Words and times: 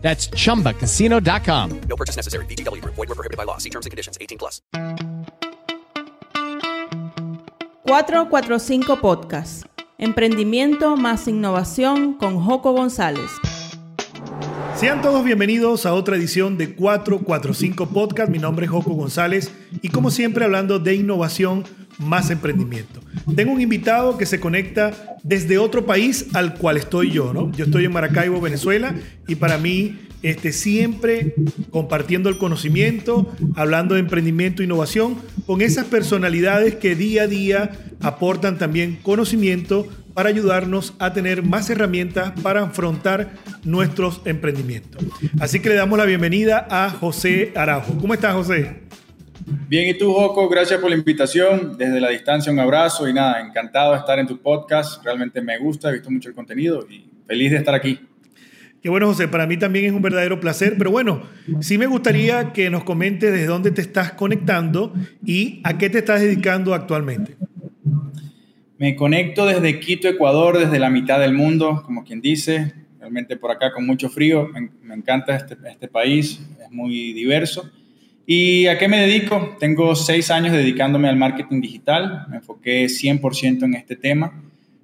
That's 0.00 0.30
chumbacasino.com. 0.30 1.80
No 1.88 1.96
purchase 1.96 2.16
necessary. 2.16 2.46
VGW 2.46 2.80
Group. 2.80 2.94
Void 2.94 3.08
were 3.08 3.14
prohibited 3.14 3.36
by 3.36 3.44
law. 3.44 3.58
See 3.58 3.70
terms 3.70 3.84
and 3.84 3.90
conditions. 3.90 4.16
18 4.20 4.38
plus. 4.38 4.62
445 7.86 9.00
Podcast. 9.00 9.64
Emprendimiento 9.98 10.96
más 10.96 11.26
innovación 11.26 12.14
con 12.14 12.38
Joco 12.40 12.72
González. 12.72 13.30
Sean 14.76 15.02
todos 15.02 15.24
bienvenidos 15.24 15.86
a 15.86 15.94
otra 15.94 16.14
edición 16.14 16.56
de 16.56 16.76
445 16.76 17.86
Podcast. 17.88 18.30
Mi 18.30 18.38
nombre 18.38 18.66
es 18.66 18.70
Joco 18.70 18.92
González 18.92 19.50
y 19.82 19.88
como 19.88 20.12
siempre 20.12 20.44
hablando 20.44 20.78
de 20.78 20.94
innovación 20.94 21.64
más 21.98 22.30
emprendimiento. 22.30 23.00
Tengo 23.34 23.52
un 23.52 23.60
invitado 23.60 24.16
que 24.16 24.26
se 24.26 24.40
conecta 24.40 25.16
desde 25.22 25.58
otro 25.58 25.84
país 25.86 26.26
al 26.34 26.54
cual 26.54 26.76
estoy 26.76 27.10
yo, 27.10 27.32
¿no? 27.32 27.52
Yo 27.52 27.64
estoy 27.64 27.84
en 27.84 27.92
Maracaibo, 27.92 28.40
Venezuela, 28.40 28.94
y 29.26 29.34
para 29.34 29.58
mí 29.58 29.98
este, 30.22 30.52
siempre 30.52 31.34
compartiendo 31.70 32.28
el 32.28 32.38
conocimiento, 32.38 33.32
hablando 33.54 33.94
de 33.94 34.00
emprendimiento 34.00 34.62
e 34.62 34.64
innovación, 34.64 35.16
con 35.46 35.60
esas 35.60 35.86
personalidades 35.86 36.76
que 36.76 36.94
día 36.94 37.22
a 37.22 37.26
día 37.26 37.70
aportan 38.00 38.58
también 38.58 38.98
conocimiento 39.02 39.86
para 40.14 40.30
ayudarnos 40.30 40.94
a 40.98 41.12
tener 41.12 41.44
más 41.44 41.70
herramientas 41.70 42.32
para 42.42 42.64
afrontar 42.64 43.34
nuestros 43.62 44.20
emprendimientos. 44.24 45.04
Así 45.38 45.60
que 45.60 45.68
le 45.68 45.76
damos 45.76 45.96
la 45.96 46.06
bienvenida 46.06 46.66
a 46.68 46.90
José 46.90 47.52
Araujo. 47.54 47.96
¿Cómo 47.98 48.14
estás, 48.14 48.34
José? 48.34 48.88
Bien, 49.68 49.88
y 49.88 49.94
tú, 49.94 50.12
Joco, 50.12 50.48
gracias 50.48 50.80
por 50.80 50.90
la 50.90 50.96
invitación. 50.96 51.76
Desde 51.76 52.00
la 52.00 52.08
distancia, 52.08 52.52
un 52.52 52.58
abrazo 52.58 53.08
y 53.08 53.12
nada, 53.12 53.40
encantado 53.40 53.92
de 53.92 53.98
estar 53.98 54.18
en 54.18 54.26
tu 54.26 54.38
podcast. 54.40 55.04
Realmente 55.04 55.40
me 55.40 55.58
gusta, 55.58 55.90
he 55.90 55.94
visto 55.94 56.10
mucho 56.10 56.28
el 56.28 56.34
contenido 56.34 56.86
y 56.88 57.04
feliz 57.26 57.50
de 57.50 57.58
estar 57.58 57.74
aquí. 57.74 58.00
Qué 58.82 58.88
bueno, 58.88 59.06
José, 59.06 59.26
para 59.26 59.46
mí 59.46 59.56
también 59.56 59.86
es 59.86 59.92
un 59.92 60.02
verdadero 60.02 60.38
placer, 60.38 60.76
pero 60.78 60.90
bueno, 60.90 61.22
sí 61.60 61.78
me 61.78 61.86
gustaría 61.86 62.52
que 62.52 62.70
nos 62.70 62.84
comentes 62.84 63.32
desde 63.32 63.46
dónde 63.46 63.72
te 63.72 63.80
estás 63.80 64.12
conectando 64.12 64.94
y 65.24 65.60
a 65.64 65.76
qué 65.78 65.90
te 65.90 65.98
estás 65.98 66.20
dedicando 66.20 66.74
actualmente. 66.74 67.36
Me 68.78 68.94
conecto 68.94 69.46
desde 69.46 69.80
Quito, 69.80 70.06
Ecuador, 70.06 70.58
desde 70.58 70.78
la 70.78 70.90
mitad 70.90 71.18
del 71.18 71.32
mundo, 71.32 71.82
como 71.84 72.04
quien 72.04 72.20
dice, 72.20 72.72
realmente 73.00 73.36
por 73.36 73.50
acá 73.50 73.72
con 73.72 73.84
mucho 73.84 74.08
frío. 74.08 74.48
Me, 74.82 74.94
encanta 74.94 75.34
este, 75.34 75.56
este 75.68 75.88
país, 75.88 76.40
es 76.64 76.70
muy 76.70 77.12
diverso. 77.12 77.68
¿Y 78.30 78.66
a 78.66 78.76
qué 78.76 78.88
me 78.88 79.00
dedico? 79.00 79.56
Tengo 79.58 79.96
seis 79.96 80.30
años 80.30 80.52
dedicándome 80.52 81.08
al 81.08 81.16
marketing 81.16 81.62
digital, 81.62 82.26
me 82.28 82.36
enfoqué 82.36 82.84
100% 82.84 83.62
en 83.62 83.72
este 83.72 83.96
tema, 83.96 84.42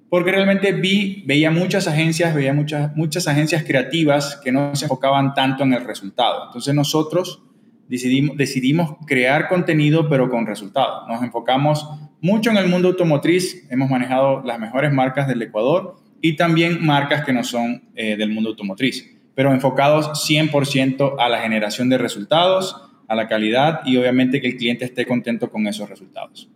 porque 0.09 0.31
realmente 0.31 0.71
vi, 0.71 1.21
veía 1.27 1.51
muchas 1.51 1.87
agencias, 1.87 2.33
veía 2.33 2.55
muchas, 2.55 2.95
muchas 2.95 3.27
agencias 3.27 3.63
creativas 3.63 4.41
que 4.43 4.51
no 4.51 4.75
se 4.75 4.85
enfocaban 4.85 5.35
tanto 5.35 5.63
en 5.63 5.73
el 5.73 5.85
resultado. 5.85 6.47
Entonces 6.47 6.73
nosotros 6.73 7.43
decidimos, 7.87 8.35
decidimos 8.35 8.95
crear 9.05 9.47
contenido, 9.47 10.09
pero 10.09 10.27
con 10.31 10.47
resultado. 10.47 11.07
Nos 11.07 11.21
enfocamos 11.21 11.87
mucho 12.21 12.49
en 12.49 12.57
el 12.57 12.67
mundo 12.67 12.87
automotriz, 12.87 13.67
hemos 13.69 13.91
manejado 13.91 14.41
las 14.43 14.57
mejores 14.57 14.91
marcas 14.91 15.27
del 15.27 15.43
Ecuador 15.43 15.97
y 16.19 16.35
también 16.35 16.83
marcas 16.83 17.23
que 17.23 17.31
no 17.31 17.43
son 17.43 17.83
eh, 17.93 18.17
del 18.17 18.31
mundo 18.31 18.49
automotriz, 18.49 19.07
pero 19.35 19.53
enfocados 19.53 20.27
100% 20.27 21.17
a 21.19 21.29
la 21.29 21.41
generación 21.41 21.89
de 21.89 21.99
resultados, 21.99 22.81
a 23.07 23.15
la 23.15 23.27
calidad 23.27 23.81
y 23.85 23.97
obviamente 23.97 24.41
que 24.41 24.47
el 24.47 24.57
cliente 24.57 24.85
esté 24.85 25.05
contento 25.05 25.49
con 25.49 25.67
esos 25.67 25.89
resultados. 25.89 26.49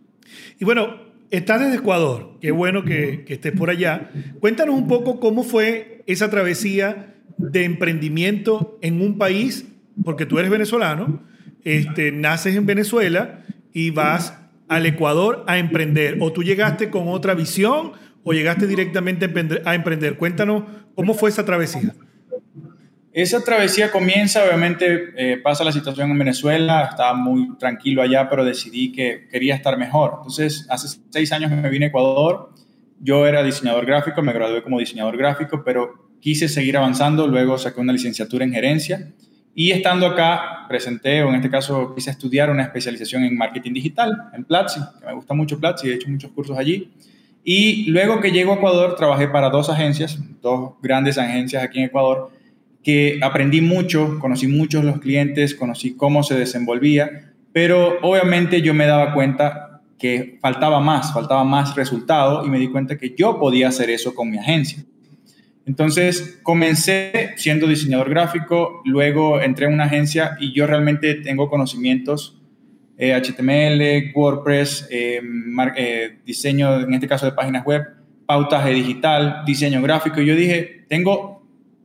Y 0.58 0.64
bueno, 0.64 0.96
estás 1.30 1.60
desde 1.60 1.76
Ecuador, 1.76 2.36
qué 2.40 2.50
bueno 2.50 2.84
que, 2.84 3.24
que 3.24 3.34
estés 3.34 3.52
por 3.52 3.70
allá. 3.70 4.10
Cuéntanos 4.40 4.74
un 4.74 4.88
poco 4.88 5.20
cómo 5.20 5.42
fue 5.42 6.02
esa 6.06 6.30
travesía 6.30 7.14
de 7.38 7.64
emprendimiento 7.64 8.78
en 8.82 9.00
un 9.00 9.16
país, 9.16 9.66
porque 10.04 10.26
tú 10.26 10.38
eres 10.38 10.50
venezolano, 10.50 11.22
este, 11.64 12.12
naces 12.12 12.56
en 12.56 12.66
Venezuela 12.66 13.44
y 13.72 13.90
vas 13.90 14.38
al 14.68 14.86
Ecuador 14.86 15.44
a 15.46 15.58
emprender. 15.58 16.18
¿O 16.20 16.32
tú 16.32 16.42
llegaste 16.42 16.90
con 16.90 17.08
otra 17.08 17.34
visión 17.34 17.92
o 18.22 18.32
llegaste 18.32 18.66
directamente 18.66 19.30
a 19.64 19.74
emprender? 19.74 20.16
Cuéntanos 20.16 20.64
cómo 20.94 21.14
fue 21.14 21.30
esa 21.30 21.44
travesía. 21.44 21.94
Esa 23.12 23.42
travesía 23.42 23.90
comienza, 23.90 24.44
obviamente 24.44 25.12
eh, 25.16 25.36
pasa 25.38 25.64
la 25.64 25.72
situación 25.72 26.10
en 26.12 26.18
Venezuela, 26.18 26.88
estaba 26.90 27.14
muy 27.14 27.56
tranquilo 27.58 28.02
allá, 28.02 28.28
pero 28.30 28.44
decidí 28.44 28.92
que 28.92 29.26
quería 29.28 29.56
estar 29.56 29.76
mejor. 29.76 30.14
Entonces, 30.18 30.66
hace 30.70 31.00
seis 31.10 31.32
años 31.32 31.50
me 31.50 31.68
vine 31.68 31.86
a 31.86 31.88
Ecuador, 31.88 32.50
yo 33.00 33.26
era 33.26 33.42
diseñador 33.42 33.84
gráfico, 33.84 34.22
me 34.22 34.32
gradué 34.32 34.62
como 34.62 34.78
diseñador 34.78 35.16
gráfico, 35.16 35.62
pero 35.64 36.10
quise 36.20 36.48
seguir 36.48 36.76
avanzando, 36.76 37.26
luego 37.26 37.58
saqué 37.58 37.80
una 37.80 37.92
licenciatura 37.92 38.44
en 38.44 38.52
gerencia 38.52 39.12
y 39.54 39.72
estando 39.72 40.06
acá 40.06 40.66
presenté, 40.68 41.22
o 41.22 41.30
en 41.30 41.36
este 41.36 41.50
caso 41.50 41.92
quise 41.94 42.10
estudiar 42.10 42.50
una 42.50 42.62
especialización 42.62 43.24
en 43.24 43.36
marketing 43.36 43.72
digital, 43.72 44.30
en 44.32 44.44
Platzi, 44.44 44.80
que 45.00 45.06
me 45.06 45.14
gusta 45.14 45.34
mucho 45.34 45.58
Platzi, 45.58 45.88
he 45.88 45.94
hecho 45.94 46.08
muchos 46.08 46.30
cursos 46.30 46.56
allí. 46.56 46.92
Y 47.42 47.90
luego 47.90 48.20
que 48.20 48.30
llego 48.30 48.52
a 48.52 48.56
Ecuador, 48.56 48.94
trabajé 48.94 49.26
para 49.26 49.50
dos 49.50 49.68
agencias, 49.68 50.18
dos 50.40 50.74
grandes 50.80 51.18
agencias 51.18 51.64
aquí 51.64 51.80
en 51.80 51.86
Ecuador, 51.86 52.30
que 52.82 53.18
aprendí 53.22 53.60
mucho, 53.60 54.18
conocí 54.18 54.46
muchos 54.46 54.84
los 54.84 55.00
clientes, 55.00 55.54
conocí 55.54 55.94
cómo 55.96 56.22
se 56.22 56.34
desenvolvía, 56.34 57.32
pero 57.52 57.98
obviamente 58.02 58.62
yo 58.62 58.74
me 58.74 58.86
daba 58.86 59.12
cuenta 59.12 59.82
que 59.98 60.38
faltaba 60.40 60.80
más, 60.80 61.12
faltaba 61.12 61.44
más 61.44 61.74
resultado 61.76 62.44
y 62.46 62.48
me 62.48 62.58
di 62.58 62.68
cuenta 62.68 62.96
que 62.96 63.14
yo 63.16 63.38
podía 63.38 63.68
hacer 63.68 63.90
eso 63.90 64.14
con 64.14 64.30
mi 64.30 64.38
agencia. 64.38 64.82
Entonces 65.66 66.40
comencé 66.42 67.30
siendo 67.36 67.66
diseñador 67.66 68.08
gráfico, 68.08 68.80
luego 68.84 69.40
entré 69.40 69.66
en 69.66 69.74
una 69.74 69.84
agencia 69.84 70.36
y 70.40 70.52
yo 70.54 70.66
realmente 70.66 71.16
tengo 71.16 71.50
conocimientos 71.50 72.40
HTML, 73.00 73.80
eh, 73.80 74.12
WordPress, 74.14 74.88
eh, 74.90 75.20
eh, 75.76 76.18
diseño, 76.24 76.80
en 76.80 76.92
este 76.92 77.08
caso 77.08 77.26
de 77.26 77.32
páginas 77.32 77.64
web, 77.64 77.82
pautaje 78.26 78.70
digital, 78.70 79.42
diseño 79.46 79.80
gráfico. 79.80 80.20
Y 80.20 80.26
yo 80.26 80.36
dije, 80.36 80.84
tengo 80.88 81.39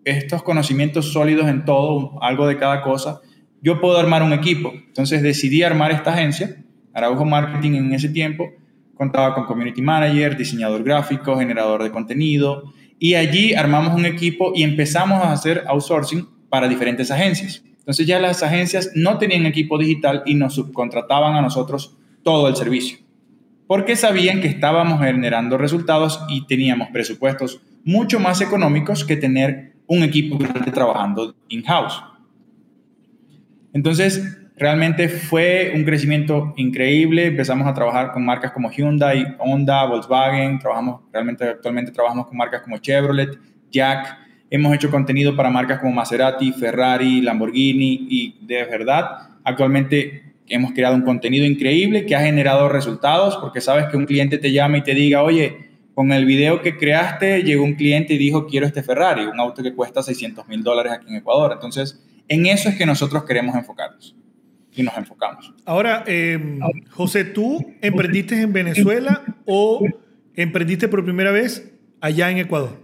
estos 0.06 0.44
conocimientos 0.44 1.12
sólidos 1.12 1.48
en 1.48 1.66
todo, 1.66 2.22
algo 2.22 2.48
de 2.48 2.58
cada 2.58 2.82
cosa, 2.82 3.22
yo 3.62 3.82
puedo 3.82 3.98
armar 3.98 4.24
un 4.24 4.34
equipo. 4.34 4.72
Entonces 4.74 5.22
decidí 5.24 5.64
armar 5.64 5.92
esta 5.92 6.14
agencia, 6.14 6.64
Araujo 6.94 7.26
Marketing 7.26 7.74
en 7.74 7.94
ese 7.94 8.10
tiempo, 8.10 8.52
contaba 8.94 9.34
con 9.34 9.46
community 9.46 9.82
manager, 9.82 10.38
diseñador 10.38 10.84
gráfico, 10.84 11.38
generador 11.38 11.84
de 11.84 11.92
contenido, 11.92 12.72
y 13.00 13.16
allí 13.16 13.54
armamos 13.54 13.94
un 13.96 14.06
equipo 14.06 14.54
y 14.56 14.64
empezamos 14.64 15.22
a 15.22 15.34
hacer 15.34 15.64
outsourcing 15.68 16.28
para 16.50 16.68
diferentes 16.68 17.12
agencias. 17.12 17.64
Entonces 17.80 18.08
ya 18.08 18.20
las 18.20 18.42
agencias 18.42 18.92
no 18.96 19.18
tenían 19.18 19.46
equipo 19.46 19.78
digital 19.78 20.24
y 20.26 20.36
nos 20.36 20.56
subcontrataban 20.56 21.36
a 21.36 21.42
nosotros 21.42 21.98
todo 22.24 22.48
el 22.48 22.56
servicio, 22.56 23.00
porque 23.68 23.96
sabían 23.96 24.42
que 24.42 24.48
estábamos 24.48 25.02
generando 25.02 25.58
resultados 25.58 26.24
y 26.30 26.48
teníamos 26.48 26.90
presupuestos 26.94 27.62
mucho 27.84 28.20
más 28.20 28.42
económicos 28.42 29.04
que 29.04 29.18
tener 29.18 29.75
un 29.88 30.04
equipo 30.04 30.38
grande 30.38 30.72
trabajando 30.72 31.36
in-house. 31.50 32.02
Entonces, 33.74 34.38
realmente 34.58 35.10
fue 35.10 35.74
un 35.76 35.84
crecimiento 35.84 36.54
increíble. 36.58 37.28
Empezamos 37.28 37.68
a 37.68 37.74
trabajar 37.74 38.12
con 38.12 38.26
marcas 38.26 38.52
como 38.52 38.72
Hyundai, 38.72 39.36
Honda, 39.40 39.86
Volkswagen. 39.86 40.60
Trabajamos, 40.60 41.02
realmente 41.12 41.44
actualmente 41.44 41.92
trabajamos 41.92 42.28
con 42.28 42.38
marcas 42.38 42.62
como 42.62 42.78
Chevrolet, 42.78 43.38
Jack. 43.72 44.18
Hemos 44.50 44.74
hecho 44.74 44.90
contenido 44.90 45.36
para 45.36 45.50
marcas 45.50 45.80
como 45.80 45.92
Maserati, 45.92 46.54
Ferrari, 46.54 47.22
Lamborghini 47.22 48.08
y 48.10 48.38
de 48.46 48.64
verdad, 48.66 49.38
actualmente 49.44 50.36
hemos 50.48 50.72
creado 50.72 50.96
un 50.96 51.02
contenido 51.02 51.46
increíble 51.46 52.06
que 52.06 52.16
ha 52.16 52.22
generado 52.22 52.70
resultados 52.70 53.38
porque 53.38 53.62
sabes 53.62 53.88
que 53.88 53.98
un 53.98 54.06
cliente 54.06 54.38
te 54.38 54.52
llama 54.52 54.78
y 54.78 54.84
te 54.84 54.94
diga, 54.94 55.24
oye, 55.24 55.75
con 55.96 56.12
el 56.12 56.26
video 56.26 56.62
que 56.62 56.78
creaste 56.78 57.42
llegó 57.42 57.64
un 57.64 57.74
cliente 57.74 58.14
y 58.14 58.18
dijo, 58.18 58.46
quiero 58.46 58.68
este 58.68 58.84
Ferrari, 58.84 59.26
un 59.26 59.40
auto 59.40 59.64
que 59.64 59.74
cuesta 59.74 60.04
600 60.04 60.48
mil 60.48 60.62
dólares 60.62 60.92
aquí 60.92 61.08
en 61.08 61.16
Ecuador. 61.16 61.54
Entonces, 61.54 62.06
en 62.28 62.46
eso 62.46 62.68
es 62.68 62.76
que 62.76 62.86
nosotros 62.86 63.24
queremos 63.24 63.56
enfocarnos 63.56 64.14
y 64.76 64.84
nos 64.84 64.98
enfocamos. 64.98 65.54
Ahora, 65.66 66.04
em, 66.06 66.60
José, 66.92 67.24
¿tú 67.24 67.66
emprendiste 67.82 68.40
en 68.42 68.52
Venezuela 68.52 69.24
o 69.46 69.88
emprendiste 70.36 70.90
por 70.90 71.04
primera 71.06 71.32
vez 71.32 71.74
allá 72.02 72.30
en 72.30 72.40
Ecuador? 72.40 72.78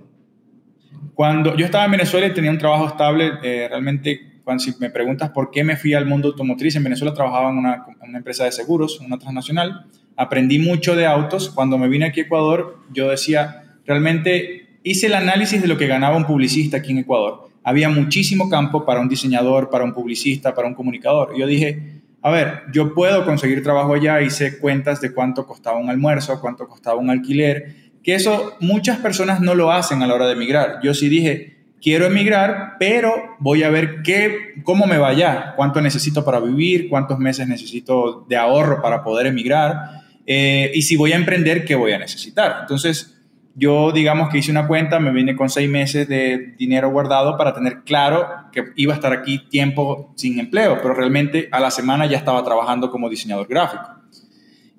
Cuando 1.13 1.57
yo 1.57 1.65
estaba 1.65 1.83
en 1.83 1.91
Venezuela 1.91 2.27
y 2.27 2.33
tenía 2.33 2.49
un 2.49 2.57
trabajo 2.57 2.87
estable, 2.87 3.33
eh, 3.43 3.67
realmente 3.67 4.39
cuando 4.45 4.63
si 4.63 4.73
me 4.79 4.89
preguntas 4.89 5.31
por 5.31 5.51
qué 5.51 5.65
me 5.65 5.75
fui 5.75 5.93
al 5.93 6.05
mundo 6.05 6.29
automotriz, 6.29 6.77
en 6.77 6.83
Venezuela 6.85 7.13
trabajaba 7.13 7.49
en 7.49 7.57
una, 7.57 7.85
en 8.01 8.09
una 8.09 8.19
empresa 8.19 8.45
de 8.45 8.53
seguros, 8.53 9.01
una 9.01 9.19
transnacional, 9.19 9.85
aprendí 10.21 10.59
mucho 10.59 10.95
de 10.95 11.07
autos. 11.07 11.49
Cuando 11.49 11.77
me 11.77 11.87
vine 11.87 12.05
aquí 12.05 12.21
a 12.21 12.23
Ecuador, 12.23 12.77
yo 12.93 13.09
decía, 13.09 13.63
realmente 13.85 14.67
hice 14.83 15.07
el 15.07 15.15
análisis 15.15 15.61
de 15.61 15.67
lo 15.67 15.77
que 15.77 15.87
ganaba 15.87 16.15
un 16.15 16.25
publicista 16.25 16.77
aquí 16.77 16.91
en 16.91 16.99
Ecuador. 16.99 17.49
Había 17.63 17.89
muchísimo 17.89 18.49
campo 18.49 18.85
para 18.85 18.99
un 18.99 19.09
diseñador, 19.09 19.69
para 19.69 19.83
un 19.83 19.93
publicista, 19.93 20.53
para 20.53 20.67
un 20.67 20.75
comunicador. 20.75 21.35
Yo 21.35 21.47
dije, 21.47 22.01
a 22.21 22.29
ver, 22.29 22.63
yo 22.71 22.93
puedo 22.93 23.25
conseguir 23.25 23.63
trabajo 23.63 23.95
allá, 23.95 24.21
hice 24.21 24.59
cuentas 24.59 25.01
de 25.01 25.11
cuánto 25.11 25.45
costaba 25.47 25.79
un 25.79 25.89
almuerzo, 25.89 26.39
cuánto 26.39 26.67
costaba 26.67 26.99
un 26.99 27.09
alquiler, 27.09 27.75
que 28.03 28.13
eso 28.13 28.57
muchas 28.59 28.99
personas 28.99 29.41
no 29.41 29.55
lo 29.55 29.71
hacen 29.71 30.03
a 30.03 30.07
la 30.07 30.13
hora 30.13 30.27
de 30.27 30.33
emigrar. 30.33 30.79
Yo 30.83 30.93
sí 30.93 31.09
dije, 31.09 31.57
quiero 31.81 32.05
emigrar, 32.05 32.75
pero 32.79 33.15
voy 33.39 33.63
a 33.63 33.69
ver 33.69 34.03
qué, 34.03 34.53
cómo 34.63 34.85
me 34.85 34.97
va 34.97 35.09
allá, 35.09 35.53
cuánto 35.55 35.81
necesito 35.81 36.23
para 36.23 36.39
vivir, 36.39 36.89
cuántos 36.89 37.17
meses 37.17 37.47
necesito 37.47 38.25
de 38.29 38.37
ahorro 38.37 38.81
para 38.81 39.03
poder 39.03 39.25
emigrar, 39.27 40.00
eh, 40.25 40.71
y 40.73 40.81
si 40.83 40.95
voy 40.95 41.13
a 41.13 41.15
emprender, 41.15 41.65
qué 41.65 41.75
voy 41.75 41.91
a 41.91 41.99
necesitar. 41.99 42.57
Entonces, 42.61 43.17
yo 43.55 43.91
digamos 43.91 44.29
que 44.29 44.37
hice 44.37 44.51
una 44.51 44.67
cuenta, 44.67 44.99
me 44.99 45.11
vine 45.11 45.35
con 45.35 45.49
seis 45.49 45.69
meses 45.69 46.07
de 46.07 46.53
dinero 46.57 46.89
guardado 46.89 47.37
para 47.37 47.53
tener 47.53 47.83
claro 47.83 48.27
que 48.51 48.65
iba 48.75 48.93
a 48.93 48.95
estar 48.95 49.11
aquí 49.11 49.39
tiempo 49.49 50.13
sin 50.15 50.39
empleo, 50.39 50.79
pero 50.81 50.93
realmente 50.93 51.49
a 51.51 51.59
la 51.59 51.71
semana 51.71 52.05
ya 52.05 52.17
estaba 52.17 52.43
trabajando 52.43 52.91
como 52.91 53.09
diseñador 53.09 53.47
gráfico. 53.47 53.89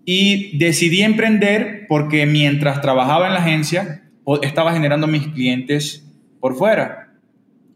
Y 0.04 0.56
decidí 0.58 1.02
emprender 1.02 1.86
porque 1.88 2.26
mientras 2.26 2.80
trabajaba 2.80 3.28
en 3.28 3.34
la 3.34 3.40
agencia, 3.40 4.02
estaba 4.42 4.72
generando 4.72 5.06
mis 5.06 5.28
clientes 5.28 6.04
por 6.40 6.56
fuera. 6.56 7.14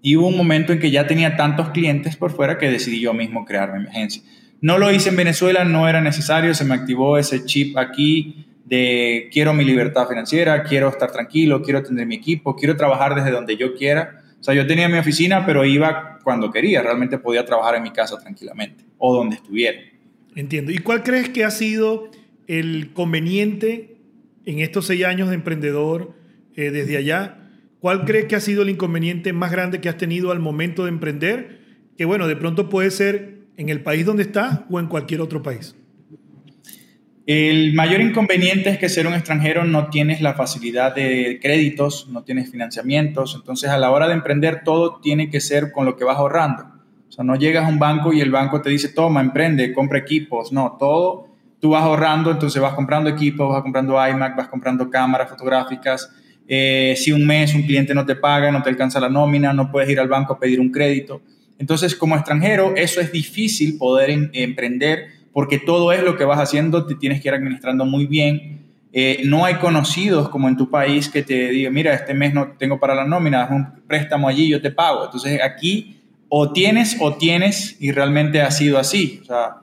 Y 0.02 0.16
hubo 0.16 0.28
un 0.28 0.36
momento 0.36 0.72
en 0.72 0.78
que 0.78 0.90
ya 0.90 1.06
tenía 1.06 1.36
tantos 1.36 1.70
clientes 1.70 2.16
por 2.16 2.32
fuera 2.32 2.58
que 2.58 2.70
decidí 2.70 3.00
yo 3.00 3.12
mismo 3.12 3.44
crearme 3.44 3.80
mi 3.80 3.86
agencia. 3.86 4.22
No 4.60 4.78
lo 4.78 4.90
hice 4.90 5.10
en 5.10 5.16
Venezuela, 5.16 5.64
no 5.64 5.88
era 5.88 6.00
necesario, 6.00 6.54
se 6.54 6.64
me 6.64 6.74
activó 6.74 7.18
ese 7.18 7.44
chip 7.44 7.76
aquí 7.76 8.46
de 8.64 9.28
quiero 9.32 9.54
mi 9.54 9.64
libertad 9.64 10.08
financiera, 10.08 10.62
quiero 10.64 10.88
estar 10.88 11.12
tranquilo, 11.12 11.62
quiero 11.62 11.82
tener 11.82 12.06
mi 12.06 12.16
equipo, 12.16 12.56
quiero 12.56 12.76
trabajar 12.76 13.14
desde 13.14 13.30
donde 13.30 13.56
yo 13.56 13.74
quiera. 13.74 14.22
O 14.40 14.42
sea, 14.42 14.54
yo 14.54 14.66
tenía 14.66 14.88
mi 14.88 14.98
oficina, 14.98 15.46
pero 15.46 15.64
iba 15.64 16.18
cuando 16.22 16.50
quería, 16.50 16.82
realmente 16.82 17.18
podía 17.18 17.44
trabajar 17.44 17.76
en 17.76 17.84
mi 17.84 17.92
casa 17.92 18.18
tranquilamente 18.18 18.84
o 18.98 19.14
donde 19.14 19.36
estuviera. 19.36 19.78
Entiendo. 20.34 20.72
¿Y 20.72 20.78
cuál 20.78 21.02
crees 21.02 21.28
que 21.28 21.44
ha 21.44 21.50
sido 21.50 22.10
el 22.46 22.92
conveniente 22.92 23.96
en 24.44 24.58
estos 24.58 24.86
seis 24.86 25.04
años 25.04 25.28
de 25.28 25.36
emprendedor 25.36 26.14
eh, 26.56 26.70
desde 26.70 26.96
allá? 26.96 27.38
¿Cuál 27.78 28.04
crees 28.04 28.24
que 28.24 28.36
ha 28.36 28.40
sido 28.40 28.62
el 28.62 28.70
inconveniente 28.70 29.32
más 29.32 29.52
grande 29.52 29.80
que 29.80 29.88
has 29.88 29.96
tenido 29.96 30.32
al 30.32 30.40
momento 30.40 30.84
de 30.84 30.90
emprender? 30.90 31.60
Que 31.96 32.04
bueno, 32.04 32.26
de 32.26 32.36
pronto 32.36 32.68
puede 32.68 32.90
ser 32.90 33.35
en 33.56 33.68
el 33.68 33.82
país 33.82 34.04
donde 34.04 34.22
estás 34.22 34.60
o 34.70 34.80
en 34.80 34.86
cualquier 34.86 35.20
otro 35.20 35.42
país. 35.42 35.74
El 37.26 37.74
mayor 37.74 38.00
inconveniente 38.00 38.70
es 38.70 38.78
que 38.78 38.88
ser 38.88 39.06
un 39.06 39.14
extranjero 39.14 39.64
no 39.64 39.90
tienes 39.90 40.20
la 40.20 40.34
facilidad 40.34 40.94
de 40.94 41.40
créditos, 41.42 42.08
no 42.08 42.22
tienes 42.22 42.50
financiamientos, 42.50 43.34
entonces 43.34 43.70
a 43.70 43.78
la 43.78 43.90
hora 43.90 44.06
de 44.06 44.14
emprender 44.14 44.62
todo 44.62 45.00
tiene 45.00 45.28
que 45.28 45.40
ser 45.40 45.72
con 45.72 45.86
lo 45.86 45.96
que 45.96 46.04
vas 46.04 46.18
ahorrando. 46.18 46.64
O 47.08 47.12
sea, 47.12 47.24
no 47.24 47.34
llegas 47.34 47.64
a 47.64 47.68
un 47.68 47.78
banco 47.78 48.12
y 48.12 48.20
el 48.20 48.30
banco 48.30 48.62
te 48.62 48.70
dice, 48.70 48.90
toma, 48.90 49.20
emprende, 49.20 49.72
compra 49.72 49.98
equipos. 49.98 50.52
No, 50.52 50.76
todo 50.78 51.36
tú 51.60 51.70
vas 51.70 51.82
ahorrando, 51.82 52.30
entonces 52.30 52.60
vas 52.60 52.74
comprando 52.74 53.10
equipos, 53.10 53.48
vas 53.48 53.62
comprando 53.62 53.94
iMac, 54.06 54.36
vas 54.36 54.48
comprando 54.48 54.90
cámaras 54.90 55.28
fotográficas. 55.30 56.10
Eh, 56.46 56.94
si 56.96 57.12
un 57.12 57.26
mes 57.26 57.54
un 57.54 57.62
cliente 57.62 57.94
no 57.94 58.06
te 58.06 58.14
paga, 58.14 58.52
no 58.52 58.62
te 58.62 58.70
alcanza 58.70 59.00
la 59.00 59.08
nómina, 59.08 59.52
no 59.52 59.70
puedes 59.70 59.90
ir 59.90 59.98
al 59.98 60.08
banco 60.08 60.34
a 60.34 60.38
pedir 60.38 60.60
un 60.60 60.70
crédito. 60.70 61.22
Entonces, 61.58 61.94
como 61.94 62.16
extranjero, 62.16 62.74
eso 62.76 63.00
es 63.00 63.12
difícil 63.12 63.78
poder 63.78 64.10
emprender 64.32 65.16
porque 65.32 65.58
todo 65.58 65.92
es 65.92 66.02
lo 66.02 66.16
que 66.16 66.24
vas 66.24 66.38
haciendo, 66.38 66.86
te 66.86 66.94
tienes 66.94 67.20
que 67.20 67.28
ir 67.28 67.34
administrando 67.34 67.84
muy 67.84 68.06
bien. 68.06 68.62
Eh, 68.92 69.20
no 69.26 69.44
hay 69.44 69.56
conocidos 69.56 70.30
como 70.30 70.48
en 70.48 70.56
tu 70.56 70.70
país 70.70 71.10
que 71.10 71.22
te 71.22 71.50
digan, 71.50 71.74
mira, 71.74 71.92
este 71.92 72.14
mes 72.14 72.32
no 72.32 72.52
tengo 72.58 72.80
para 72.80 72.94
la 72.94 73.04
nómina, 73.04 73.42
haz 73.42 73.50
un 73.50 73.66
préstamo 73.86 74.28
allí, 74.28 74.48
yo 74.48 74.62
te 74.62 74.70
pago. 74.70 75.04
Entonces 75.04 75.38
aquí 75.42 76.00
o 76.30 76.52
tienes 76.52 76.96
o 77.00 77.16
tienes 77.16 77.76
y 77.80 77.92
realmente 77.92 78.40
ha 78.40 78.50
sido 78.50 78.78
así. 78.78 79.20
O 79.22 79.24
sea, 79.26 79.56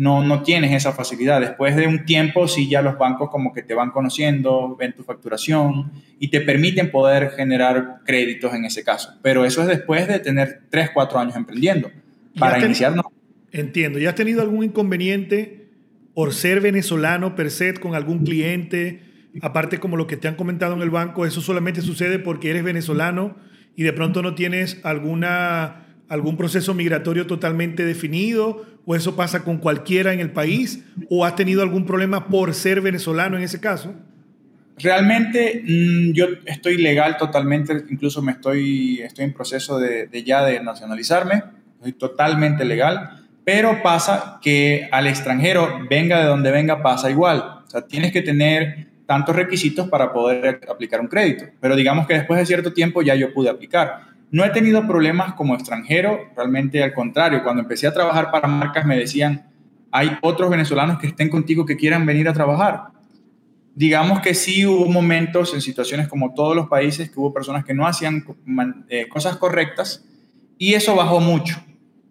no, 0.00 0.24
no 0.24 0.42
tienes 0.42 0.72
esa 0.72 0.92
facilidad. 0.92 1.42
Después 1.42 1.76
de 1.76 1.86
un 1.86 2.06
tiempo, 2.06 2.48
sí, 2.48 2.70
ya 2.70 2.80
los 2.80 2.96
bancos 2.96 3.28
como 3.28 3.52
que 3.52 3.62
te 3.62 3.74
van 3.74 3.90
conociendo, 3.90 4.74
ven 4.74 4.94
tu 4.94 5.02
facturación 5.02 5.92
y 6.18 6.28
te 6.28 6.40
permiten 6.40 6.90
poder 6.90 7.32
generar 7.32 7.98
créditos 8.06 8.54
en 8.54 8.64
ese 8.64 8.82
caso. 8.82 9.12
Pero 9.20 9.44
eso 9.44 9.60
es 9.60 9.68
después 9.68 10.08
de 10.08 10.18
tener 10.18 10.62
3, 10.70 10.92
4 10.94 11.18
años 11.18 11.36
emprendiendo. 11.36 11.90
Para 12.38 12.64
iniciar, 12.64 12.96
no. 12.96 13.12
Entiendo. 13.52 13.98
¿Ya 13.98 14.08
has 14.08 14.14
tenido 14.14 14.40
algún 14.40 14.64
inconveniente 14.64 15.68
por 16.14 16.32
ser 16.32 16.62
venezolano 16.62 17.36
per 17.36 17.50
se 17.50 17.74
con 17.74 17.94
algún 17.94 18.24
cliente? 18.24 19.02
Aparte 19.42 19.80
como 19.80 19.98
lo 19.98 20.06
que 20.06 20.16
te 20.16 20.28
han 20.28 20.34
comentado 20.34 20.74
en 20.76 20.80
el 20.80 20.88
banco, 20.88 21.26
¿eso 21.26 21.42
solamente 21.42 21.82
sucede 21.82 22.18
porque 22.18 22.48
eres 22.48 22.64
venezolano 22.64 23.36
y 23.76 23.82
de 23.82 23.92
pronto 23.92 24.22
no 24.22 24.34
tienes 24.34 24.80
alguna, 24.82 25.89
algún 26.10 26.36
proceso 26.36 26.74
migratorio 26.74 27.26
totalmente 27.26 27.86
definido? 27.86 28.66
¿O 28.84 28.94
eso 28.94 29.16
pasa 29.16 29.42
con 29.44 29.56
cualquiera 29.56 30.12
en 30.12 30.20
el 30.20 30.30
país? 30.30 30.84
¿O 31.08 31.24
has 31.24 31.34
tenido 31.36 31.62
algún 31.62 31.86
problema 31.86 32.28
por 32.28 32.52
ser 32.52 32.82
venezolano 32.82 33.38
en 33.38 33.44
ese 33.44 33.60
caso? 33.60 33.94
Realmente 34.76 35.62
mm, 35.66 36.12
yo 36.12 36.26
estoy 36.44 36.76
legal 36.76 37.16
totalmente, 37.16 37.84
incluso 37.88 38.20
me 38.20 38.32
estoy, 38.32 39.00
estoy 39.00 39.24
en 39.24 39.32
proceso 39.32 39.78
de, 39.78 40.06
de 40.06 40.22
ya 40.22 40.44
de 40.44 40.62
nacionalizarme, 40.62 41.42
estoy 41.78 41.92
totalmente 41.92 42.64
legal 42.64 43.20
pero 43.44 43.82
pasa 43.82 44.38
que 44.40 44.88
al 44.92 45.06
extranjero, 45.06 45.80
venga 45.90 46.20
de 46.20 46.26
donde 46.26 46.52
venga, 46.52 46.82
pasa 46.82 47.10
igual. 47.10 47.62
O 47.66 47.68
sea, 47.70 47.82
tienes 47.82 48.12
que 48.12 48.22
tener 48.22 48.86
tantos 49.06 49.34
requisitos 49.34 49.88
para 49.88 50.12
poder 50.12 50.60
aplicar 50.68 51.00
un 51.00 51.08
crédito. 51.08 51.46
Pero 51.60 51.74
digamos 51.74 52.06
que 52.06 52.14
después 52.14 52.38
de 52.38 52.46
cierto 52.46 52.72
tiempo 52.72 53.02
ya 53.02 53.16
yo 53.16 53.32
pude 53.32 53.48
aplicar. 53.48 54.09
No 54.30 54.44
he 54.44 54.50
tenido 54.50 54.86
problemas 54.86 55.34
como 55.34 55.54
extranjero, 55.54 56.20
realmente 56.36 56.82
al 56.82 56.94
contrario. 56.94 57.42
Cuando 57.42 57.62
empecé 57.62 57.86
a 57.86 57.92
trabajar 57.92 58.30
para 58.30 58.46
marcas 58.46 58.86
me 58.86 58.96
decían, 58.96 59.50
hay 59.90 60.16
otros 60.22 60.50
venezolanos 60.50 60.98
que 60.98 61.08
estén 61.08 61.28
contigo 61.28 61.66
que 61.66 61.76
quieran 61.76 62.06
venir 62.06 62.28
a 62.28 62.32
trabajar. 62.32 62.88
Digamos 63.74 64.20
que 64.20 64.34
sí 64.34 64.66
hubo 64.66 64.86
momentos 64.86 65.54
en 65.54 65.60
situaciones 65.60 66.08
como 66.08 66.34
todos 66.34 66.54
los 66.54 66.68
países 66.68 67.10
que 67.10 67.18
hubo 67.18 67.32
personas 67.32 67.64
que 67.64 67.74
no 67.74 67.86
hacían 67.86 68.24
eh, 68.88 69.08
cosas 69.08 69.36
correctas 69.36 70.04
y 70.58 70.74
eso 70.74 70.94
bajó 70.94 71.20
mucho. 71.20 71.56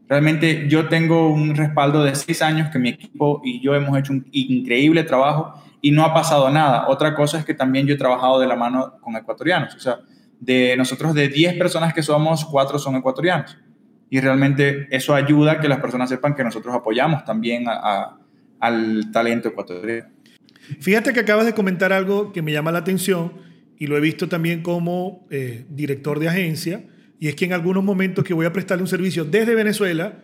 Realmente 0.10 0.68
yo 0.68 0.88
tengo 0.88 1.30
un 1.30 1.56
respaldo 1.56 2.04
de 2.04 2.16
seis 2.16 2.42
años 2.42 2.70
que 2.70 2.80
mi 2.80 2.90
equipo 2.90 3.42
y 3.46 3.62
yo 3.62 3.76
hemos 3.76 3.98
hecho 3.98 4.12
un 4.12 4.28
increíble 4.32 5.04
trabajo 5.04 5.54
y 5.82 5.92
no 5.92 6.04
ha 6.04 6.14
pasado 6.14 6.50
nada. 6.50 6.88
Otra 6.88 7.16
cosa 7.16 7.38
es 7.38 7.46
que 7.46 7.54
también 7.54 7.86
yo 7.86 7.94
he 7.94 7.98
trabajado 7.98 8.40
de 8.40 8.48
la 8.48 8.56
mano 8.56 8.96
con 9.02 9.16
ecuatorianos. 9.16 9.76
O 9.76 9.80
sea, 9.80 10.00
de 10.40 10.76
nosotros 10.78 11.14
de 11.14 11.28
10 11.28 11.58
personas 11.58 11.94
que 11.94 12.04
somos, 12.04 12.46
4 12.46 12.80
son 12.80 12.96
ecuatorianos. 12.96 13.58
Y 14.10 14.20
realmente 14.20 14.88
eso 14.90 15.14
ayuda 15.14 15.54
a 15.54 15.60
que 15.60 15.68
las 15.68 15.80
personas 15.80 16.10
sepan 16.10 16.36
que 16.36 16.44
nosotros 16.44 16.74
apoyamos 16.74 17.24
también 17.26 17.66
al 18.60 19.12
talento 19.12 19.50
ecuatoriano. 19.50 20.10
Fíjate 20.80 21.14
que 21.14 21.20
acabas 21.20 21.46
de 21.46 21.54
comentar 21.54 21.94
algo 21.94 22.32
que 22.32 22.42
me 22.42 22.52
llama 22.52 22.72
la 22.72 22.80
atención 22.80 23.34
y 23.78 23.88
lo 23.88 23.98
he 23.98 24.02
visto 24.02 24.28
también 24.30 24.62
como 24.62 25.28
eh, 25.30 25.66
director 25.70 26.20
de 26.20 26.30
agencia 26.30 26.84
y 27.20 27.28
es 27.28 27.36
que 27.36 27.46
en 27.46 27.54
algunos 27.54 27.84
momentos 27.84 28.24
que 28.24 28.34
voy 28.34 28.46
a 28.46 28.54
prestarle 28.54 28.84
un 28.84 28.88
servicio 28.88 29.26
desde 29.26 29.56
Venezuela 29.56 30.24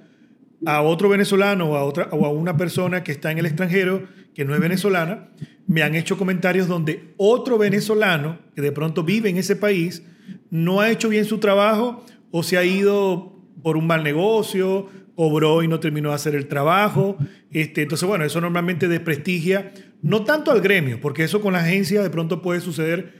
a 0.65 0.81
otro 0.81 1.09
venezolano 1.09 1.71
o 1.71 1.75
a, 1.75 1.83
otra, 1.83 2.07
o 2.11 2.25
a 2.25 2.29
una 2.29 2.55
persona 2.55 3.03
que 3.03 3.11
está 3.11 3.31
en 3.31 3.39
el 3.39 3.45
extranjero, 3.45 4.07
que 4.33 4.45
no 4.45 4.53
es 4.53 4.61
venezolana, 4.61 5.29
me 5.67 5.83
han 5.83 5.95
hecho 5.95 6.17
comentarios 6.17 6.67
donde 6.67 7.13
otro 7.17 7.57
venezolano 7.57 8.39
que 8.55 8.61
de 8.61 8.71
pronto 8.71 9.03
vive 9.03 9.29
en 9.29 9.37
ese 9.37 9.55
país 9.55 10.03
no 10.49 10.81
ha 10.81 10.91
hecho 10.91 11.09
bien 11.09 11.25
su 11.25 11.39
trabajo 11.39 12.05
o 12.31 12.43
se 12.43 12.57
ha 12.57 12.63
ido 12.63 13.33
por 13.63 13.77
un 13.77 13.87
mal 13.87 14.03
negocio, 14.03 14.87
cobró 15.15 15.63
y 15.63 15.67
no 15.67 15.79
terminó 15.79 16.09
de 16.09 16.15
hacer 16.15 16.35
el 16.35 16.47
trabajo. 16.47 17.17
Este, 17.51 17.81
entonces, 17.81 18.07
bueno, 18.07 18.25
eso 18.25 18.41
normalmente 18.41 18.87
desprestigia, 18.87 19.71
no 20.01 20.23
tanto 20.23 20.51
al 20.51 20.61
gremio, 20.61 20.99
porque 21.01 21.23
eso 21.23 21.41
con 21.41 21.53
la 21.53 21.59
agencia 21.59 22.03
de 22.03 22.09
pronto 22.09 22.41
puede 22.41 22.61
suceder 22.61 23.13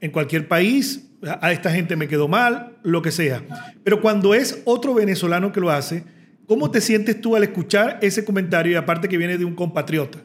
en 0.00 0.10
cualquier 0.10 0.48
país, 0.48 1.10
a 1.40 1.52
esta 1.52 1.70
gente 1.70 1.96
me 1.96 2.08
quedó 2.08 2.28
mal, 2.28 2.76
lo 2.82 3.02
que 3.02 3.10
sea. 3.10 3.42
Pero 3.84 4.00
cuando 4.00 4.34
es 4.34 4.62
otro 4.64 4.94
venezolano 4.94 5.52
que 5.52 5.60
lo 5.60 5.70
hace, 5.70 6.04
¿cómo 6.46 6.70
te 6.70 6.80
sientes 6.80 7.20
tú 7.20 7.36
al 7.36 7.44
escuchar 7.44 7.98
ese 8.02 8.24
comentario 8.24 8.72
y 8.72 8.76
aparte 8.76 9.08
que 9.08 9.16
viene 9.16 9.38
de 9.38 9.44
un 9.44 9.54
compatriota? 9.54 10.18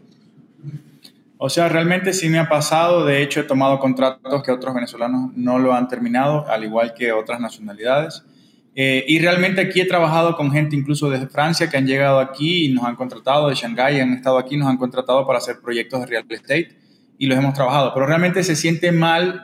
O 1.44 1.50
sea, 1.50 1.70
realmente 1.70 2.14
sí 2.14 2.30
me 2.30 2.38
ha 2.38 2.48
pasado. 2.48 3.04
De 3.04 3.24
hecho, 3.24 3.40
he 3.40 3.44
tomado 3.44 3.80
contratos 3.80 4.44
que 4.44 4.52
otros 4.52 4.76
venezolanos 4.76 5.32
no 5.36 5.58
lo 5.58 5.74
han 5.74 5.88
terminado, 5.88 6.48
al 6.48 6.64
igual 6.64 6.94
que 6.94 7.12
otras 7.12 7.40
nacionalidades. 7.40 8.24
Eh, 8.76 9.04
y 9.08 9.18
realmente 9.18 9.60
aquí 9.60 9.82
he 9.82 9.86
trabajado 9.86 10.36
con 10.38 10.52
gente 10.52 10.76
incluso 10.76 11.10
desde 11.10 11.26
Francia 11.26 11.68
que 11.68 11.78
han 11.78 11.88
llegado 11.88 12.20
aquí 12.20 12.66
y 12.66 12.72
nos 12.72 12.84
han 12.84 12.96
contratado, 12.96 13.50
de 13.50 13.56
Shanghái 13.56 14.00
han 14.00 14.14
estado 14.14 14.38
aquí, 14.38 14.56
nos 14.56 14.68
han 14.68 14.78
contratado 14.78 15.26
para 15.26 15.40
hacer 15.40 15.56
proyectos 15.64 16.02
de 16.02 16.06
real 16.06 16.26
estate 16.30 16.78
y 17.18 17.26
los 17.26 17.40
hemos 17.40 17.56
trabajado. 17.56 17.92
Pero 17.96 18.06
realmente 18.06 18.44
se 18.44 18.56
siente 18.56 18.92
mal 18.92 19.42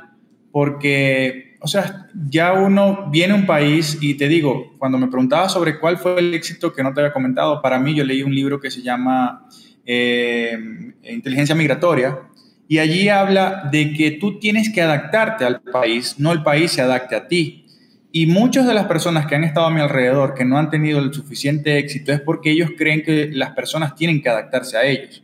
porque 0.52 1.58
o 1.60 1.68
sea, 1.68 2.08
ya 2.30 2.54
uno 2.54 3.10
viene 3.10 3.34
a 3.34 3.38
un 3.38 3.48
país 3.48 3.98
y 4.00 4.14
te 4.14 4.28
digo, 4.28 4.76
cuando 4.78 5.00
me 5.00 5.08
preguntaba 5.08 5.50
sobre 5.50 5.80
cuál 5.80 5.98
fue 5.98 6.20
el 6.20 6.36
éxito 6.36 6.72
que 6.72 6.84
no 6.84 6.94
te 6.94 7.02
había 7.02 7.12
comentado, 7.12 7.60
para 7.60 7.80
mí 7.80 7.96
yo 7.96 8.04
leí 8.04 8.22
un 8.22 8.36
libro 8.36 8.60
que 8.60 8.70
se 8.70 8.84
llama 8.84 9.48
eh, 9.88 10.56
Inteligencia 11.04 11.56
Migratoria 11.56 12.20
y 12.68 12.80
allí 12.80 13.08
habla 13.08 13.70
de 13.72 13.94
que 13.94 14.12
tú 14.12 14.40
tienes 14.40 14.72
que 14.72 14.82
adaptarte 14.82 15.46
al 15.46 15.62
país, 15.62 16.16
no 16.20 16.34
el 16.34 16.44
país 16.44 16.72
se 16.72 16.82
adapte 16.82 17.16
a 17.16 17.28
ti. 17.28 17.66
Y 18.12 18.26
muchas 18.26 18.68
de 18.68 18.74
las 18.74 18.86
personas 18.86 19.26
que 19.26 19.36
han 19.36 19.44
estado 19.44 19.68
a 19.68 19.70
mi 19.70 19.80
alrededor 19.80 20.34
que 20.34 20.44
no 20.44 20.58
han 20.58 20.70
tenido 20.70 21.00
el 21.00 21.14
suficiente 21.14 21.78
éxito 21.78 22.12
es 22.12 22.20
porque 22.20 22.52
ellos 22.52 22.72
creen 22.78 23.04
que 23.04 23.30
las 23.32 23.52
personas 23.52 23.96
tienen 23.96 24.22
que 24.22 24.30
adaptarse 24.30 24.78
a 24.78 24.86
ellos. 24.86 25.24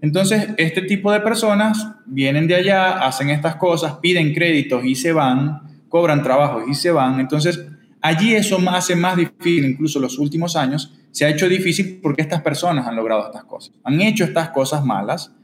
Entonces, 0.00 0.48
este 0.56 0.82
tipo 0.82 1.12
de 1.12 1.20
personas 1.20 1.88
vienen 2.06 2.46
de 2.46 2.54
allá, 2.54 3.04
hacen 3.06 3.28
estas 3.28 3.56
cosas, 3.56 3.94
piden 4.00 4.32
créditos 4.32 4.84
y 4.84 4.94
se 4.94 5.12
van, 5.12 5.84
cobran 5.88 6.22
trabajos 6.22 6.64
y 6.68 6.74
se 6.74 6.90
van. 6.90 7.20
Entonces, 7.20 7.66
allí 8.00 8.34
eso 8.34 8.58
hace 8.70 8.96
más 8.96 9.16
difícil, 9.16 9.64
incluso 9.64 10.00
los 10.00 10.18
últimos 10.18 10.56
años, 10.56 10.94
se 11.10 11.24
ha 11.24 11.28
hecho 11.28 11.48
difícil 11.48 12.00
porque 12.02 12.22
estas 12.22 12.42
personas 12.42 12.86
han 12.86 12.96
logrado 12.96 13.26
estas 13.26 13.44
cosas. 13.44 13.74
Han 13.84 14.00
hecho 14.00 14.24
estas 14.24 14.50
cosas 14.50 14.84
malas 14.84 15.34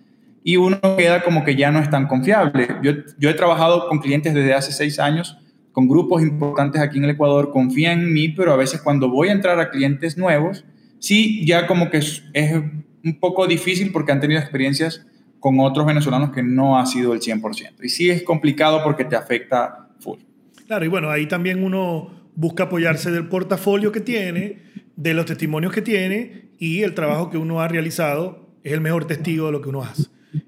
y 0.44 0.56
uno 0.56 0.78
queda 0.96 1.22
como 1.22 1.44
que 1.44 1.56
ya 1.56 1.70
no 1.70 1.80
es 1.80 1.90
tan 1.90 2.06
confiable. 2.06 2.68
Yo, 2.82 2.92
yo 3.18 3.30
he 3.30 3.34
trabajado 3.34 3.88
con 3.88 3.98
clientes 3.98 4.32
desde 4.32 4.54
hace 4.54 4.72
seis 4.72 4.98
años, 5.00 5.36
con 5.72 5.88
grupos 5.88 6.22
importantes 6.22 6.80
aquí 6.80 6.98
en 6.98 7.04
el 7.04 7.10
Ecuador, 7.10 7.50
confían 7.50 8.00
en 8.00 8.12
mí, 8.12 8.28
pero 8.28 8.52
a 8.52 8.56
veces 8.56 8.80
cuando 8.80 9.10
voy 9.10 9.28
a 9.28 9.32
entrar 9.32 9.58
a 9.58 9.70
clientes 9.70 10.16
nuevos, 10.16 10.64
sí, 11.00 11.44
ya 11.44 11.66
como 11.66 11.90
que 11.90 11.98
es, 11.98 12.24
es 12.32 12.54
un 12.54 13.20
poco 13.20 13.46
difícil 13.46 13.92
porque 13.92 14.12
han 14.12 14.20
tenido 14.20 14.40
experiencias 14.40 15.06
con 15.40 15.60
otros 15.60 15.86
venezolanos 15.86 16.30
que 16.30 16.42
no 16.42 16.78
ha 16.78 16.86
sido 16.86 17.12
el 17.12 17.20
100%. 17.20 17.74
Y 17.82 17.88
sí 17.88 18.10
es 18.10 18.22
complicado 18.22 18.82
porque 18.82 19.04
te 19.04 19.16
afecta 19.16 19.90
full. 20.00 20.18
Claro, 20.66 20.84
y 20.84 20.88
bueno, 20.88 21.10
ahí 21.10 21.26
también 21.26 21.62
uno 21.62 22.10
busca 22.36 22.64
apoyarse 22.64 23.10
del 23.10 23.26
portafolio 23.26 23.90
que 23.90 24.00
tiene, 24.00 24.62
de 24.94 25.14
los 25.14 25.26
testimonios 25.26 25.72
que 25.72 25.82
tiene 25.82 26.50
y 26.58 26.82
el 26.82 26.94
trabajo 26.94 27.30
que 27.30 27.38
uno 27.38 27.60
ha 27.60 27.68
realizado 27.68 28.48
es 28.62 28.72
el 28.72 28.80
mejor 28.80 29.06
testigo 29.06 29.46
de 29.46 29.52
lo 29.52 29.60
que 29.60 29.68
uno 29.68 29.82
hace. 29.82 30.04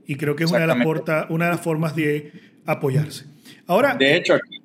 Y 0.07 0.17
creo 0.17 0.37
que 0.37 0.45
es 0.45 0.51
una 0.51 0.61
de 0.61 0.67
las, 0.67 0.85
porta, 0.85 1.27
una 1.31 1.47
de 1.47 1.51
las 1.53 1.61
formas 1.61 1.97
de 1.97 2.33
apoyarse. 2.67 3.27
Ahora, 3.67 3.95
de 3.95 4.17
hecho, 4.17 4.35
aquí, 4.35 4.61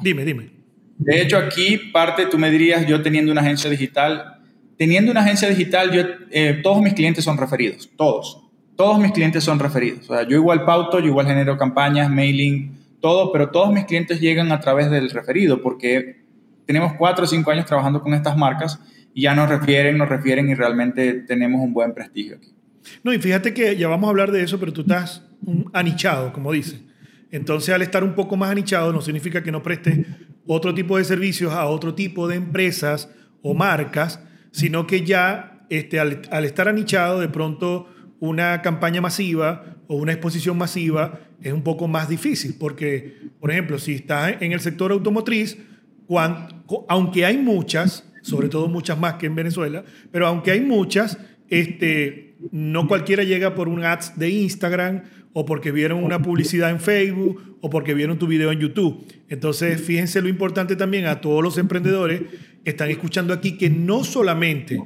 dime, 0.00 0.24
dime. 0.24 0.50
De 0.98 1.20
hecho, 1.20 1.36
aquí 1.36 1.78
parte, 1.92 2.26
tú 2.26 2.38
me 2.38 2.50
dirías, 2.50 2.86
yo 2.86 3.02
teniendo 3.02 3.32
una 3.32 3.40
agencia 3.40 3.68
digital, 3.68 4.40
teniendo 4.76 5.10
una 5.10 5.20
agencia 5.20 5.48
digital, 5.48 5.90
yo, 5.90 6.02
eh, 6.30 6.60
todos 6.62 6.80
mis 6.80 6.94
clientes 6.94 7.24
son 7.24 7.38
referidos, 7.38 7.90
todos. 7.96 8.38
Todos 8.76 8.98
mis 8.98 9.12
clientes 9.12 9.44
son 9.44 9.58
referidos. 9.58 10.08
O 10.10 10.14
sea, 10.14 10.26
yo 10.26 10.36
igual 10.36 10.64
pauto, 10.64 11.00
yo 11.00 11.06
igual 11.06 11.26
genero 11.26 11.56
campañas, 11.56 12.10
mailing, 12.10 12.78
todo, 13.00 13.32
pero 13.32 13.50
todos 13.50 13.72
mis 13.72 13.84
clientes 13.84 14.20
llegan 14.20 14.52
a 14.52 14.60
través 14.60 14.90
del 14.90 15.10
referido 15.10 15.60
porque 15.60 16.21
tenemos 16.66 16.94
cuatro 16.94 17.24
o 17.24 17.26
cinco 17.26 17.50
años 17.50 17.66
trabajando 17.66 18.00
con 18.00 18.14
estas 18.14 18.36
marcas 18.36 18.80
y 19.14 19.22
ya 19.22 19.34
nos 19.34 19.48
refieren, 19.48 19.98
nos 19.98 20.08
refieren 20.08 20.48
y 20.48 20.54
realmente 20.54 21.14
tenemos 21.14 21.60
un 21.60 21.72
buen 21.74 21.92
prestigio 21.92 22.36
aquí. 22.36 22.52
No, 23.02 23.12
y 23.12 23.18
fíjate 23.18 23.54
que 23.54 23.76
ya 23.76 23.88
vamos 23.88 24.08
a 24.08 24.10
hablar 24.10 24.32
de 24.32 24.42
eso, 24.42 24.58
pero 24.58 24.72
tú 24.72 24.82
estás 24.82 25.22
anichado, 25.72 26.32
como 26.32 26.52
dice. 26.52 26.80
Entonces, 27.30 27.74
al 27.74 27.82
estar 27.82 28.04
un 28.04 28.14
poco 28.14 28.36
más 28.36 28.50
anichado, 28.50 28.92
no 28.92 29.00
significa 29.00 29.42
que 29.42 29.52
no 29.52 29.62
prestes 29.62 30.06
otro 30.46 30.74
tipo 30.74 30.98
de 30.98 31.04
servicios 31.04 31.52
a 31.52 31.66
otro 31.66 31.94
tipo 31.94 32.28
de 32.28 32.36
empresas 32.36 33.08
o 33.42 33.54
marcas, 33.54 34.20
sino 34.50 34.86
que 34.86 35.04
ya 35.04 35.64
este, 35.70 35.98
al, 35.98 36.22
al, 36.30 36.44
estar 36.44 36.68
anichado, 36.68 37.20
de 37.20 37.28
pronto 37.28 37.88
una 38.20 38.60
campaña 38.62 39.00
masiva 39.00 39.76
o 39.88 39.96
una 39.96 40.12
exposición 40.12 40.58
masiva 40.58 41.20
es 41.42 41.52
un 41.52 41.62
poco 41.62 41.88
más 41.88 42.08
difícil, 42.08 42.54
porque, 42.58 43.30
por 43.40 43.50
ejemplo, 43.50 43.78
si 43.78 43.94
estás 43.94 44.36
en 44.40 44.52
el 44.52 44.60
sector 44.60 44.92
automotriz, 44.92 45.58
aunque 46.88 47.24
hay 47.24 47.38
muchas, 47.38 48.08
sobre 48.22 48.48
todo 48.48 48.68
muchas 48.68 48.98
más 48.98 49.14
que 49.14 49.26
en 49.26 49.34
Venezuela, 49.34 49.84
pero 50.10 50.26
aunque 50.26 50.50
hay 50.50 50.60
muchas, 50.60 51.18
este, 51.48 52.36
no 52.50 52.88
cualquiera 52.88 53.24
llega 53.24 53.54
por 53.54 53.68
un 53.68 53.84
ads 53.84 54.18
de 54.18 54.30
Instagram 54.30 55.02
o 55.32 55.46
porque 55.46 55.72
vieron 55.72 56.04
una 56.04 56.20
publicidad 56.20 56.70
en 56.70 56.80
Facebook 56.80 57.58
o 57.60 57.70
porque 57.70 57.94
vieron 57.94 58.18
tu 58.18 58.26
video 58.26 58.52
en 58.52 58.60
YouTube. 58.60 59.06
Entonces, 59.28 59.80
fíjense 59.80 60.20
lo 60.20 60.28
importante 60.28 60.76
también 60.76 61.06
a 61.06 61.20
todos 61.20 61.42
los 61.42 61.58
emprendedores 61.58 62.22
que 62.64 62.70
están 62.70 62.90
escuchando 62.90 63.32
aquí 63.32 63.56
que 63.56 63.70
no 63.70 64.04
solamente 64.04 64.82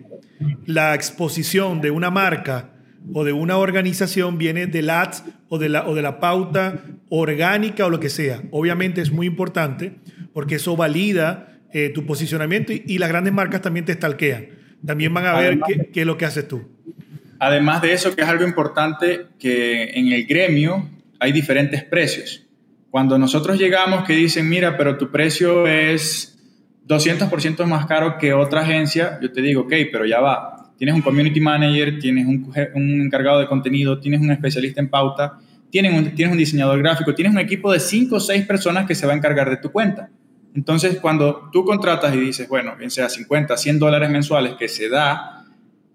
la 0.66 0.94
exposición 0.94 1.80
de 1.80 1.90
una 1.90 2.11
marca 2.11 2.75
o 3.13 3.25
de 3.25 3.33
una 3.33 3.57
organización 3.59 4.39
viene 4.39 4.67
del 4.67 4.91
ads 4.91 5.25
o 5.49 5.59
de 5.59 5.69
la, 5.69 5.87
o 5.87 5.95
de 5.95 6.03
la 6.03 6.21
pauta 6.21 6.85
orgánica 7.09 7.87
o 7.87 7.91
lo 7.91 8.01
que 8.01 8.11
sea. 8.11 8.43
Obviamente 8.51 9.01
es 9.01 9.11
muy 9.11 9.27
importante 9.27 9.97
porque 10.33 10.57
eso 10.57 10.77
valida 10.77 11.59
eh, 11.73 11.91
tu 11.91 12.07
posicionamiento 12.07 12.73
y, 12.73 12.83
y, 12.87 12.99
las 12.99 13.09
grandes 13.09 13.33
marcas 13.33 13.63
también 13.63 13.85
te 13.85 13.95
stalkean. 13.95 14.47
También 14.85 15.13
van 15.13 15.27
a 15.27 15.39
ver 15.39 15.59
qué, 15.67 15.91
qué 15.93 16.01
es 16.01 16.07
lo 16.07 16.17
que 16.17 16.25
haces 16.25 16.47
tú. 16.47 16.69
Además 17.39 17.83
de 17.83 17.93
eso, 17.93 18.15
que 18.15 18.23
es 18.23 18.29
algo 18.29 18.45
importante, 18.45 19.27
que 19.39 19.91
en 19.91 20.13
el 20.13 20.27
gremio 20.27 20.89
hay 21.19 21.33
diferentes 21.33 21.85
precios. 21.85 22.47
Cuando 22.91 23.19
nosotros 23.19 23.59
llegamos 23.59 24.05
que 24.05 24.15
dicen, 24.15 24.49
mira, 24.49 24.77
pero 24.77 24.97
tu 24.97 25.11
precio 25.11 25.67
es 25.67 26.39
200% 26.87 27.67
más 27.67 27.87
caro 27.87 28.17
que 28.19 28.33
otra 28.33 28.63
agencia, 28.63 29.19
yo 29.21 29.33
te 29.33 29.43
digo, 29.43 29.63
ok, 29.63 29.73
pero 29.91 30.07
ya 30.07 30.21
va. 30.21 30.65
Tienes 30.76 30.95
un 30.95 31.02
community 31.02 31.40
manager, 31.40 31.99
tienes 31.99 32.26
un, 32.26 32.52
un 32.75 33.00
encargado 33.02 33.40
de 33.40 33.47
contenido, 33.47 33.99
tienes 33.99 34.21
un 34.21 34.30
especialista 34.30 34.80
en 34.80 34.88
pauta, 34.88 35.38
tienes 35.71 35.92
un, 35.92 36.14
tienes 36.14 36.33
un 36.33 36.38
diseñador 36.38 36.78
gráfico, 36.78 37.14
tienes 37.14 37.33
un 37.33 37.38
equipo 37.38 37.73
de 37.73 37.80
5 37.80 38.16
o 38.16 38.21
6 38.21 38.47
personas 38.47 38.87
que 38.87 38.95
se 38.95 39.06
va 39.06 39.12
a 39.12 39.16
encargar 39.16 39.50
de 39.50 39.56
tu 39.56 39.71
cuenta. 39.73 40.11
Entonces, 40.54 40.99
cuando 41.00 41.50
tú 41.52 41.64
contratas 41.64 42.14
y 42.14 42.18
dices, 42.18 42.49
bueno, 42.49 42.75
bien 42.76 42.90
sea 42.90 43.09
50, 43.09 43.56
100 43.56 43.78
dólares 43.78 44.09
mensuales 44.11 44.54
que 44.59 44.68
se 44.68 44.88
da, 44.88 45.45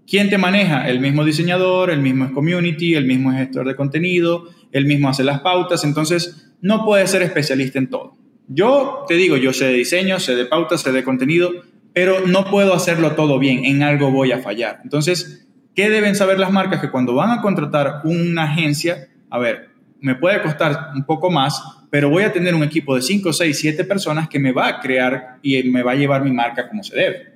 ¿quién 0.08 0.30
te 0.30 0.38
maneja? 0.38 0.88
El 0.88 1.00
mismo 1.00 1.26
diseñador, 1.26 1.90
el 1.90 2.00
mismo 2.00 2.26
es 2.26 2.32
community, 2.32 2.94
el 2.94 3.06
mismo 3.06 3.32
es 3.32 3.40
gestor 3.40 3.68
de 3.68 3.76
contenido, 3.76 4.50
el 4.72 4.86
mismo 4.86 5.10
hace 5.10 5.24
las 5.24 5.42
pautas, 5.42 5.84
entonces 5.84 6.54
no 6.62 6.86
puedes 6.86 7.10
ser 7.10 7.24
especialista 7.24 7.80
en 7.80 7.90
todo. 7.90 8.16
Yo 8.48 9.06
te 9.08 9.16
digo, 9.16 9.38
yo 9.38 9.52
sé 9.52 9.66
de 9.66 9.74
diseño, 9.74 10.20
sé 10.20 10.36
de 10.36 10.46
pautas, 10.46 10.82
sé 10.82 10.92
de 10.92 11.04
contenido, 11.04 11.52
pero 11.94 12.28
no 12.28 12.46
puedo 12.46 12.74
hacerlo 12.74 13.12
todo 13.12 13.40
bien, 13.40 13.66
en 13.66 13.84
algo 13.84 14.12
voy 14.12 14.32
a 14.32 14.40
fallar. 14.40 14.80
Entonces, 14.84 15.48
¿qué 15.76 15.90
deben 15.90 16.16
saber 16.16 16.40
las 16.40 16.52
marcas? 16.52 16.82
Que 16.82 16.90
cuando 16.90 17.14
van 17.14 17.32
a 17.32 17.42
contratar 17.42 18.02
una 18.04 18.44
agencia, 18.44 19.10
a 19.30 19.40
ver, 19.40 19.70
me 20.00 20.16
puede 20.16 20.42
costar 20.42 20.92
un 20.96 21.06
poco 21.06 21.30
más, 21.30 21.62
pero 21.90 22.10
voy 22.10 22.24
a 22.24 22.32
tener 22.32 22.56
un 22.56 22.64
equipo 22.64 22.96
de 22.96 23.02
5, 23.02 23.34
6, 23.34 23.60
7 23.60 23.84
personas 23.86 24.30
que 24.30 24.40
me 24.40 24.52
va 24.52 24.68
a 24.68 24.80
crear 24.80 25.40
y 25.42 25.64
me 25.64 25.84
va 25.84 25.92
a 25.92 25.96
llevar 25.96 26.24
mi 26.24 26.32
marca 26.32 26.68
como 26.68 26.84
se 26.84 26.96
debe. 26.96 27.32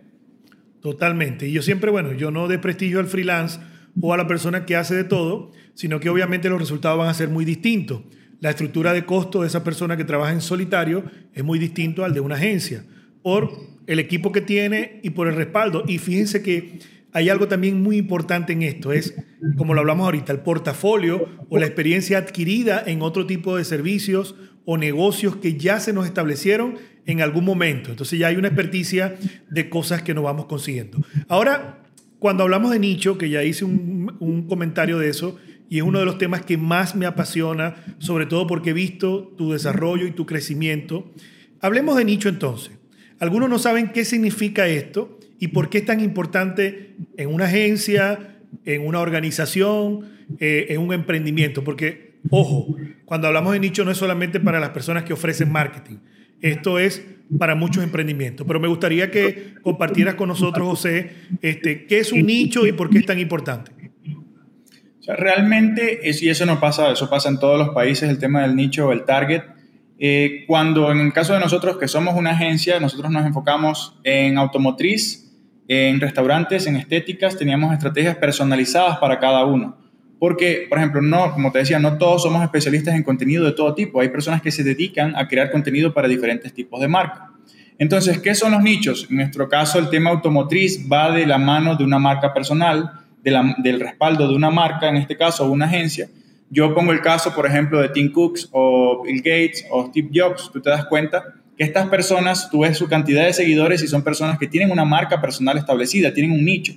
Totalmente. 0.82 1.48
Y 1.48 1.52
yo 1.52 1.62
siempre, 1.62 1.92
bueno, 1.92 2.14
yo 2.14 2.32
no 2.32 2.48
de 2.48 2.60
prestigio 2.60 3.00
al 3.00 3.08
freelance 3.08 3.60
o 4.00 4.14
a 4.14 4.18
la 4.18 4.28
persona 4.28 4.66
que 4.66 4.76
hace 4.76 4.96
de 4.96 5.04
todo, 5.04 5.52
sino 5.74 6.00
que 6.00 6.10
obviamente 6.10 6.50
los 6.50 6.60
resultados 6.60 6.98
van 6.98 7.10
a 7.10 7.14
ser 7.14 7.30
muy 7.30 7.46
distintos. 7.46 8.02
La 8.40 8.52
estructura 8.52 8.94
de 8.94 9.06
costo 9.06 9.42
de 9.42 9.48
esa 9.48 9.64
persona 9.64 9.98
que 9.98 10.04
trabaja 10.04 10.32
en 10.32 10.42
solitario 10.42 11.04
es 11.34 11.44
muy 11.44 11.60
distinto 11.60 12.04
al 12.04 12.14
de 12.14 12.20
una 12.20 12.36
agencia, 12.36 12.86
por 13.24 13.75
el 13.88 14.00
equipo 14.00 14.32
que 14.32 14.42
tiene 14.42 15.00
y 15.04 15.12
por 15.12 15.28
el 15.28 15.36
respaldo. 15.36 15.84
Y 15.88 15.98
fíjense 15.98 16.42
que 16.42 16.80
hay 17.16 17.30
algo 17.30 17.48
también 17.48 17.82
muy 17.82 17.98
importante 17.98 18.52
en 18.52 18.62
esto, 18.62 18.92
es, 18.92 19.16
como 19.56 19.74
lo 19.74 19.80
hablamos 19.80 20.04
ahorita, 20.04 20.34
el 20.34 20.40
portafolio 20.40 21.30
o 21.50 21.58
la 21.58 21.66
experiencia 21.66 22.18
adquirida 22.18 22.84
en 22.86 23.02
otro 23.02 23.26
tipo 23.26 23.56
de 23.56 23.64
servicios 23.64 24.36
o 24.66 24.78
negocios 24.78 25.38
que 25.38 25.56
ya 25.56 25.80
se 25.80 25.94
nos 25.94 26.06
establecieron 26.08 26.76
en 27.06 27.22
algún 27.22 27.46
momento. 27.46 27.92
Entonces 27.92 28.20
ya 28.20 28.28
hay 28.28 28.36
una 28.36 28.50
experticia 28.50 29.16
de 29.50 29.70
cosas 29.70 30.02
que 30.02 30.14
nos 30.14 30.26
vamos 30.26 30.48
consiguiendo. 30.48 30.98
Ahora, 31.30 31.84
cuando 32.20 32.44
hablamos 32.44 32.72
de 32.72 32.80
nicho, 32.80 33.18
que 33.18 33.30
ya 33.30 33.44
hice 33.44 33.64
un, 33.64 34.18
un 34.20 34.48
comentario 34.48 35.00
de 35.00 35.10
eso, 35.10 35.38
y 35.70 35.78
es 35.78 35.84
uno 35.84 36.00
de 36.00 36.06
los 36.06 36.18
temas 36.18 36.44
que 36.44 36.58
más 36.58 36.96
me 36.96 37.06
apasiona, 37.06 37.76
sobre 37.98 38.26
todo 38.26 38.46
porque 38.46 38.72
he 38.72 38.74
visto 38.74 39.34
tu 39.38 39.54
desarrollo 39.54 40.06
y 40.06 40.12
tu 40.12 40.26
crecimiento. 40.26 41.14
Hablemos 41.62 41.96
de 41.96 42.06
nicho 42.06 42.28
entonces. 42.28 42.74
Algunos 43.20 43.50
no 43.50 43.60
saben 43.60 43.90
qué 43.90 44.06
significa 44.06 44.68
esto 44.68 45.20
y 45.40 45.50
por 45.50 45.70
qué 45.70 45.80
es 45.80 45.86
tan 45.86 46.00
importante 46.00 46.96
en 47.18 47.34
una 47.34 47.46
agencia, 47.46 48.38
en 48.66 48.86
una 48.86 49.00
organización, 49.00 50.10
eh, 50.40 50.68
en 50.70 50.82
un 50.82 50.94
emprendimiento. 50.94 51.64
Porque, 51.64 52.16
ojo, 52.30 52.76
cuando 53.06 53.28
hablamos 53.28 53.54
de 53.54 53.60
nicho 53.60 53.86
no 53.86 53.92
es 53.92 53.98
solamente 53.98 54.40
para 54.40 54.60
las 54.60 54.70
personas 54.70 55.04
que 55.04 55.14
ofrecen 55.14 55.52
marketing. 55.52 55.98
Esto 56.42 56.80
es 56.80 57.06
para 57.38 57.56
muchos 57.56 57.84
emprendimientos. 57.84 58.46
Pero 58.46 58.60
me 58.60 58.68
gustaría 58.68 59.10
que 59.12 59.56
compartieras 59.62 60.16
con 60.16 60.30
nosotros, 60.30 60.68
José, 60.68 61.12
este, 61.42 61.86
qué 61.86 62.00
es 62.00 62.12
un 62.12 62.26
nicho 62.26 62.66
y 62.68 62.72
por 62.72 62.90
qué 62.90 63.00
es 63.00 63.06
tan 63.06 63.20
importante. 63.20 63.72
O 65.00 65.04
sea, 65.06 65.16
realmente, 65.16 66.00
y 66.04 66.30
eso 66.30 66.46
no 66.46 66.60
pasa, 66.60 66.92
eso 66.92 67.10
pasa 67.10 67.30
en 67.30 67.40
todos 67.40 67.60
los 67.60 67.70
países, 67.70 68.10
el 68.10 68.18
tema 68.18 68.42
del 68.42 68.56
nicho 68.56 68.88
o 68.88 68.92
el 68.92 69.06
target. 69.06 69.42
Eh, 69.98 70.44
cuando 70.48 70.92
en 70.92 71.00
el 71.00 71.14
caso 71.14 71.34
de 71.34 71.40
nosotros, 71.40 71.78
que 71.78 71.88
somos 71.88 72.16
una 72.16 72.32
agencia, 72.32 72.80
nosotros 72.80 73.12
nos 73.12 73.26
enfocamos 73.26 74.00
en 74.04 74.38
automotriz, 74.38 75.34
en 75.68 76.00
restaurantes, 76.00 76.68
en 76.68 76.76
estéticas, 76.76 77.38
teníamos 77.38 77.74
estrategias 77.74 78.18
personalizadas 78.18 78.98
para 78.98 79.20
cada 79.20 79.46
uno. 79.46 79.78
Porque, 80.20 80.66
por 80.70 80.78
ejemplo, 80.78 81.02
no, 81.02 81.34
como 81.34 81.52
te 81.52 81.60
decía, 81.60 81.80
no 81.80 81.98
todos 81.98 82.24
somos 82.24 82.44
especialistas 82.44 82.96
en 82.96 83.04
contenido 83.04 83.46
de 83.46 83.52
todo 83.52 83.74
tipo. 83.74 84.00
Hay 84.00 84.10
personas 84.10 84.42
que 84.42 84.52
se 84.52 84.64
dedican 84.64 85.16
a 85.16 85.28
crear 85.28 85.52
contenido 85.52 85.94
para 85.94 86.08
diferentes 86.08 86.54
tipos 86.54 86.80
de 86.80 86.88
marca. 86.88 87.32
Entonces, 87.78 88.20
¿qué 88.20 88.34
son 88.34 88.54
los 88.54 88.62
nichos? 88.62 89.08
En 89.10 89.18
nuestro 89.18 89.50
caso, 89.50 89.80
el 89.80 89.90
tema 89.90 90.12
automotriz 90.12 90.88
va 90.90 91.12
de 91.12 91.26
la 91.26 91.38
mano 91.38 91.76
de 91.76 91.84
una 91.84 92.00
marca 92.00 92.34
personal, 92.34 92.92
del 93.22 93.80
respaldo 93.80 94.28
de 94.28 94.36
una 94.36 94.52
marca, 94.52 94.88
en 94.88 94.98
este 94.98 95.18
caso, 95.18 95.50
una 95.50 95.66
agencia. 95.66 96.08
Yo 96.56 96.74
pongo 96.74 96.94
el 96.94 97.02
caso, 97.02 97.36
por 97.36 97.46
ejemplo, 97.46 97.82
de 97.82 97.90
Tim 97.90 98.14
Cooks 98.14 98.48
o 98.54 99.04
Bill 99.04 99.18
Gates 99.18 99.66
o 99.70 99.88
Steve 99.88 100.10
Jobs. 100.14 100.50
Tú 100.54 100.62
te 100.62 100.70
das 100.70 100.86
cuenta 100.86 101.22
que 101.58 101.66
estas 101.66 101.90
personas, 101.90 102.50
tú 102.50 102.62
ves 102.62 102.78
su 102.78 102.88
cantidad 102.88 103.26
de 103.26 103.34
seguidores 103.34 103.84
y 103.84 103.90
son 103.90 104.04
personas 104.04 104.40
que 104.40 104.48
tienen 104.48 104.72
una 104.72 104.86
marca 104.86 105.20
personal 105.20 105.58
establecida, 105.58 106.14
tienen 106.14 106.32
un 106.32 106.46
nicho. 106.46 106.72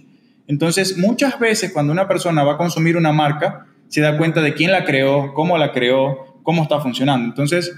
Entonces, 0.49 0.99
muchas 0.99 1.39
veces 1.39 1.71
cuando 1.73 1.93
una 1.93 2.09
persona 2.09 2.43
va 2.43 2.55
a 2.55 2.57
consumir 2.57 2.97
una 2.97 3.13
marca, 3.13 3.67
se 3.87 4.01
da 4.01 4.19
cuenta 4.19 4.43
de 4.43 4.53
quién 4.53 4.73
la 4.73 4.85
creó, 4.85 5.33
cómo 5.33 5.57
la 5.57 5.71
creó, 5.71 6.41
cómo 6.43 6.65
está 6.65 6.81
funcionando. 6.81 7.27
Entonces, 7.27 7.73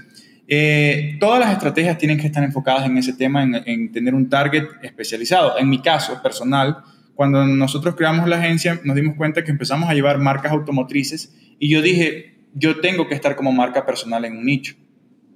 eh, 0.47 1.17
todas 1.19 1.39
las 1.39 1.51
estrategias 1.51 1.99
tienen 1.99 2.17
que 2.17 2.25
estar 2.25 2.43
enfocadas 2.43 2.87
en 2.87 2.97
ese 2.97 3.13
tema, 3.13 3.43
en, 3.43 3.91
tener 3.91 4.15
un 4.15 4.27
target 4.27 4.63
especializado. 4.81 5.59
En 5.59 5.69
mi 5.69 5.83
caso 5.83 6.19
personal, 6.23 6.77
cuando 7.13 7.45
nosotros 7.45 7.93
creamos 7.95 8.27
la 8.27 8.37
agencia, 8.37 8.81
nos 8.83 8.95
dimos 8.95 9.15
cuenta 9.17 9.43
que 9.43 9.51
empezamos 9.51 9.87
a 9.87 9.93
llevar 9.93 10.17
marcas 10.17 10.51
automotrices 10.51 11.35
y 11.61 11.69
yo 11.69 11.83
dije, 11.83 12.33
yo 12.55 12.79
tengo 12.81 13.07
que 13.07 13.13
estar 13.13 13.35
como 13.35 13.51
marca 13.51 13.85
personal 13.85 14.25
en 14.25 14.35
un 14.35 14.45
nicho, 14.45 14.73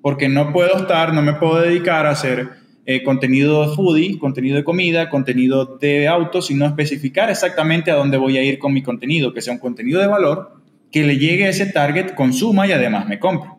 porque 0.02 0.28
no 0.28 0.52
puedo 0.52 0.76
estar, 0.76 1.14
no 1.14 1.22
me 1.22 1.34
puedo 1.34 1.62
dedicar 1.62 2.08
a 2.08 2.10
hacer 2.10 2.50
eh, 2.88 3.04
contenido 3.04 3.62
de 3.70 3.76
foodie, 3.76 4.18
contenido 4.18 4.58
de 4.58 4.64
comida, 4.64 5.12
contenido 5.12 5.78
de 5.80 6.08
autos, 6.08 6.48
sino 6.48 6.66
especificar 6.66 7.30
exactamente 7.30 7.92
a 7.92 7.96
dónde 7.96 8.18
voy 8.18 8.40
a 8.40 8.44
ir 8.44 8.58
con 8.58 8.74
mi 8.74 8.82
contenido, 8.82 9.36
que 9.36 9.42
sea 9.42 9.54
un 9.54 9.60
contenido 9.60 10.02
de 10.02 10.08
valor, 10.08 10.64
que 10.92 11.04
le 11.04 11.20
llegue 11.20 11.46
a 11.46 11.50
ese 11.50 11.68
target, 11.68 12.16
consuma 12.16 12.66
y 12.66 12.72
además 12.72 13.08
me 13.08 13.20
compre. 13.20 13.52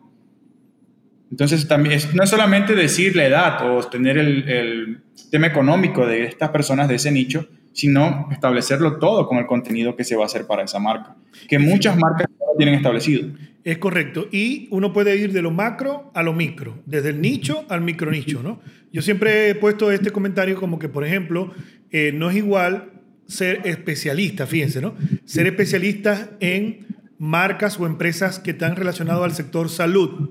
Entonces, 1.31 1.69
también 1.69 2.01
no 2.15 2.23
es 2.23 2.29
solamente 2.29 2.75
decir 2.75 3.15
la 3.15 3.27
edad 3.27 3.71
o 3.71 3.81
tener 3.87 4.17
el, 4.17 4.49
el 4.49 5.01
tema 5.31 5.47
económico 5.47 6.05
de 6.05 6.25
estas 6.25 6.49
personas 6.49 6.89
de 6.89 6.95
ese 6.95 7.13
nicho, 7.13 7.47
sino 7.77 8.27
establecerlo 8.31 8.97
todo 8.97 9.27
con 9.27 9.37
el 9.37 9.45
contenido 9.45 9.95
que 9.95 10.03
se 10.03 10.15
va 10.15 10.23
a 10.23 10.25
hacer 10.25 10.47
para 10.47 10.63
esa 10.63 10.79
marca, 10.79 11.15
que 11.47 11.59
muchas 11.59 11.95
marcas 11.95 12.27
tienen 12.57 12.75
establecido. 12.75 13.29
Es 13.63 13.77
correcto. 13.77 14.27
Y 14.31 14.67
uno 14.71 14.93
puede 14.93 15.15
ir 15.17 15.33
de 15.33 15.41
lo 15.41 15.51
macro 15.51 16.11
a 16.13 16.23
lo 16.23 16.33
micro, 16.33 16.81
desde 16.85 17.09
el 17.09 17.21
nicho 17.21 17.65
al 17.69 17.81
micro 17.81 18.11
nicho, 18.11 18.41
¿no? 18.41 18.61
Yo 18.93 19.01
siempre 19.01 19.49
he 19.49 19.55
puesto 19.55 19.91
este 19.91 20.11
comentario 20.11 20.55
como 20.55 20.79
que, 20.79 20.89
por 20.89 21.05
ejemplo, 21.05 21.53
eh, 21.91 22.11
no 22.13 22.29
es 22.29 22.37
igual 22.37 22.91
ser 23.27 23.61
especialista, 23.65 24.47
fíjense, 24.47 24.79
¿no? 24.79 24.95
Ser 25.25 25.47
especialista 25.47 26.31
en 26.39 26.85
marcas 27.17 27.79
o 27.79 27.85
empresas 27.85 28.39
que 28.39 28.51
están 28.51 28.75
relacionadas 28.75 29.23
al 29.23 29.33
sector 29.33 29.69
salud. 29.69 30.29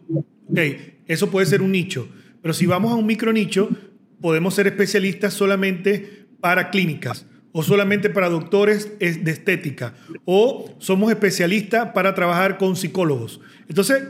Ok, 0.49 0.59
eso 1.07 1.31
puede 1.31 1.47
ser 1.47 1.61
un 1.61 1.73
nicho. 1.73 2.09
Pero 2.41 2.55
si 2.55 2.65
vamos 2.65 2.93
a 2.93 2.95
un 2.95 3.07
micro 3.07 3.33
nicho, 3.33 3.69
podemos 4.21 4.55
ser 4.55 4.67
especialistas 4.67 5.35
solamente 5.35 6.27
para 6.41 6.71
clínicas 6.71 7.27
o 7.59 7.63
solamente 7.63 8.11
para 8.11 8.29
doctores 8.29 8.99
de 8.99 9.31
estética, 9.31 9.95
o 10.27 10.77
somos 10.79 11.11
especialistas 11.11 11.93
para 11.95 12.15
trabajar 12.15 12.59
con 12.59 12.77
psicólogos. 12.77 13.41
Entonces, 13.67 14.03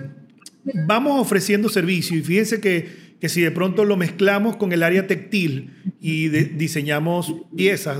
vamos 0.88 1.20
ofreciendo 1.20 1.68
servicio 1.68 2.18
y 2.18 2.22
fíjense 2.22 2.60
que, 2.60 3.14
que 3.20 3.28
si 3.28 3.42
de 3.42 3.52
pronto 3.52 3.84
lo 3.84 3.96
mezclamos 3.96 4.56
con 4.56 4.72
el 4.72 4.82
área 4.82 5.06
textil 5.06 5.70
y 6.00 6.26
diseñamos 6.28 7.36
piezas, 7.56 7.98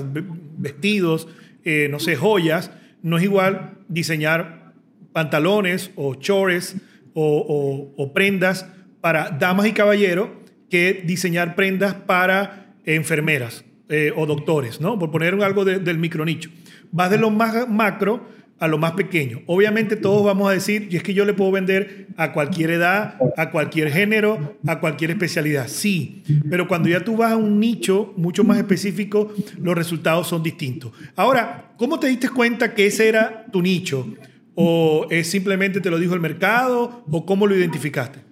vestidos, 0.59 1.29
eh, 1.65 1.87
no 1.93 2.01
sé, 2.01 2.17
joyas, 2.17 2.73
no 3.03 3.17
es 3.17 3.23
igual 3.23 3.79
diseñar 3.87 4.75
pantalones 5.13 5.93
o 5.95 6.17
chores 6.17 6.75
o, 7.15 7.95
o 7.97 8.13
prendas 8.13 8.67
para 9.01 9.31
damas 9.31 9.69
y 9.69 9.73
caballeros 9.73 10.29
que 10.69 11.05
diseñar 11.07 11.55
prendas 11.55 11.95
para 11.95 12.75
enfermeras 12.85 13.66
eh, 13.89 14.13
o 14.17 14.27
doctores, 14.27 14.81
¿no? 14.81 14.99
Por 14.99 15.11
poner 15.11 15.35
algo 15.35 15.65
del 15.65 15.99
micronicho. 15.99 16.51
Vas 16.91 17.11
de 17.11 17.19
lo 17.19 17.31
más 17.31 17.69
macro 17.69 18.27
a 18.59 18.69
lo 18.69 18.79
más 18.79 18.93
pequeño. 18.93 19.43
Obviamente 19.47 19.97
todos 19.97 20.25
vamos 20.25 20.49
a 20.49 20.53
decir, 20.53 20.89
y 20.91 20.97
es 20.97 21.03
que 21.03 21.15
yo 21.15 21.25
le 21.25 21.35
puedo 21.35 21.53
vender 21.53 22.09
a 22.17 22.33
cualquier 22.33 22.71
edad, 22.71 23.17
a 23.37 23.51
cualquier 23.51 23.91
género, 23.91 24.57
a 24.67 24.81
cualquier 24.81 25.11
especialidad. 25.11 25.69
Sí, 25.69 26.23
pero 26.49 26.67
cuando 26.67 26.89
ya 26.89 27.05
tú 27.05 27.17
vas 27.17 27.33
a 27.33 27.37
un 27.37 27.61
nicho 27.61 28.15
mucho 28.17 28.45
más 28.45 28.59
específico, 28.59 29.33
los 29.59 29.75
resultados 29.75 30.27
son 30.29 30.43
distintos. 30.43 30.93
Ahora, 31.15 31.75
¿cómo 31.77 32.01
te 32.01 32.07
diste 32.07 32.29
cuenta 32.29 32.75
que 32.75 32.87
ese 32.87 33.09
era 33.09 33.47
tu 33.53 33.61
nicho? 33.61 34.07
¿O 34.55 35.07
es 35.11 35.29
simplemente 35.29 35.81
te 35.81 35.91
lo 35.91 35.99
dijo 35.99 36.15
el 36.15 36.21
mercado? 36.21 37.05
¿O 37.11 37.27
cómo 37.27 37.47
lo 37.47 37.55
identificaste? 37.55 38.26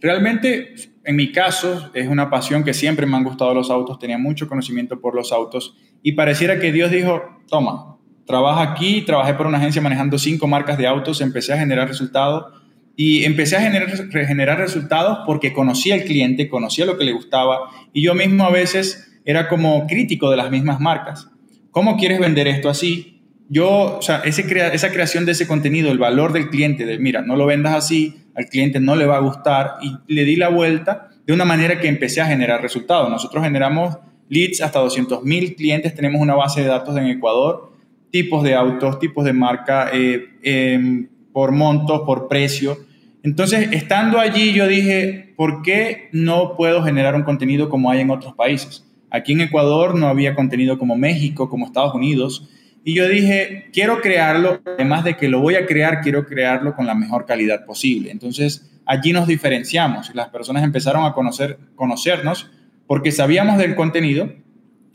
Realmente 0.00 0.74
en 1.04 1.16
mi 1.16 1.32
caso, 1.32 1.90
es 1.94 2.08
una 2.08 2.28
pasión 2.28 2.62
que 2.62 2.74
siempre 2.74 3.06
me 3.06 3.16
han 3.16 3.24
gustado 3.24 3.54
los 3.54 3.70
autos, 3.70 3.98
tenía 3.98 4.18
mucho 4.18 4.46
conocimiento 4.48 5.00
por 5.00 5.14
los 5.14 5.32
autos 5.32 5.76
y 6.02 6.12
pareciera 6.12 6.58
que 6.58 6.72
Dios 6.72 6.90
dijo, 6.90 7.22
toma, 7.48 7.96
trabaja 8.26 8.62
aquí, 8.62 9.02
trabajé 9.02 9.34
por 9.34 9.46
una 9.46 9.58
agencia 9.58 9.80
manejando 9.80 10.18
cinco 10.18 10.46
marcas 10.46 10.76
de 10.76 10.86
autos, 10.86 11.20
empecé 11.20 11.52
a 11.52 11.58
generar 11.58 11.88
resultados 11.88 12.52
y 12.96 13.24
empecé 13.24 13.56
a 13.56 13.62
generar, 13.62 13.88
generar 14.10 14.58
resultados 14.58 15.20
porque 15.24 15.52
conocía 15.52 15.94
al 15.94 16.04
cliente, 16.04 16.48
conocía 16.48 16.84
lo 16.84 16.98
que 16.98 17.04
le 17.04 17.12
gustaba 17.12 17.70
y 17.92 18.02
yo 18.02 18.14
mismo 18.14 18.44
a 18.44 18.50
veces 18.50 19.20
era 19.24 19.48
como 19.48 19.86
crítico 19.86 20.30
de 20.30 20.36
las 20.36 20.50
mismas 20.50 20.80
marcas. 20.80 21.30
¿Cómo 21.70 21.96
quieres 21.96 22.20
vender 22.20 22.46
esto 22.46 22.68
así? 22.68 23.19
Yo, 23.52 23.98
o 23.98 24.02
sea, 24.02 24.18
esa 24.24 24.92
creación 24.92 25.26
de 25.26 25.32
ese 25.32 25.48
contenido, 25.48 25.90
el 25.90 25.98
valor 25.98 26.32
del 26.32 26.50
cliente, 26.50 26.86
de 26.86 27.00
mira, 27.00 27.20
no 27.20 27.34
lo 27.34 27.46
vendas 27.46 27.74
así, 27.74 28.14
al 28.36 28.46
cliente 28.46 28.78
no 28.78 28.94
le 28.94 29.06
va 29.06 29.16
a 29.16 29.20
gustar 29.20 29.72
y 29.82 30.14
le 30.14 30.24
di 30.24 30.36
la 30.36 30.48
vuelta 30.50 31.08
de 31.26 31.32
una 31.32 31.44
manera 31.44 31.80
que 31.80 31.88
empecé 31.88 32.20
a 32.20 32.26
generar 32.26 32.62
resultados. 32.62 33.10
Nosotros 33.10 33.42
generamos 33.42 33.98
leads 34.28 34.62
hasta 34.62 34.78
200 34.78 35.24
mil 35.24 35.56
clientes, 35.56 35.96
tenemos 35.96 36.22
una 36.22 36.36
base 36.36 36.62
de 36.62 36.68
datos 36.68 36.96
en 36.96 37.06
Ecuador, 37.06 37.72
tipos 38.12 38.44
de 38.44 38.54
autos, 38.54 39.00
tipos 39.00 39.24
de 39.24 39.32
marca, 39.32 39.90
eh, 39.92 40.28
em, 40.44 41.08
por 41.32 41.50
montos, 41.50 42.02
por 42.06 42.28
precio. 42.28 42.78
Entonces, 43.24 43.68
estando 43.72 44.20
allí, 44.20 44.52
yo 44.52 44.68
dije, 44.68 45.34
¿por 45.36 45.62
qué 45.62 46.08
no 46.12 46.56
puedo 46.56 46.84
generar 46.84 47.16
un 47.16 47.24
contenido 47.24 47.68
como 47.68 47.90
hay 47.90 48.00
en 48.00 48.10
otros 48.10 48.34
países? 48.34 48.86
Aquí 49.10 49.32
en 49.32 49.40
Ecuador 49.40 49.96
no 49.96 50.06
había 50.06 50.36
contenido 50.36 50.78
como 50.78 50.96
México, 50.96 51.50
como 51.50 51.66
Estados 51.66 51.96
Unidos. 51.96 52.48
Y 52.82 52.94
yo 52.94 53.08
dije, 53.08 53.68
quiero 53.72 54.00
crearlo, 54.00 54.60
además 54.64 55.04
de 55.04 55.16
que 55.16 55.28
lo 55.28 55.40
voy 55.40 55.54
a 55.54 55.66
crear, 55.66 56.00
quiero 56.00 56.24
crearlo 56.24 56.74
con 56.74 56.86
la 56.86 56.94
mejor 56.94 57.26
calidad 57.26 57.64
posible. 57.66 58.10
Entonces, 58.10 58.70
allí 58.86 59.12
nos 59.12 59.26
diferenciamos 59.26 60.14
las 60.14 60.28
personas 60.28 60.64
empezaron 60.64 61.04
a 61.04 61.12
conocer, 61.12 61.58
conocernos 61.76 62.50
porque 62.86 63.12
sabíamos 63.12 63.58
del 63.58 63.76
contenido. 63.76 64.32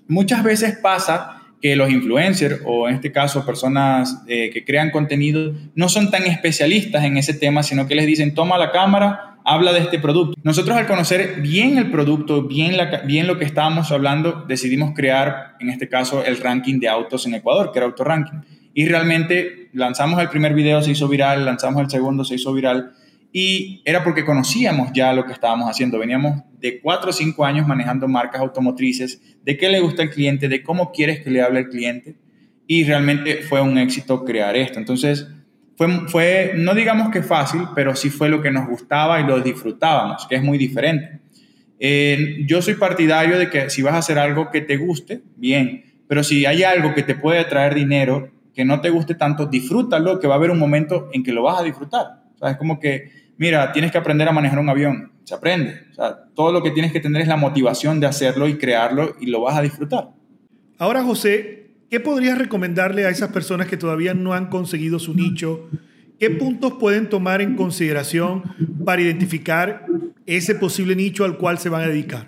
Muchas 0.08 0.44
veces 0.44 0.78
pasa 0.78 1.44
que 1.62 1.76
los 1.76 1.90
influencers 1.90 2.62
o 2.66 2.90
en 2.90 2.96
este 2.96 3.12
caso 3.12 3.46
personas 3.46 4.24
eh, 4.28 4.50
que 4.52 4.66
crean 4.66 4.92
contenido 4.92 5.54
no 5.76 5.90
son 5.90 6.12
tan 6.12 6.24
especialistas 6.24 7.04
en 7.04 7.18
ese 7.18 7.34
tema, 7.34 7.64
sino 7.64 7.88
que 7.88 7.96
les 7.96 8.06
dicen, 8.06 8.34
toma 8.34 8.58
la 8.58 8.72
cámara, 8.72 9.35
habla 9.46 9.72
de 9.72 9.80
este 9.80 10.00
producto. 10.00 10.38
Nosotros 10.44 10.76
al 10.76 10.88
conocer 10.88 11.40
bien 11.42 11.78
el 11.78 11.92
producto, 11.92 12.44
bien, 12.44 12.76
la, 12.76 13.04
bien 13.06 13.28
lo 13.28 13.38
que 13.38 13.46
estábamos 13.46 13.92
hablando, 13.92 14.44
decidimos 14.48 14.94
crear, 14.96 15.56
en 15.60 15.70
este 15.70 15.88
caso, 15.88 16.26
el 16.26 16.38
ranking 16.38 16.80
de 16.80 16.90
autos 16.90 17.26
en 17.28 17.36
Ecuador, 17.36 17.72
que 17.72 17.80
era 17.80 17.86
Autoranking. 17.86 18.44
Y 18.74 18.88
realmente 18.88 19.70
lanzamos 19.74 20.20
el 20.20 20.30
primer 20.30 20.54
video, 20.54 20.82
se 20.82 20.92
hizo 20.92 21.08
viral, 21.08 21.46
lanzamos 21.46 21.82
el 21.84 21.90
segundo, 21.90 22.26
se 22.26 22.36
hizo 22.36 22.52
viral. 22.54 22.94
Y 23.32 23.82
era 23.86 24.04
porque 24.04 24.26
conocíamos 24.26 24.92
ya 24.94 25.14
lo 25.14 25.26
que 25.26 25.34
estábamos 25.34 25.70
haciendo. 25.70 26.00
Veníamos 26.00 26.42
de 26.60 26.82
cuatro 26.82 27.12
o 27.12 27.14
cinco 27.14 27.46
años 27.46 27.68
manejando 27.68 28.08
marcas 28.08 28.42
automotrices, 28.42 29.22
de 29.44 29.58
qué 29.58 29.70
le 29.70 29.80
gusta 29.80 30.02
al 30.02 30.10
cliente, 30.10 30.50
de 30.50 30.64
cómo 30.64 30.92
quieres 30.92 31.24
que 31.24 31.30
le 31.30 31.42
hable 31.42 31.60
al 31.60 31.70
cliente. 31.70 32.16
Y 32.66 32.84
realmente 32.84 33.44
fue 33.44 33.62
un 33.62 33.78
éxito 33.78 34.26
crear 34.26 34.56
esto. 34.56 34.80
Entonces, 34.80 35.28
fue, 35.76 36.08
fue, 36.08 36.54
no 36.56 36.74
digamos 36.74 37.10
que 37.12 37.22
fácil, 37.22 37.62
pero 37.76 37.96
sí 37.96 38.10
fue 38.10 38.30
lo 38.30 38.42
que 38.42 38.52
nos 38.52 38.68
gustaba 38.68 39.20
y 39.20 39.26
lo 39.26 39.40
disfrutábamos, 39.42 40.26
que 40.28 40.36
es 40.36 40.44
muy 40.44 40.58
diferente. 40.58 41.20
Eh, 41.80 42.46
yo 42.48 42.62
soy 42.62 42.76
partidario 42.76 43.38
de 43.38 43.50
que 43.50 43.70
si 43.70 43.82
vas 43.82 43.94
a 43.94 43.98
hacer 43.98 44.18
algo 44.18 44.50
que 44.50 44.62
te 44.62 44.78
guste, 44.78 45.22
bien, 45.36 45.84
pero 46.08 46.24
si 46.24 46.46
hay 46.46 46.64
algo 46.64 46.94
que 46.94 47.04
te 47.04 47.16
puede 47.16 47.44
traer 47.46 47.76
dinero, 47.76 48.32
que 48.54 48.64
no 48.64 48.80
te 48.80 48.90
guste 48.90 49.16
tanto, 49.16 49.48
disfrútalo, 49.48 50.20
que 50.20 50.28
va 50.28 50.36
a 50.36 50.38
haber 50.38 50.52
un 50.52 50.60
momento 50.60 51.10
en 51.12 51.24
que 51.24 51.34
lo 51.34 51.44
vas 51.44 51.60
a 51.60 51.64
disfrutar. 51.64 52.24
O 52.36 52.38
sea, 52.38 52.52
es 52.52 52.58
como 52.58 52.80
que, 52.80 53.12
mira, 53.38 53.72
tienes 53.74 53.92
que 53.92 53.98
aprender 53.98 54.28
a 54.30 54.32
manejar 54.32 54.60
un 54.60 54.70
avión, 54.70 55.12
se 55.26 55.36
aprende. 55.36 55.82
O 55.92 55.94
sea, 55.94 56.16
todo 56.34 56.54
lo 56.54 56.64
que 56.64 56.72
tienes 56.72 56.94
que 56.94 57.02
tener 57.02 57.22
es 57.22 57.28
la 57.28 57.36
motivación 57.36 58.00
de 58.00 58.08
hacerlo 58.08 58.48
y 58.48 58.58
crearlo 58.58 59.16
y 59.20 59.26
lo 59.26 59.42
vas 59.42 59.58
a 59.58 59.62
disfrutar. 59.62 60.10
Ahora, 60.78 61.04
José, 61.04 61.65
¿Qué 61.96 62.02
podrías 62.02 62.38
recomendarle 62.38 63.06
a 63.06 63.10
esas 63.10 63.32
personas 63.32 63.68
que 63.68 63.78
todavía 63.78 64.14
no 64.14 64.34
han 64.34 64.48
conseguido 64.48 65.00
su 65.00 65.14
nicho? 65.14 65.70
¿Qué 66.20 66.30
puntos 66.30 66.74
pueden 66.74 67.08
tomar 67.08 67.40
en 67.40 67.56
consideración 67.56 68.44
para 68.84 69.02
identificar 69.02 69.86
ese 70.26 70.56
posible 70.56 70.98
nicho 70.98 71.24
al 71.24 71.38
cual 71.38 71.58
se 71.58 71.70
van 71.70 71.84
a 71.84 71.88
dedicar? 71.88 72.28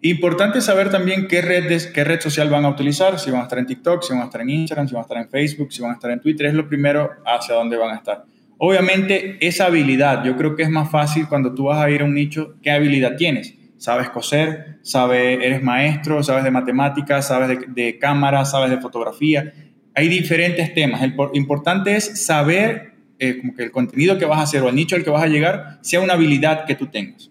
Importante 0.00 0.62
saber 0.62 0.90
también 0.90 1.28
qué 1.28 1.42
red, 1.42 1.70
qué 1.92 2.04
red 2.04 2.20
social 2.20 2.48
van 2.48 2.64
a 2.64 2.70
utilizar, 2.70 3.18
si 3.18 3.30
van 3.30 3.40
a 3.40 3.42
estar 3.42 3.58
en 3.58 3.66
TikTok, 3.66 4.02
si 4.02 4.14
van 4.14 4.22
a 4.22 4.24
estar 4.24 4.40
en 4.40 4.48
Instagram, 4.48 4.88
si 4.88 4.94
van 4.94 5.00
a 5.00 5.02
estar 5.02 5.18
en 5.18 5.28
Facebook, 5.28 5.70
si 5.70 5.82
van 5.82 5.90
a 5.90 5.94
estar 5.96 6.10
en 6.10 6.20
Twitter, 6.20 6.46
es 6.46 6.54
lo 6.54 6.66
primero 6.66 7.10
hacia 7.26 7.54
dónde 7.54 7.76
van 7.76 7.90
a 7.90 7.96
estar. 7.96 8.24
Obviamente, 8.56 9.36
esa 9.46 9.66
habilidad, 9.66 10.24
yo 10.24 10.38
creo 10.38 10.56
que 10.56 10.62
es 10.62 10.70
más 10.70 10.90
fácil 10.90 11.28
cuando 11.28 11.52
tú 11.52 11.64
vas 11.64 11.84
a 11.84 11.90
ir 11.90 12.00
a 12.00 12.06
un 12.06 12.14
nicho, 12.14 12.54
¿qué 12.62 12.70
habilidad 12.70 13.16
tienes? 13.16 13.52
Sabes 13.84 14.08
coser, 14.08 14.78
sabes, 14.80 15.38
eres 15.42 15.62
maestro, 15.62 16.22
sabes 16.22 16.42
de 16.42 16.50
matemáticas, 16.50 17.28
sabes 17.28 17.48
de, 17.48 17.66
de 17.68 17.98
cámara, 17.98 18.46
sabes 18.46 18.70
de 18.70 18.78
fotografía. 18.78 19.52
Hay 19.94 20.08
diferentes 20.08 20.72
temas. 20.72 21.02
El 21.02 21.14
por- 21.14 21.32
importante 21.34 21.94
es 21.94 22.24
saber 22.24 22.94
eh, 23.18 23.36
como 23.40 23.54
que 23.54 23.64
el 23.64 23.70
contenido 23.70 24.16
que 24.16 24.24
vas 24.24 24.38
a 24.38 24.44
hacer 24.44 24.62
o 24.62 24.70
el 24.70 24.74
nicho 24.74 24.96
al 24.96 25.04
que 25.04 25.10
vas 25.10 25.22
a 25.22 25.26
llegar 25.26 25.80
sea 25.82 26.00
una 26.00 26.14
habilidad 26.14 26.64
que 26.64 26.76
tú 26.76 26.86
tengas. 26.86 27.30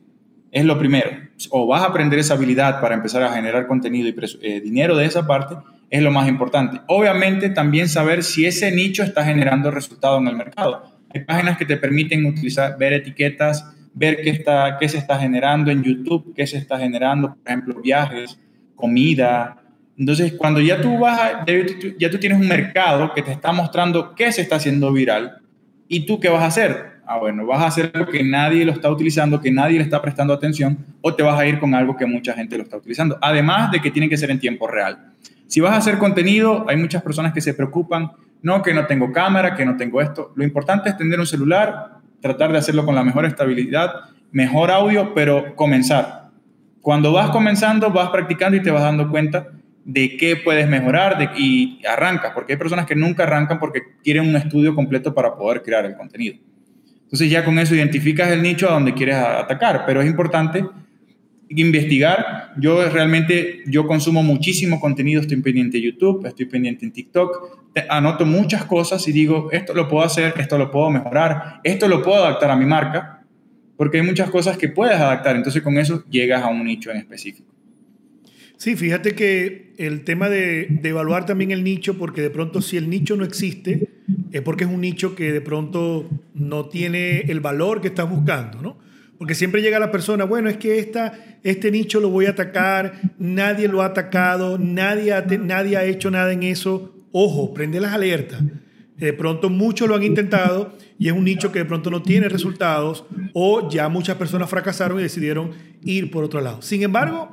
Es 0.51 0.63
lo 0.63 0.77
primero. 0.77 1.09
O 1.49 1.65
vas 1.65 1.81
a 1.81 1.87
aprender 1.87 2.19
esa 2.19 2.35
habilidad 2.35 2.79
para 2.81 2.93
empezar 2.93 3.23
a 3.23 3.33
generar 3.33 3.65
contenido 3.65 4.07
y 4.07 4.15
eh, 4.43 4.61
dinero 4.61 4.95
de 4.95 5.05
esa 5.05 5.25
parte, 5.25 5.55
es 5.89 6.03
lo 6.03 6.11
más 6.11 6.27
importante. 6.27 6.81
Obviamente 6.87 7.49
también 7.49 7.89
saber 7.89 8.21
si 8.23 8.45
ese 8.45 8.71
nicho 8.71 9.01
está 9.01 9.25
generando 9.25 9.71
resultado 9.71 10.19
en 10.19 10.27
el 10.27 10.35
mercado. 10.35 10.99
Hay 11.11 11.21
páginas 11.23 11.57
que 11.57 11.65
te 11.65 11.77
permiten 11.77 12.27
utilizar, 12.27 12.77
ver 12.77 12.93
etiquetas, 12.93 13.73
ver 13.93 14.17
qué, 14.23 14.29
está, 14.31 14.77
qué 14.79 14.89
se 14.89 14.97
está 14.97 15.17
generando 15.19 15.69
en 15.71 15.83
YouTube, 15.83 16.33
qué 16.35 16.47
se 16.47 16.57
está 16.57 16.79
generando, 16.79 17.29
por 17.35 17.47
ejemplo, 17.47 17.81
viajes, 17.81 18.39
comida. 18.75 19.57
Entonces, 19.97 20.33
cuando 20.33 20.59
ya 20.59 20.81
tú 20.81 20.97
vas, 20.97 21.19
a- 21.19 21.45
ya, 21.99 22.09
tú- 22.09 22.17
tienes 22.17 22.39
un 22.39 22.47
mercado 22.47 23.13
que 23.13 23.21
te 23.21 23.31
está 23.31 23.51
mostrando 23.51 24.15
qué 24.15 24.31
se 24.31 24.41
está 24.41 24.55
haciendo 24.55 24.91
viral, 24.91 25.37
¿y 25.87 26.05
tú 26.05 26.19
qué 26.19 26.29
vas 26.29 26.41
a 26.41 26.47
hacer? 26.47 26.93
Ah, 27.05 27.17
bueno, 27.17 27.45
vas 27.45 27.61
a 27.61 27.67
hacer 27.67 27.91
algo 27.93 28.09
que 28.11 28.23
nadie 28.23 28.65
lo 28.65 28.71
está 28.71 28.89
utilizando, 28.89 29.39
que 29.41 29.51
nadie 29.51 29.77
le 29.77 29.83
está 29.83 30.01
prestando 30.01 30.33
atención, 30.33 30.77
o 31.01 31.13
te 31.13 31.21
vas 31.21 31.37
a 31.39 31.45
ir 31.45 31.59
con 31.59 31.75
algo 31.75 31.95
que 31.95 32.05
mucha 32.05 32.33
gente 32.33 32.57
lo 32.57 32.63
está 32.63 32.77
utilizando. 32.77 33.17
Además 33.21 33.71
de 33.71 33.81
que 33.81 33.91
tiene 33.91 34.09
que 34.09 34.17
ser 34.17 34.31
en 34.31 34.39
tiempo 34.39 34.67
real. 34.67 35.11
Si 35.47 35.59
vas 35.59 35.73
a 35.73 35.77
hacer 35.77 35.97
contenido, 35.99 36.65
hay 36.67 36.77
muchas 36.77 37.03
personas 37.03 37.33
que 37.33 37.41
se 37.41 37.53
preocupan, 37.53 38.11
no, 38.41 38.61
que 38.63 38.73
no 38.73 38.85
tengo 38.87 39.11
cámara, 39.11 39.53
que 39.55 39.65
no 39.65 39.75
tengo 39.77 40.01
esto. 40.01 40.31
Lo 40.35 40.43
importante 40.43 40.89
es 40.89 40.97
tener 40.97 41.19
un 41.19 41.27
celular, 41.27 41.97
tratar 42.23 42.53
de 42.53 42.57
hacerlo 42.57 42.85
con 42.85 42.95
la 42.95 43.03
mejor 43.03 43.25
estabilidad, 43.25 43.91
mejor 44.31 44.71
audio, 44.71 45.13
pero 45.13 45.55
comenzar. 45.57 46.29
Cuando 46.81 47.11
vas 47.11 47.29
comenzando, 47.31 47.91
vas 47.91 48.09
practicando 48.09 48.57
y 48.57 48.63
te 48.63 48.71
vas 48.71 48.81
dando 48.81 49.09
cuenta 49.09 49.49
de 49.83 50.15
qué 50.15 50.37
puedes 50.37 50.67
mejorar 50.69 51.33
y 51.37 51.81
arrancas, 51.85 52.31
porque 52.33 52.53
hay 52.53 52.57
personas 52.57 52.85
que 52.85 52.95
nunca 52.95 53.23
arrancan 53.23 53.59
porque 53.59 53.81
quieren 54.01 54.29
un 54.29 54.37
estudio 54.37 54.73
completo 54.73 55.13
para 55.13 55.35
poder 55.35 55.61
crear 55.61 55.85
el 55.85 55.97
contenido. 55.97 56.37
Entonces 57.03 57.29
ya 57.29 57.43
con 57.43 57.59
eso 57.59 57.75
identificas 57.75 58.29
el 58.29 58.41
nicho 58.41 58.69
a 58.69 58.73
donde 58.73 58.93
quieres 58.93 59.17
atacar, 59.17 59.83
pero 59.85 60.01
es 60.01 60.07
importante 60.07 60.65
investigar. 61.49 62.53
Yo 62.57 62.89
realmente, 62.89 63.63
yo 63.67 63.85
consumo 63.85 64.23
muchísimo 64.23 64.79
contenido, 64.79 65.21
estoy 65.21 65.41
pendiente 65.41 65.77
de 65.77 65.83
YouTube, 65.83 66.25
estoy 66.25 66.45
pendiente 66.45 66.85
en 66.85 66.91
TikTok, 66.91 67.71
anoto 67.89 68.25
muchas 68.25 68.65
cosas 68.65 69.07
y 69.07 69.11
digo, 69.11 69.49
esto 69.51 69.73
lo 69.73 69.87
puedo 69.87 70.03
hacer, 70.03 70.33
esto 70.37 70.57
lo 70.57 70.71
puedo 70.71 70.89
mejorar, 70.89 71.59
esto 71.63 71.87
lo 71.87 72.01
puedo 72.01 72.23
adaptar 72.23 72.51
a 72.51 72.55
mi 72.55 72.65
marca, 72.65 73.25
porque 73.77 73.97
hay 73.97 74.05
muchas 74.05 74.29
cosas 74.29 74.57
que 74.57 74.69
puedes 74.69 74.95
adaptar, 74.95 75.35
entonces 75.35 75.61
con 75.61 75.77
eso 75.77 76.03
llegas 76.09 76.43
a 76.43 76.49
un 76.49 76.63
nicho 76.63 76.91
en 76.91 76.97
específico. 76.97 77.51
Sí, 78.57 78.75
fíjate 78.75 79.13
que 79.13 79.73
el 79.77 80.03
tema 80.03 80.29
de, 80.29 80.67
de 80.69 80.89
evaluar 80.89 81.25
también 81.25 81.51
el 81.51 81.63
nicho, 81.63 81.97
porque 81.97 82.21
de 82.21 82.29
pronto 82.29 82.61
si 82.61 82.77
el 82.77 82.89
nicho 82.89 83.17
no 83.17 83.25
existe, 83.25 83.89
es 84.31 84.41
porque 84.41 84.63
es 84.63 84.69
un 84.69 84.81
nicho 84.81 85.15
que 85.15 85.31
de 85.31 85.41
pronto 85.41 86.09
no 86.33 86.65
tiene 86.69 87.21
el 87.21 87.39
valor 87.39 87.81
que 87.81 87.89
estás 87.89 88.09
buscando, 88.09 88.61
¿no? 88.61 88.77
Porque 89.23 89.35
siempre 89.35 89.61
llega 89.61 89.79
la 89.79 89.89
persona, 89.89 90.25
bueno, 90.25 90.49
es 90.49 90.57
que 90.57 90.79
esta, 90.79 91.13
este 91.43 91.71
nicho 91.71 92.01
lo 92.01 92.09
voy 92.09 92.25
a 92.25 92.31
atacar, 92.31 93.13
nadie 93.17 93.69
lo 93.69 93.81
ha 93.81 93.85
atacado, 93.85 94.57
nadie 94.59 95.13
ha, 95.13 95.21
nadie 95.21 95.77
ha 95.77 95.85
hecho 95.85 96.11
nada 96.11 96.33
en 96.33 96.43
eso. 96.43 96.93
Ojo, 97.13 97.53
prende 97.53 97.79
las 97.79 97.93
alertas. 97.93 98.41
De 98.97 99.13
pronto 99.13 99.49
muchos 99.49 99.87
lo 99.87 99.95
han 99.95 100.03
intentado 100.03 100.73
y 100.99 101.07
es 101.07 101.13
un 101.13 101.23
nicho 101.23 101.53
que 101.53 101.59
de 101.59 101.63
pronto 101.63 101.89
no 101.89 102.01
tiene 102.01 102.27
resultados 102.27 103.05
o 103.31 103.69
ya 103.69 103.87
muchas 103.87 104.17
personas 104.17 104.49
fracasaron 104.49 104.99
y 104.99 105.03
decidieron 105.03 105.51
ir 105.85 106.11
por 106.11 106.25
otro 106.25 106.41
lado. 106.41 106.61
Sin 106.61 106.83
embargo, 106.83 107.31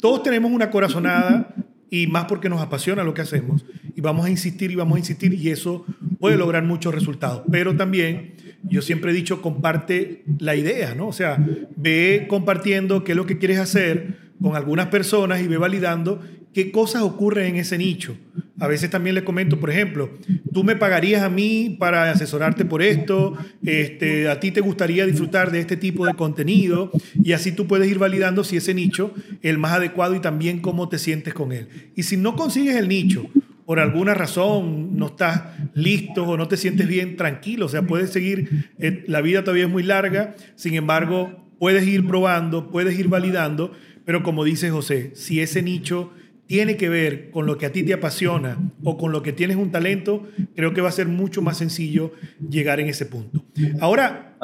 todos 0.00 0.24
tenemos 0.24 0.50
una 0.50 0.72
corazonada 0.72 1.54
y 1.88 2.08
más 2.08 2.24
porque 2.24 2.48
nos 2.48 2.60
apasiona 2.60 3.04
lo 3.04 3.14
que 3.14 3.22
hacemos 3.22 3.64
y 3.94 4.00
vamos 4.00 4.26
a 4.26 4.30
insistir 4.30 4.72
y 4.72 4.74
vamos 4.74 4.96
a 4.96 4.98
insistir 4.98 5.32
y 5.34 5.50
eso 5.50 5.86
puede 6.18 6.36
lograr 6.36 6.64
muchos 6.64 6.92
resultados. 6.92 7.42
Pero 7.48 7.76
también 7.76 8.34
yo 8.68 8.82
siempre 8.82 9.10
he 9.10 9.14
dicho, 9.14 9.42
comparte 9.42 10.24
la 10.38 10.56
idea, 10.56 10.94
¿no? 10.94 11.08
O 11.08 11.12
sea, 11.12 11.44
ve 11.76 12.26
compartiendo 12.28 13.04
qué 13.04 13.12
es 13.12 13.16
lo 13.16 13.26
que 13.26 13.38
quieres 13.38 13.58
hacer 13.58 14.28
con 14.40 14.56
algunas 14.56 14.86
personas 14.86 15.40
y 15.40 15.48
ve 15.48 15.56
validando 15.56 16.20
qué 16.54 16.70
cosas 16.70 17.02
ocurren 17.02 17.46
en 17.46 17.56
ese 17.56 17.78
nicho. 17.78 18.16
A 18.58 18.66
veces 18.66 18.90
también 18.90 19.14
le 19.14 19.22
comento, 19.22 19.60
por 19.60 19.70
ejemplo, 19.70 20.10
tú 20.52 20.64
me 20.64 20.74
pagarías 20.74 21.22
a 21.22 21.28
mí 21.28 21.76
para 21.78 22.10
asesorarte 22.10 22.64
por 22.64 22.82
esto, 22.82 23.36
este, 23.64 24.28
a 24.28 24.40
ti 24.40 24.50
te 24.50 24.60
gustaría 24.60 25.06
disfrutar 25.06 25.52
de 25.52 25.60
este 25.60 25.76
tipo 25.76 26.06
de 26.06 26.14
contenido 26.14 26.90
y 27.22 27.32
así 27.32 27.52
tú 27.52 27.68
puedes 27.68 27.88
ir 27.88 27.98
validando 27.98 28.42
si 28.42 28.56
ese 28.56 28.74
nicho 28.74 29.12
es 29.42 29.50
el 29.50 29.58
más 29.58 29.72
adecuado 29.72 30.16
y 30.16 30.20
también 30.20 30.60
cómo 30.60 30.88
te 30.88 30.98
sientes 30.98 31.34
con 31.34 31.52
él. 31.52 31.68
Y 31.94 32.02
si 32.02 32.16
no 32.16 32.34
consigues 32.34 32.74
el 32.74 32.88
nicho, 32.88 33.26
por 33.68 33.80
alguna 33.80 34.14
razón 34.14 34.96
no 34.96 35.08
estás 35.08 35.42
listo 35.74 36.24
o 36.24 36.38
no 36.38 36.48
te 36.48 36.56
sientes 36.56 36.88
bien, 36.88 37.16
tranquilo, 37.16 37.66
o 37.66 37.68
sea, 37.68 37.82
puedes 37.82 38.08
seguir, 38.08 38.70
eh, 38.78 39.04
la 39.06 39.20
vida 39.20 39.44
todavía 39.44 39.64
es 39.64 39.70
muy 39.70 39.82
larga, 39.82 40.34
sin 40.54 40.72
embargo, 40.72 41.46
puedes 41.58 41.86
ir 41.86 42.06
probando, 42.06 42.70
puedes 42.70 42.98
ir 42.98 43.08
validando, 43.08 43.72
pero 44.06 44.22
como 44.22 44.42
dice 44.42 44.70
José, 44.70 45.10
si 45.14 45.42
ese 45.42 45.60
nicho 45.60 46.14
tiene 46.46 46.78
que 46.78 46.88
ver 46.88 47.28
con 47.30 47.44
lo 47.44 47.58
que 47.58 47.66
a 47.66 47.70
ti 47.70 47.82
te 47.82 47.92
apasiona 47.92 48.56
o 48.84 48.96
con 48.96 49.12
lo 49.12 49.22
que 49.22 49.34
tienes 49.34 49.58
un 49.58 49.70
talento, 49.70 50.26
creo 50.56 50.72
que 50.72 50.80
va 50.80 50.88
a 50.88 50.92
ser 50.92 51.06
mucho 51.08 51.42
más 51.42 51.58
sencillo 51.58 52.14
llegar 52.48 52.80
en 52.80 52.88
ese 52.88 53.04
punto. 53.04 53.44
Ahora. 53.80 54.38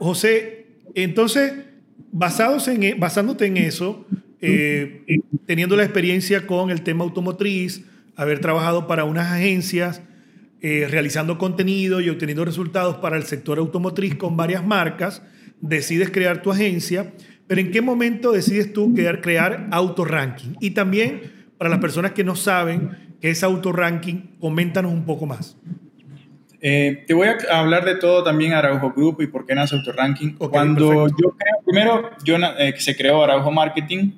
José, 0.00 0.66
entonces, 0.96 1.52
basados 2.10 2.66
en, 2.66 2.82
e- 2.82 2.94
basándote 2.94 3.46
en 3.46 3.56
eso, 3.56 4.04
eh, 4.40 5.04
teniendo 5.46 5.76
la 5.76 5.84
experiencia 5.84 6.44
con 6.44 6.70
el 6.70 6.82
tema 6.82 7.04
automotriz, 7.04 7.84
haber 8.18 8.40
trabajado 8.40 8.86
para 8.88 9.04
unas 9.04 9.32
agencias, 9.32 10.02
eh, 10.60 10.86
realizando 10.90 11.38
contenido 11.38 12.00
y 12.00 12.10
obteniendo 12.10 12.44
resultados 12.44 12.96
para 12.96 13.16
el 13.16 13.22
sector 13.22 13.58
automotriz 13.58 14.16
con 14.16 14.36
varias 14.36 14.66
marcas, 14.66 15.22
decides 15.60 16.10
crear 16.10 16.42
tu 16.42 16.50
agencia, 16.50 17.12
pero 17.46 17.60
¿en 17.60 17.70
qué 17.70 17.80
momento 17.80 18.32
decides 18.32 18.72
tú 18.72 18.92
crear, 18.92 19.20
crear 19.20 19.68
autorranking? 19.70 20.56
Y 20.60 20.72
también, 20.72 21.32
para 21.56 21.70
las 21.70 21.78
personas 21.78 22.10
que 22.10 22.24
no 22.24 22.34
saben 22.34 22.90
qué 23.20 23.30
es 23.30 23.44
autorranking, 23.44 24.36
coméntanos 24.40 24.92
un 24.92 25.04
poco 25.04 25.24
más. 25.24 25.56
Eh, 26.60 27.04
te 27.06 27.14
voy 27.14 27.28
a 27.28 27.36
hablar 27.56 27.84
de 27.84 27.94
todo 27.94 28.24
también 28.24 28.52
Araujo 28.52 28.92
Group 28.92 29.22
y 29.22 29.28
por 29.28 29.46
qué 29.46 29.54
nace 29.54 29.76
Autoranking. 29.76 30.34
Ok, 30.40 30.50
Cuando 30.50 30.88
perfecto. 30.88 31.16
yo 31.22 31.36
creo, 31.36 31.54
primero 31.64 32.10
yo, 32.24 32.36
eh, 32.58 32.74
se 32.78 32.96
creó 32.96 33.22
Araujo 33.22 33.52
Marketing 33.52 34.10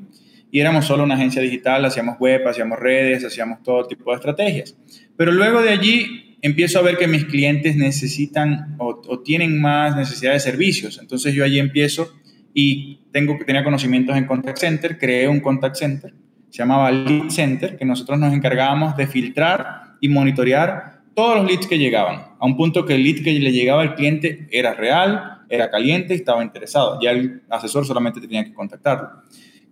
y 0.50 0.60
éramos 0.60 0.86
solo 0.86 1.04
una 1.04 1.14
agencia 1.14 1.40
digital, 1.42 1.84
hacíamos 1.84 2.18
web, 2.18 2.46
hacíamos 2.46 2.78
redes, 2.78 3.24
hacíamos 3.24 3.62
todo 3.62 3.86
tipo 3.86 4.10
de 4.10 4.16
estrategias. 4.16 4.76
Pero 5.16 5.32
luego 5.32 5.62
de 5.62 5.70
allí 5.70 6.36
empiezo 6.42 6.78
a 6.78 6.82
ver 6.82 6.96
que 6.96 7.06
mis 7.06 7.24
clientes 7.24 7.76
necesitan 7.76 8.74
o, 8.78 9.20
tienen 9.20 9.60
más 9.60 9.96
necesidad 9.96 10.32
de 10.32 10.40
servicios. 10.40 10.98
Entonces 11.00 11.34
yo 11.34 11.44
allí 11.44 11.58
empiezo 11.58 12.12
y 12.52 13.00
tengo, 13.12 13.38
tenía 13.46 13.62
conocimientos 13.62 14.16
en 14.16 14.26
contact 14.26 14.58
center, 14.58 14.98
creé 14.98 15.28
un 15.28 15.40
contact 15.40 15.76
center, 15.76 16.14
se 16.48 16.58
llamaba 16.58 16.90
Lead 16.90 17.28
Center, 17.28 17.76
que 17.76 17.84
nosotros 17.84 18.18
nos 18.18 18.34
encargábamos 18.34 18.96
de 18.96 19.06
filtrar 19.06 19.96
y 20.00 20.08
monitorear 20.08 21.00
todos 21.14 21.36
los 21.36 21.46
leads 21.46 21.66
que 21.66 21.78
llegaban, 21.78 22.22
a 22.38 22.46
un 22.46 22.56
punto 22.56 22.84
que 22.84 22.94
el 22.94 23.04
lead 23.04 23.22
que 23.22 23.32
le 23.32 23.52
llegaba 23.52 23.82
al 23.82 23.94
cliente 23.94 24.48
era 24.50 24.74
real, 24.74 25.42
era 25.48 25.70
caliente 25.70 26.14
estaba 26.14 26.42
interesado. 26.42 26.98
Ya 27.02 27.10
el 27.10 27.42
asesor 27.50 27.84
solamente 27.84 28.20
tenía 28.20 28.44
que 28.44 28.54
contactarlo. 28.54 29.10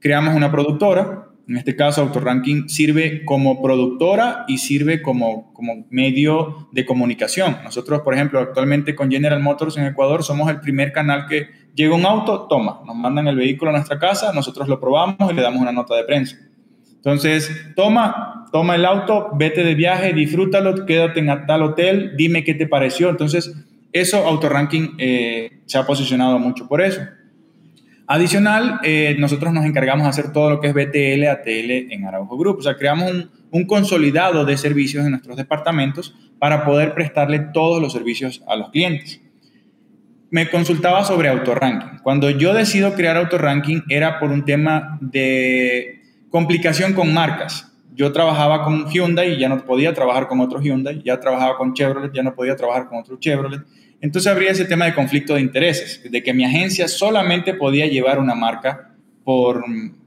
Creamos 0.00 0.34
una 0.34 0.50
productora, 0.50 1.28
en 1.48 1.56
este 1.56 1.74
caso 1.74 2.02
AutoRanking 2.02 2.68
sirve 2.68 3.24
como 3.24 3.62
productora 3.62 4.44
y 4.48 4.58
sirve 4.58 5.00
como, 5.00 5.52
como 5.54 5.86
medio 5.88 6.68
de 6.72 6.84
comunicación. 6.84 7.56
Nosotros, 7.64 8.02
por 8.02 8.14
ejemplo, 8.14 8.38
actualmente 8.38 8.94
con 8.94 9.10
General 9.10 9.40
Motors 9.40 9.78
en 9.78 9.86
Ecuador 9.86 10.22
somos 10.22 10.50
el 10.50 10.60
primer 10.60 10.92
canal 10.92 11.26
que 11.26 11.48
llega 11.74 11.94
un 11.94 12.04
auto, 12.04 12.46
toma, 12.48 12.80
nos 12.86 12.96
mandan 12.96 13.28
el 13.28 13.36
vehículo 13.36 13.70
a 13.70 13.74
nuestra 13.74 13.98
casa, 13.98 14.32
nosotros 14.34 14.68
lo 14.68 14.78
probamos 14.78 15.30
y 15.30 15.34
le 15.34 15.40
damos 15.40 15.62
una 15.62 15.72
nota 15.72 15.94
de 15.94 16.04
prensa. 16.04 16.36
Entonces, 16.96 17.50
toma, 17.74 18.46
toma 18.52 18.74
el 18.74 18.84
auto, 18.84 19.30
vete 19.34 19.64
de 19.64 19.74
viaje, 19.74 20.12
disfrútalo, 20.12 20.84
quédate 20.84 21.20
en 21.20 21.46
tal 21.46 21.62
hotel, 21.62 22.12
dime 22.16 22.44
qué 22.44 22.52
te 22.54 22.66
pareció. 22.66 23.08
Entonces, 23.08 23.54
eso, 23.92 24.18
AutoRanking 24.26 24.96
eh, 24.98 25.62
se 25.64 25.78
ha 25.78 25.86
posicionado 25.86 26.38
mucho 26.38 26.68
por 26.68 26.82
eso. 26.82 27.00
Adicional, 28.10 28.80
eh, 28.84 29.16
nosotros 29.18 29.52
nos 29.52 29.66
encargamos 29.66 30.04
de 30.04 30.08
hacer 30.08 30.32
todo 30.32 30.48
lo 30.48 30.60
que 30.60 30.68
es 30.68 30.72
BTL, 30.72 31.28
ATL 31.28 31.92
en 31.92 32.06
Araujo 32.06 32.38
Group. 32.38 32.60
O 32.60 32.62
sea, 32.62 32.74
creamos 32.74 33.28
un, 33.50 33.66
consolidado 33.66 34.46
de 34.46 34.56
servicios 34.56 35.04
en 35.04 35.10
nuestros 35.10 35.36
departamentos 35.36 36.14
para 36.38 36.64
poder 36.64 36.94
prestarle 36.94 37.38
todos 37.52 37.82
los 37.82 37.92
servicios 37.92 38.42
a 38.48 38.56
los 38.56 38.70
clientes. 38.70 39.20
me 40.30 40.48
consultaba 40.48 41.04
sobre 41.04 41.28
autorranking. 41.28 41.98
Cuando 42.02 42.30
yo 42.30 42.54
decido 42.54 42.94
crear 42.94 43.16
autorranking 43.18 43.84
era 43.90 44.18
por 44.18 44.30
un 44.30 44.44
tema 44.44 44.98
de 45.02 46.02
complicación 46.30 46.94
con 46.94 47.12
marcas. 47.12 47.70
Yo 47.94 48.10
trabajaba 48.12 48.64
con 48.64 48.88
Hyundai 48.90 49.34
y 49.34 49.38
ya 49.38 49.50
no 49.50 49.64
podía 49.64 49.92
trabajar 49.92 50.28
con 50.28 50.40
otro 50.40 50.60
Hyundai, 50.60 51.02
ya 51.02 51.20
trabajaba 51.20 51.58
con 51.58 51.74
Chevrolet, 51.74 52.12
ya 52.14 52.22
no 52.22 52.34
podía 52.34 52.56
trabajar 52.56 52.88
con 52.88 52.98
otro 53.00 53.18
Chevrolet. 53.18 53.60
Entonces 54.00 54.30
habría 54.30 54.50
ese 54.50 54.64
tema 54.64 54.84
de 54.84 54.94
conflicto 54.94 55.34
de 55.34 55.40
intereses, 55.40 56.02
de 56.08 56.22
que 56.22 56.32
mi 56.32 56.44
agencia 56.44 56.86
solamente 56.86 57.54
podía 57.54 57.86
llevar 57.86 58.18
una 58.18 58.34
marca 58.34 58.94
por, 59.24 59.64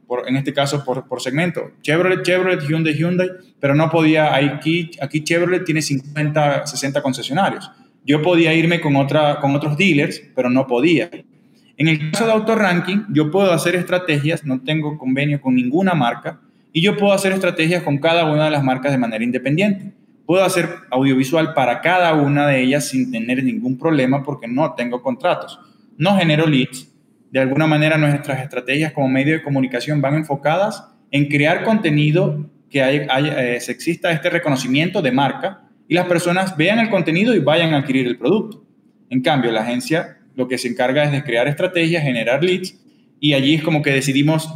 por 0.08 0.28
en 0.28 0.38
este 0.38 0.54
caso, 0.54 0.84
por, 0.86 1.08
por, 1.08 1.22
segmento. 1.22 1.72
Chevrolet, 1.82 2.24
Chevrolet, 2.24 2.62
Hyundai, 2.62 2.94
Hyundai, 2.94 3.30
pero 3.60 3.76
no 3.76 3.90
podía, 3.90 4.34
aquí, 4.36 4.92
aquí 5.02 5.24
Chevrolet 5.24 5.66
tiene 5.66 5.82
50, 5.82 6.66
60 6.66 7.02
concesionarios. 7.02 7.70
Yo 8.06 8.22
podía 8.22 8.54
irme 8.54 8.80
con, 8.80 8.96
otra, 8.96 9.40
con 9.40 9.56
otros 9.56 9.78
dealers, 9.78 10.22
pero 10.36 10.50
no 10.50 10.66
podía. 10.68 11.10
En 11.78 11.88
el 11.88 12.12
caso 12.12 12.26
de 12.26 12.32
autorranking, 12.32 13.08
yo 13.10 13.30
puedo 13.30 13.52
hacer 13.52 13.76
estrategias, 13.76 14.46
no 14.46 14.62
tengo 14.62 14.98
convenio 14.98 15.42
con 15.42 15.56
ninguna 15.56 15.94
marca, 15.94 16.40
y 16.74 16.82
yo 16.82 16.96
puedo 16.96 17.14
hacer 17.14 17.34
estrategias 17.34 17.84
con 17.84 17.98
cada 17.98 18.32
una 18.32 18.46
de 18.46 18.52
las 18.52 18.64
marcas 18.64 18.92
de 18.92 18.98
manera 18.98 19.24
independiente. 19.24 19.94
Puedo 20.32 20.46
hacer 20.46 20.70
audiovisual 20.92 21.54
para 21.54 21.82
cada 21.82 22.14
una 22.14 22.48
de 22.48 22.62
ellas 22.62 22.88
sin 22.88 23.12
tener 23.12 23.44
ningún 23.44 23.78
problema 23.78 24.24
porque 24.24 24.48
no 24.48 24.76
tengo 24.76 25.02
contratos. 25.02 25.60
No 25.98 26.16
genero 26.16 26.48
leads. 26.48 26.90
De 27.32 27.42
alguna 27.42 27.68
manera 27.68 27.98
nuestras 27.98 28.42
estrategias 28.42 28.94
como 28.94 29.10
medio 29.10 29.34
de 29.34 29.44
comunicación 29.44 30.00
van 30.00 30.16
enfocadas 30.16 30.88
en 31.12 31.26
crear 31.26 31.66
contenido 31.66 32.50
que 32.70 32.82
hay, 32.82 33.06
eh, 33.12 33.60
se 33.60 33.74
exista 33.74 34.10
este 34.14 34.30
reconocimiento 34.30 35.02
de 35.02 35.12
marca 35.12 35.64
y 35.90 35.96
las 35.96 36.06
personas 36.06 36.56
vean 36.56 36.80
el 36.80 36.90
contenido 36.90 37.36
y 37.36 37.40
vayan 37.40 37.74
a 37.74 37.80
adquirir 37.80 38.08
el 38.08 38.18
producto. 38.18 38.64
En 39.10 39.22
cambio, 39.22 39.52
la 39.52 39.64
agencia 39.64 40.20
lo 40.36 40.48
que 40.48 40.58
se 40.58 40.70
encarga 40.70 41.04
es 41.04 41.12
de 41.12 41.26
crear 41.26 41.50
estrategias, 41.50 42.04
generar 42.04 42.42
leads 42.42 42.80
y 43.20 43.34
allí 43.34 43.56
es 43.56 43.64
como 43.64 43.82
que 43.82 43.92
decidimos 43.92 44.50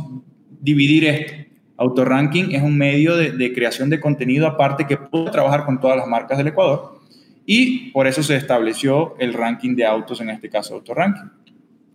dividir 0.61 1.03
esto. 1.03 1.33
Autoranking 1.77 2.53
es 2.53 2.61
un 2.61 2.77
medio 2.77 3.15
de, 3.17 3.53
creación 3.53 3.89
de 3.89 3.99
contenido 3.99 4.47
aparte 4.47 4.87
que 4.87 4.97
puede 4.97 5.31
trabajar 5.31 5.65
con 5.65 5.79
todas 5.79 5.97
las 5.97 6.07
marcas 6.07 6.37
del 6.37 6.47
Ecuador 6.47 6.99
y 7.45 7.91
por 7.91 8.07
eso 8.07 8.23
se 8.23 8.35
estableció 8.35 9.15
el 9.19 9.33
ranking 9.33 9.75
de 9.75 9.85
autos, 9.85 10.21
en 10.21 10.29
este 10.29 10.49
caso 10.49 10.75
Autoranking. 10.75 11.31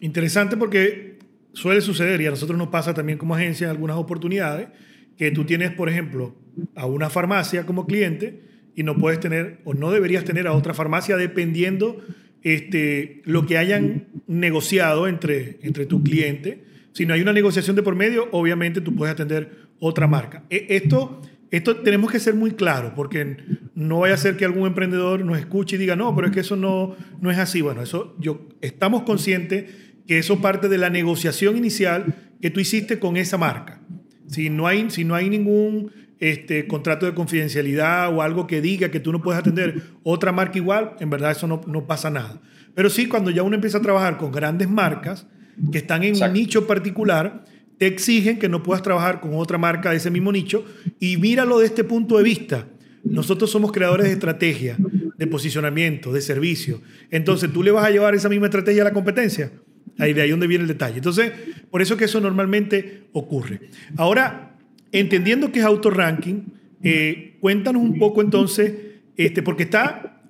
Interesante 0.00 0.56
porque 0.56 1.18
suele 1.52 1.80
suceder 1.80 2.20
y 2.20 2.26
a 2.26 2.30
nosotros 2.30 2.58
nos 2.58 2.68
pasa 2.68 2.94
también 2.94 3.18
como 3.18 3.34
agencia 3.34 3.64
en 3.64 3.70
algunas 3.70 3.96
oportunidades 3.96 4.68
que 5.16 5.30
tú 5.30 5.44
tienes, 5.44 5.70
por 5.72 5.88
ejemplo, 5.88 6.34
a 6.74 6.86
una 6.86 7.10
farmacia 7.10 7.66
como 7.66 7.86
cliente 7.86 8.42
y 8.74 8.82
no 8.82 8.96
puedes 8.96 9.20
tener 9.20 9.60
o 9.64 9.74
no 9.74 9.90
deberías 9.90 10.24
tener 10.24 10.46
a 10.46 10.52
otra 10.52 10.74
farmacia 10.74 11.16
dependiendo 11.16 12.02
este, 12.42 13.20
lo 13.24 13.46
que 13.46 13.58
hayan 13.58 14.08
negociado 14.26 15.08
entre, 15.08 15.58
entre 15.62 15.86
tu 15.86 16.02
cliente. 16.02 16.64
Si 16.92 17.06
no 17.06 17.14
hay 17.14 17.20
una 17.20 17.32
negociación 17.32 17.76
de 17.76 17.82
por 17.82 17.94
medio, 17.94 18.28
obviamente 18.32 18.80
tú 18.80 18.94
puedes 18.94 19.12
atender 19.12 19.69
otra 19.80 20.06
marca. 20.06 20.44
E, 20.50 20.66
esto, 20.70 21.20
esto 21.50 21.76
tenemos 21.76 22.12
que 22.12 22.20
ser 22.20 22.34
muy 22.34 22.52
claros, 22.52 22.92
porque 22.94 23.38
no 23.74 24.00
vaya 24.00 24.14
a 24.14 24.18
ser 24.18 24.36
que 24.36 24.44
algún 24.44 24.66
emprendedor 24.66 25.24
nos 25.24 25.38
escuche 25.38 25.76
y 25.76 25.78
diga, 25.78 25.96
no, 25.96 26.14
pero 26.14 26.28
es 26.28 26.32
que 26.32 26.40
eso 26.40 26.54
no, 26.54 26.94
no 27.20 27.30
es 27.30 27.38
así. 27.38 27.60
Bueno, 27.60 27.82
eso 27.82 28.14
yo, 28.20 28.48
estamos 28.60 29.02
conscientes 29.02 29.74
que 30.06 30.18
eso 30.18 30.40
parte 30.40 30.68
de 30.68 30.78
la 30.78 30.90
negociación 30.90 31.56
inicial 31.56 32.14
que 32.40 32.50
tú 32.50 32.60
hiciste 32.60 32.98
con 32.98 33.16
esa 33.16 33.38
marca. 33.38 33.80
Si 34.26 34.48
no 34.48 34.66
hay, 34.66 34.90
si 34.90 35.04
no 35.04 35.14
hay 35.14 35.28
ningún 35.28 35.90
este, 36.20 36.66
contrato 36.66 37.06
de 37.06 37.14
confidencialidad 37.14 38.14
o 38.14 38.22
algo 38.22 38.46
que 38.46 38.60
diga 38.60 38.90
que 38.90 39.00
tú 39.00 39.10
no 39.10 39.22
puedes 39.22 39.40
atender 39.40 39.82
otra 40.02 40.32
marca 40.32 40.58
igual, 40.58 40.92
en 41.00 41.10
verdad 41.10 41.32
eso 41.32 41.46
no, 41.46 41.62
no 41.66 41.86
pasa 41.86 42.10
nada. 42.10 42.40
Pero 42.74 42.90
sí, 42.90 43.06
cuando 43.06 43.30
ya 43.30 43.42
uno 43.42 43.56
empieza 43.56 43.78
a 43.78 43.82
trabajar 43.82 44.16
con 44.18 44.30
grandes 44.30 44.68
marcas 44.68 45.26
que 45.72 45.78
están 45.78 46.02
en 46.04 46.22
un 46.22 46.32
nicho 46.32 46.66
particular, 46.66 47.44
te 47.80 47.86
exigen 47.86 48.38
que 48.38 48.50
no 48.50 48.62
puedas 48.62 48.82
trabajar 48.82 49.22
con 49.22 49.34
otra 49.36 49.56
marca 49.56 49.90
de 49.90 49.96
ese 49.96 50.10
mismo 50.10 50.30
nicho. 50.30 50.66
Y 50.98 51.16
míralo 51.16 51.60
de 51.60 51.64
este 51.64 51.82
punto 51.82 52.18
de 52.18 52.22
vista. 52.22 52.68
Nosotros 53.02 53.50
somos 53.50 53.72
creadores 53.72 54.04
de 54.04 54.12
estrategia, 54.12 54.76
de 55.16 55.26
posicionamiento, 55.26 56.12
de 56.12 56.20
servicio. 56.20 56.82
Entonces, 57.10 57.50
¿tú 57.50 57.62
le 57.62 57.70
vas 57.70 57.86
a 57.86 57.90
llevar 57.90 58.14
esa 58.14 58.28
misma 58.28 58.48
estrategia 58.48 58.82
a 58.82 58.84
la 58.84 58.92
competencia? 58.92 59.52
Ahí 59.96 60.12
de 60.12 60.20
ahí 60.20 60.30
donde 60.30 60.46
viene 60.46 60.64
el 60.64 60.68
detalle. 60.68 60.98
Entonces, 60.98 61.32
por 61.70 61.80
eso 61.80 61.96
que 61.96 62.04
eso 62.04 62.20
normalmente 62.20 63.04
ocurre. 63.14 63.60
Ahora, 63.96 64.58
entendiendo 64.92 65.50
que 65.50 65.60
es 65.60 65.64
autorranking, 65.64 66.52
eh, 66.82 67.38
cuéntanos 67.40 67.80
un 67.80 67.98
poco 67.98 68.20
entonces, 68.20 68.74
este, 69.16 69.42
porque 69.42 69.62
está 69.62 70.20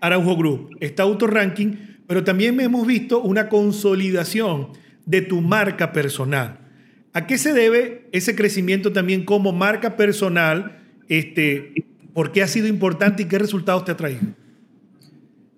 Araujo 0.00 0.36
Group, 0.36 0.76
está 0.80 1.04
autorranking, 1.04 1.78
pero 2.08 2.24
también 2.24 2.58
hemos 2.58 2.84
visto 2.84 3.22
una 3.22 3.48
consolidación 3.48 4.70
de 5.06 5.20
tu 5.20 5.40
marca 5.40 5.92
personal. 5.92 6.64
¿A 7.12 7.26
qué 7.26 7.38
se 7.38 7.52
debe 7.52 8.08
ese 8.12 8.34
crecimiento 8.34 8.92
también 8.92 9.24
como 9.24 9.52
marca 9.52 9.96
personal? 9.96 10.78
Este, 11.08 11.72
¿Por 12.12 12.32
qué 12.32 12.42
ha 12.42 12.46
sido 12.46 12.66
importante 12.66 13.22
y 13.22 13.26
qué 13.26 13.38
resultados 13.38 13.84
te 13.84 13.92
ha 13.92 13.96
traído? 13.96 14.20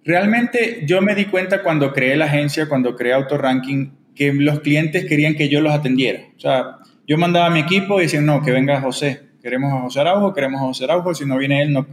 Realmente 0.05 0.85
yo 0.87 1.01
me 1.03 1.15
di 1.15 1.27
cuenta 1.27 1.63
cuando 1.63 1.93
creé 1.93 2.17
la 2.17 2.27
agencia, 2.27 2.69
cuando 2.69 2.97
creé 2.97 3.13
Autoranking, 3.13 3.93
que 4.15 4.33
los 4.33 4.61
clientes 4.61 5.05
querían 5.07 5.35
que 5.35 5.49
yo 5.49 5.61
los 5.61 5.73
atendiera. 5.73 6.21
O 6.37 6.41
sea, 6.41 6.79
yo 7.07 7.19
mandaba 7.19 7.47
a 7.47 7.51
mi 7.51 7.61
equipo 7.61 7.99
y 7.99 8.05
decían, 8.05 8.27
no, 8.27 8.43
que 8.43 8.51
venga 8.51 8.81
José. 8.81 9.31
Queremos 9.43 9.73
a 9.73 9.81
José 9.81 10.01
Araujo, 10.01 10.35
queremos 10.35 10.61
a 10.61 10.65
José 10.65 10.85
Araujo, 10.85 11.15
si 11.15 11.25
no 11.25 11.39
viene 11.39 11.63
él, 11.63 11.73
no. 11.73 11.87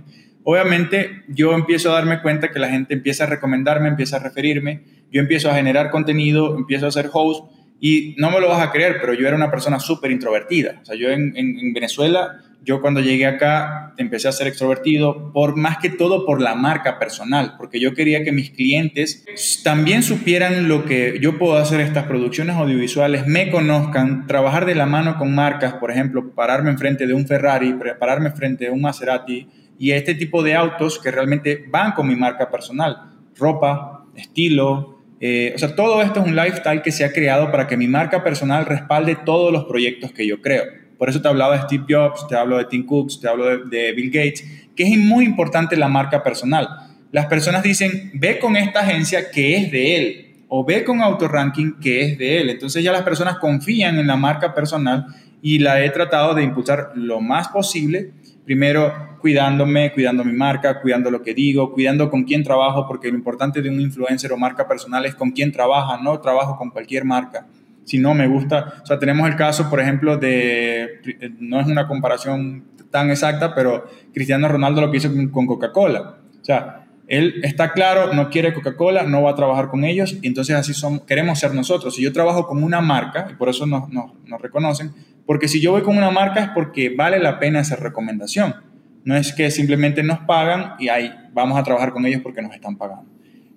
Obviamente 0.43 1.24
yo 1.28 1.54
empiezo 1.54 1.91
a 1.91 1.96
darme 1.96 2.22
cuenta 2.22 2.52
que 2.52 2.60
la 2.60 2.70
gente 2.70 2.93
empieza 2.93 3.24
a 3.24 3.28
recomendarme, 3.28 3.88
empieza 3.88 4.17
a 4.17 4.20
referirme, 4.20 4.82
yo 5.12 5.22
empiezo 5.22 5.50
a 5.50 5.56
generar 5.56 5.89
contenido, 5.89 6.58
empiezo 6.58 6.86
a 6.86 6.89
hacer 6.89 7.10
host 7.12 7.52
y 7.80 8.16
no 8.18 8.32
me 8.32 8.40
lo 8.40 8.50
vas 8.50 8.62
a 8.62 8.72
creer, 8.72 8.98
pero 9.00 9.13
yo 9.13 9.28
era 9.28 9.36
una 9.36 9.52
persona 9.52 9.80
súper 9.80 10.12
introvertida. 10.12 10.80
O 10.82 10.86
sea, 10.86 10.96
yo 10.96 11.10
en, 11.10 11.34
en, 11.36 11.74
Venezuela, 11.74 12.42
yo 12.63 12.82
cuando 12.82 13.02
llegué 13.02 13.28
acá 13.28 13.94
empecé 13.98 14.28
a 14.28 14.32
ser 14.32 14.48
extrovertido, 14.48 15.32
por 15.32 15.56
más 15.56 15.78
que 15.78 15.90
todo 15.90 16.26
por 16.26 16.42
la 16.42 16.56
marca 16.56 16.98
personal, 16.98 17.54
porque 17.58 17.80
yo 17.80 17.94
quería 17.94 18.24
que 18.24 18.32
mis 18.32 18.50
clientes 18.50 19.26
también 19.63 20.02
supieran 20.02 20.68
lo 20.68 20.86
que 20.86 21.20
yo 21.22 21.38
puedo 21.38 21.58
hacer 21.58 21.80
estas 21.80 22.06
producciones 22.06 22.56
audiovisuales, 22.56 23.28
me 23.28 23.52
conozcan, 23.52 24.26
trabajar 24.26 24.66
de 24.66 24.76
la 24.76 24.88
mano 24.88 25.18
con 25.18 25.36
marcas, 25.36 25.74
por 25.74 25.92
ejemplo, 25.92 26.32
pararme 26.34 26.72
enfrente 26.72 27.06
de 27.06 27.13
un 27.13 27.28
Ferrari, 27.28 27.76
pararme 28.00 28.32
frente 28.32 28.66
de 28.66 28.72
un 28.72 28.82
Maserati 28.82 29.48
y 29.80 29.92
este 29.92 30.16
tipo 30.16 30.42
de 30.42 30.56
autos 30.56 31.00
que 31.00 31.12
realmente 31.12 31.66
van 31.70 31.92
con 31.92 32.08
mi 32.08 32.16
marca 32.16 32.50
personal, 32.50 33.12
ropa, 33.38 34.06
estilo, 34.16 34.97
eh, 35.19 35.53
o 35.56 35.58
sea, 35.58 35.75
todo 35.75 36.01
esto 36.01 36.19
es 36.19 36.27
un 36.27 36.36
lifestyle 36.36 36.82
que 36.82 36.91
se 36.91 37.03
ha 37.03 37.12
creado 37.12 37.51
para 37.51 37.67
que 37.67 37.77
mi 37.77 37.88
marca 37.88 38.23
personal 38.23 38.65
respalde 38.65 39.17
todos 39.25 39.51
los 39.51 39.65
proyectos 39.65 40.12
que 40.12 40.27
yo 40.27 40.41
creo. 40.41 40.63
Por 40.97 41.10
eso 41.10 41.21
te 41.21 41.27
hablaba 41.27 41.56
de 41.58 41.63
Steve 41.63 41.86
Jobs, 41.89 42.27
te 42.27 42.36
hablo 42.36 42.58
de 42.58 42.65
Tim 42.65 42.86
Cooks, 42.86 43.19
te 43.19 43.27
hablo 43.27 43.45
de, 43.45 43.65
de 43.65 43.91
Bill 43.93 44.10
Gates, 44.12 44.43
que 44.75 44.84
es 44.84 44.97
muy 44.97 45.25
importante 45.25 45.75
la 45.75 45.88
marca 45.88 46.23
personal. 46.23 46.67
Las 47.12 47.27
personas 47.27 47.63
dicen, 47.63 48.12
ve 48.13 48.39
con 48.39 48.56
esta 48.56 48.82
agencia 48.82 49.32
que 49.32 49.58
es 49.58 49.71
de 49.71 49.95
él, 49.97 50.27
o 50.49 50.63
ve 50.63 50.84
con 50.84 51.01
Autoranking 51.01 51.80
que 51.80 52.01
es 52.01 52.17
de 52.17 52.41
él. 52.41 52.49
Entonces 52.49 52.84
ya 52.84 52.91
las 52.91 53.03
personas 53.03 53.38
confían 53.38 53.99
en 53.99 54.08
la 54.08 54.15
marca 54.15 54.53
personal 54.53 55.06
y 55.41 55.60
la 55.60 55.84
he 55.84 55.89
tratado 55.89 56.34
de 56.34 56.43
impulsar 56.43 56.91
lo 56.95 57.21
más 57.21 57.49
posible 57.49 58.12
primero 58.48 59.18
cuidándome, 59.20 59.92
cuidando 59.92 60.24
mi 60.24 60.32
marca, 60.32 60.80
cuidando 60.80 61.12
lo 61.12 61.22
que 61.22 61.34
digo, 61.34 61.74
cuidando 61.74 62.10
con 62.10 62.24
quién 62.24 62.46
trabajo, 62.46 62.88
porque 62.88 63.10
lo 63.10 63.18
importante 63.18 63.62
de 63.62 63.70
un 63.70 63.82
influencer 63.82 64.32
o 64.32 64.38
marca 64.38 64.66
personal 64.66 65.06
es 65.06 65.16
con 65.16 65.32
quién 65.32 65.52
trabaja, 65.52 66.02
no 66.02 66.18
trabajo 66.22 66.58
con 66.58 66.70
cualquier 66.70 67.04
marca. 67.04 67.46
Si 67.84 68.00
no 68.00 68.14
me 68.14 68.26
gusta, 68.26 68.76
o 68.82 68.86
sea, 68.86 68.98
tenemos 68.98 69.28
el 69.28 69.36
caso, 69.36 69.70
por 69.70 69.82
ejemplo, 69.82 70.16
de, 70.16 71.02
no 71.40 71.60
es 71.60 71.68
una 71.68 71.90
comparación 71.90 72.64
tan 72.90 73.10
exacta, 73.10 73.54
pero 73.54 73.86
Cristiano 74.14 74.48
Ronaldo 74.48 74.80
lo 74.80 74.92
que 74.92 74.98
hizo 74.98 75.10
con 75.30 75.46
Coca-Cola. 75.46 76.20
O 76.42 76.46
sea, 76.46 76.86
él 77.10 77.42
está 77.44 77.74
claro, 77.74 78.14
no 78.14 78.30
quiere 78.30 78.54
Coca-Cola, 78.54 79.04
no 79.04 79.24
va 79.24 79.32
a 79.32 79.36
trabajar 79.36 79.68
con 79.68 79.84
ellos, 79.84 80.18
y 80.22 80.28
entonces 80.28 80.56
así 80.56 80.74
somos, 80.74 81.02
queremos 81.02 81.38
ser 81.38 81.54
nosotros. 81.54 81.94
Si 81.96 82.02
yo 82.02 82.14
trabajo 82.14 82.48
con 82.48 82.64
una 82.64 82.80
marca, 82.80 83.28
y 83.30 83.36
por 83.36 83.50
eso 83.50 83.66
nos, 83.66 83.90
nos, 83.90 84.14
nos 84.26 84.42
reconocen, 84.42 84.94
porque 85.28 85.48
si 85.48 85.62
yo 85.62 85.72
voy 85.74 85.84
con 85.84 85.98
una 85.98 86.10
marca 86.10 86.40
es 86.42 86.50
porque 86.56 86.90
vale 86.90 87.20
la 87.20 87.38
pena 87.38 87.60
esa 87.60 87.76
recomendación. 87.76 88.56
No 89.04 89.16
es 89.16 89.34
que 89.34 89.52
simplemente 89.52 90.02
nos 90.02 90.20
pagan 90.20 90.74
y 90.80 90.88
ahí 90.88 91.13
vamos 91.34 91.60
a 91.60 91.63
trabajar 91.63 91.92
con 91.92 92.06
ellos 92.06 92.22
porque 92.24 92.42
nos 92.42 92.56
están 92.56 92.78
pagando. 92.78 93.06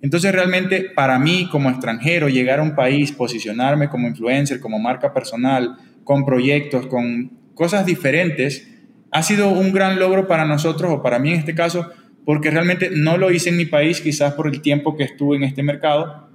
Entonces 0.01 0.33
realmente 0.33 0.91
para 0.93 1.17
mí 1.17 1.47
como 1.49 1.69
extranjero 1.69 2.27
llegar 2.27 2.59
a 2.59 2.63
un 2.63 2.75
país, 2.75 3.11
posicionarme 3.13 3.89
como 3.89 4.07
influencer, 4.07 4.59
como 4.59 4.79
marca 4.79 5.13
personal, 5.13 5.77
con 6.03 6.25
proyectos, 6.25 6.87
con 6.87 7.31
cosas 7.55 7.85
diferentes, 7.85 8.67
ha 9.11 9.23
sido 9.23 9.49
un 9.49 9.71
gran 9.71 9.97
logro 9.97 10.27
para 10.27 10.45
nosotros 10.45 10.91
o 10.91 11.01
para 11.01 11.19
mí 11.19 11.31
en 11.31 11.39
este 11.39 11.55
caso, 11.55 11.89
porque 12.25 12.51
realmente 12.51 12.89
no 12.93 13.17
lo 13.17 13.31
hice 13.31 13.49
en 13.49 13.57
mi 13.57 13.65
país, 13.65 14.01
quizás 14.01 14.33
por 14.33 14.47
el 14.47 14.61
tiempo 14.61 14.97
que 14.97 15.03
estuve 15.03 15.37
en 15.37 15.43
este 15.43 15.63
mercado. 15.63 16.29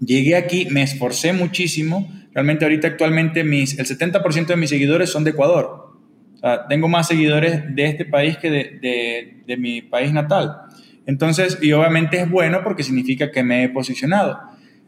Llegué 0.00 0.36
aquí, 0.36 0.66
me 0.70 0.82
esforcé 0.82 1.32
muchísimo, 1.32 2.10
Realmente 2.32 2.64
ahorita 2.64 2.88
actualmente 2.88 3.40
el 3.40 3.48
70% 3.48 4.46
de 4.46 4.56
mis 4.56 4.70
seguidores 4.70 5.10
son 5.10 5.24
de 5.24 5.30
Ecuador. 5.30 5.90
Tengo 6.68 6.88
más 6.88 7.08
seguidores 7.08 7.74
de 7.74 7.86
este 7.86 8.04
país 8.04 8.38
que 8.38 8.50
de, 8.50 8.78
de, 8.80 9.42
de 9.46 9.56
mi 9.56 9.82
país 9.82 10.12
natal. 10.12 10.56
Entonces, 11.06 11.58
y 11.60 11.72
obviamente 11.72 12.20
es 12.20 12.30
bueno 12.30 12.60
porque 12.62 12.82
significa 12.82 13.30
que 13.30 13.42
me 13.42 13.64
he 13.64 13.68
posicionado. 13.68 14.38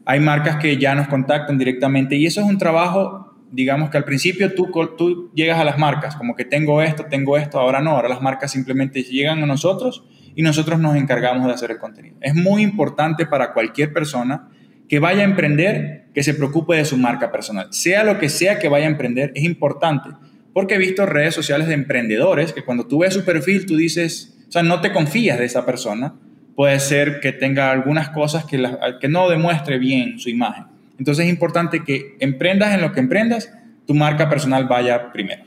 hay 0.04 0.20
marcas 0.20 0.56
que 0.56 0.76
ya 0.78 0.94
nos 0.94 1.08
contactan 1.08 1.58
directamente 1.58 2.16
y 2.16 2.26
eso 2.26 2.40
es 2.40 2.46
un 2.46 2.58
trabajo, 2.58 3.34
digamos 3.50 3.90
que 3.90 3.98
al 3.98 4.04
principio 4.04 4.54
tú, 4.54 4.70
tú 4.96 5.30
llegas 5.34 5.58
a 5.58 5.64
las 5.64 5.78
marcas, 5.78 6.16
como 6.16 6.34
que 6.34 6.44
tengo 6.44 6.82
esto, 6.82 7.06
tengo 7.06 7.36
esto, 7.36 7.58
ahora 7.58 7.80
no, 7.80 7.90
ahora 7.90 8.08
las 8.08 8.22
marcas 8.22 8.50
simplemente 8.50 9.02
llegan 9.02 9.42
a 9.42 9.46
nosotros 9.46 10.04
y 10.34 10.42
nosotros 10.42 10.80
nos 10.80 10.96
encargamos 10.96 11.46
de 11.46 11.54
hacer 11.54 11.70
el 11.70 11.78
contenido. 11.78 12.16
Es 12.20 12.34
muy 12.34 12.62
importante 12.62 13.26
para 13.26 13.52
cualquier 13.52 13.92
persona 13.92 14.48
que 14.92 14.98
vaya 14.98 15.22
a 15.22 15.24
emprender, 15.24 16.04
que 16.12 16.22
se 16.22 16.34
preocupe 16.34 16.76
de 16.76 16.84
su 16.84 16.98
marca 16.98 17.32
personal. 17.32 17.68
Sea 17.70 18.04
lo 18.04 18.18
que 18.18 18.28
sea 18.28 18.58
que 18.58 18.68
vaya 18.68 18.84
a 18.84 18.90
emprender, 18.90 19.32
es 19.34 19.42
importante. 19.42 20.10
Porque 20.52 20.74
he 20.74 20.78
visto 20.78 21.06
redes 21.06 21.34
sociales 21.34 21.66
de 21.66 21.72
emprendedores 21.72 22.52
que 22.52 22.62
cuando 22.62 22.86
tú 22.86 22.98
ves 22.98 23.14
su 23.14 23.24
perfil, 23.24 23.64
tú 23.64 23.74
dices, 23.74 24.36
o 24.50 24.52
sea, 24.52 24.62
no 24.62 24.82
te 24.82 24.92
confías 24.92 25.38
de 25.38 25.46
esa 25.46 25.64
persona 25.64 26.12
puede 26.54 26.78
ser 26.78 27.20
que 27.20 27.32
tenga 27.32 27.70
algunas 27.70 28.10
cosas 28.10 28.44
que, 28.44 28.62
que 29.00 29.08
no 29.08 29.30
demuestre 29.30 29.78
bien 29.78 30.18
su 30.18 30.28
imagen. 30.28 30.64
Entonces 30.98 31.24
es 31.24 31.32
importante 31.32 31.84
que 31.84 32.18
emprendas 32.20 32.74
en 32.74 32.82
lo 32.82 32.92
que 32.92 33.00
emprendas, 33.00 33.50
tu 33.86 33.94
marca 33.94 34.28
personal 34.28 34.68
vaya 34.68 35.10
primero. 35.10 35.44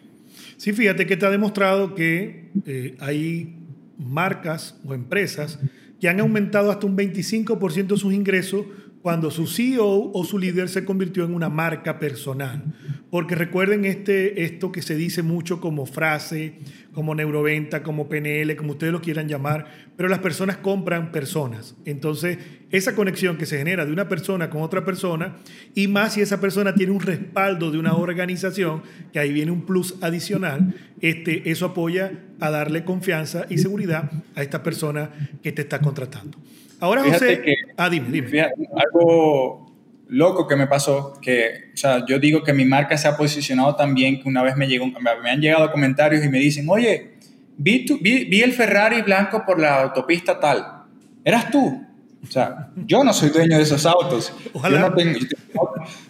Sí, 0.58 0.74
fíjate 0.74 1.06
que 1.06 1.18
te 1.18 1.26
ha 1.28 1.30
demostrado 1.30 1.94
que 1.94 2.50
eh, 2.66 2.96
hay 3.00 3.58
marcas 4.00 4.82
o 4.88 4.96
empresas 4.96 5.60
que 6.02 6.10
han 6.10 6.20
aumentado 6.20 6.72
hasta 6.72 6.88
un 6.88 6.98
25% 6.98 7.96
sus 7.96 8.12
ingresos 8.12 8.66
cuando 9.06 9.30
su 9.30 9.46
CEO 9.46 10.10
o 10.14 10.26
su 10.26 10.40
líder 10.40 10.68
se 10.68 10.84
convirtió 10.84 11.26
en 11.26 11.36
una 11.36 11.48
marca 11.48 12.00
personal. 12.00 12.64
Porque 13.12 13.36
recuerden 13.36 13.86
este, 13.86 14.46
esto 14.46 14.72
que 14.72 14.82
se 14.82 14.96
dice 14.96 15.22
mucho 15.22 15.62
como 15.62 15.86
frase, 15.86 16.56
como 16.92 17.14
neuroventa, 17.14 17.84
como 17.84 18.10
PNL, 18.10 18.56
como 18.56 18.72
ustedes 18.72 18.92
lo 18.92 19.04
quieran 19.04 19.28
llamar, 19.28 19.68
pero 19.96 20.10
las 20.10 20.18
personas 20.18 20.58
compran 20.58 21.12
personas. 21.12 21.76
Entonces, 21.86 22.40
esa 22.72 22.96
conexión 22.96 23.38
que 23.38 23.46
se 23.46 23.60
genera 23.60 23.86
de 23.86 23.94
una 23.94 24.10
persona 24.10 24.50
con 24.50 24.64
otra 24.64 24.84
persona, 24.84 25.36
y 25.76 25.88
más 25.88 26.14
si 26.14 26.22
esa 26.22 26.42
persona 26.42 26.74
tiene 26.74 26.92
un 26.92 27.02
respaldo 27.02 27.70
de 27.70 27.78
una 27.78 27.96
organización, 27.96 28.82
que 29.14 29.20
ahí 29.20 29.32
viene 29.32 29.52
un 29.52 29.68
plus 29.68 29.98
adicional, 30.02 30.74
este, 31.00 31.52
eso 31.52 31.68
apoya 31.68 32.24
a 32.40 32.50
darle 32.50 32.84
confianza 32.84 33.46
y 33.52 33.60
seguridad 33.60 34.10
a 34.34 34.42
esta 34.42 34.64
persona 34.64 35.12
que 35.44 35.52
te 35.52 35.62
está 35.62 35.80
contratando. 35.80 36.40
Ahora, 36.80 37.04
José. 37.04 37.42
ah, 37.78 37.90
dime, 37.90 38.10
dime. 38.10 38.42
algo 38.76 39.66
loco 40.08 40.48
que 40.48 40.56
me 40.56 40.68
pasó, 40.68 41.14
que, 41.22 41.72
o 41.74 41.78
sea, 41.78 42.06
yo 42.06 42.20
digo 42.20 42.44
que 42.44 42.54
mi 42.54 42.66
marca 42.66 42.98
se 42.98 43.08
ha 43.08 43.18
posicionado 43.18 43.76
también, 43.76 44.22
que 44.22 44.28
una 44.28 44.44
vez 44.44 44.56
me, 44.56 44.68
llegó, 44.68 44.88
me 44.88 45.30
han 45.30 45.42
llegado 45.42 45.72
comentarios 45.72 46.24
y 46.24 46.30
me 46.30 46.40
dicen, 46.40 46.68
oye, 46.70 47.16
vi, 47.58 47.86
vi, 48.02 48.42
el 48.42 48.54
Ferrari 48.54 49.02
blanco 49.02 49.44
por 49.46 49.60
la 49.60 49.82
autopista 49.82 50.40
tal. 50.40 50.84
¿Eras 51.24 51.50
tú? 51.50 51.84
O 52.24 52.28
sea, 52.28 52.70
yo 52.76 53.04
no 53.04 53.14
soy 53.14 53.30
dueño 53.30 53.58
de 53.58 53.64
esos 53.64 53.86
autos. 53.86 54.34
Ojalá. 54.54 54.80
Yo 54.80 54.90
no 54.90 54.96
tengo, 54.96 55.20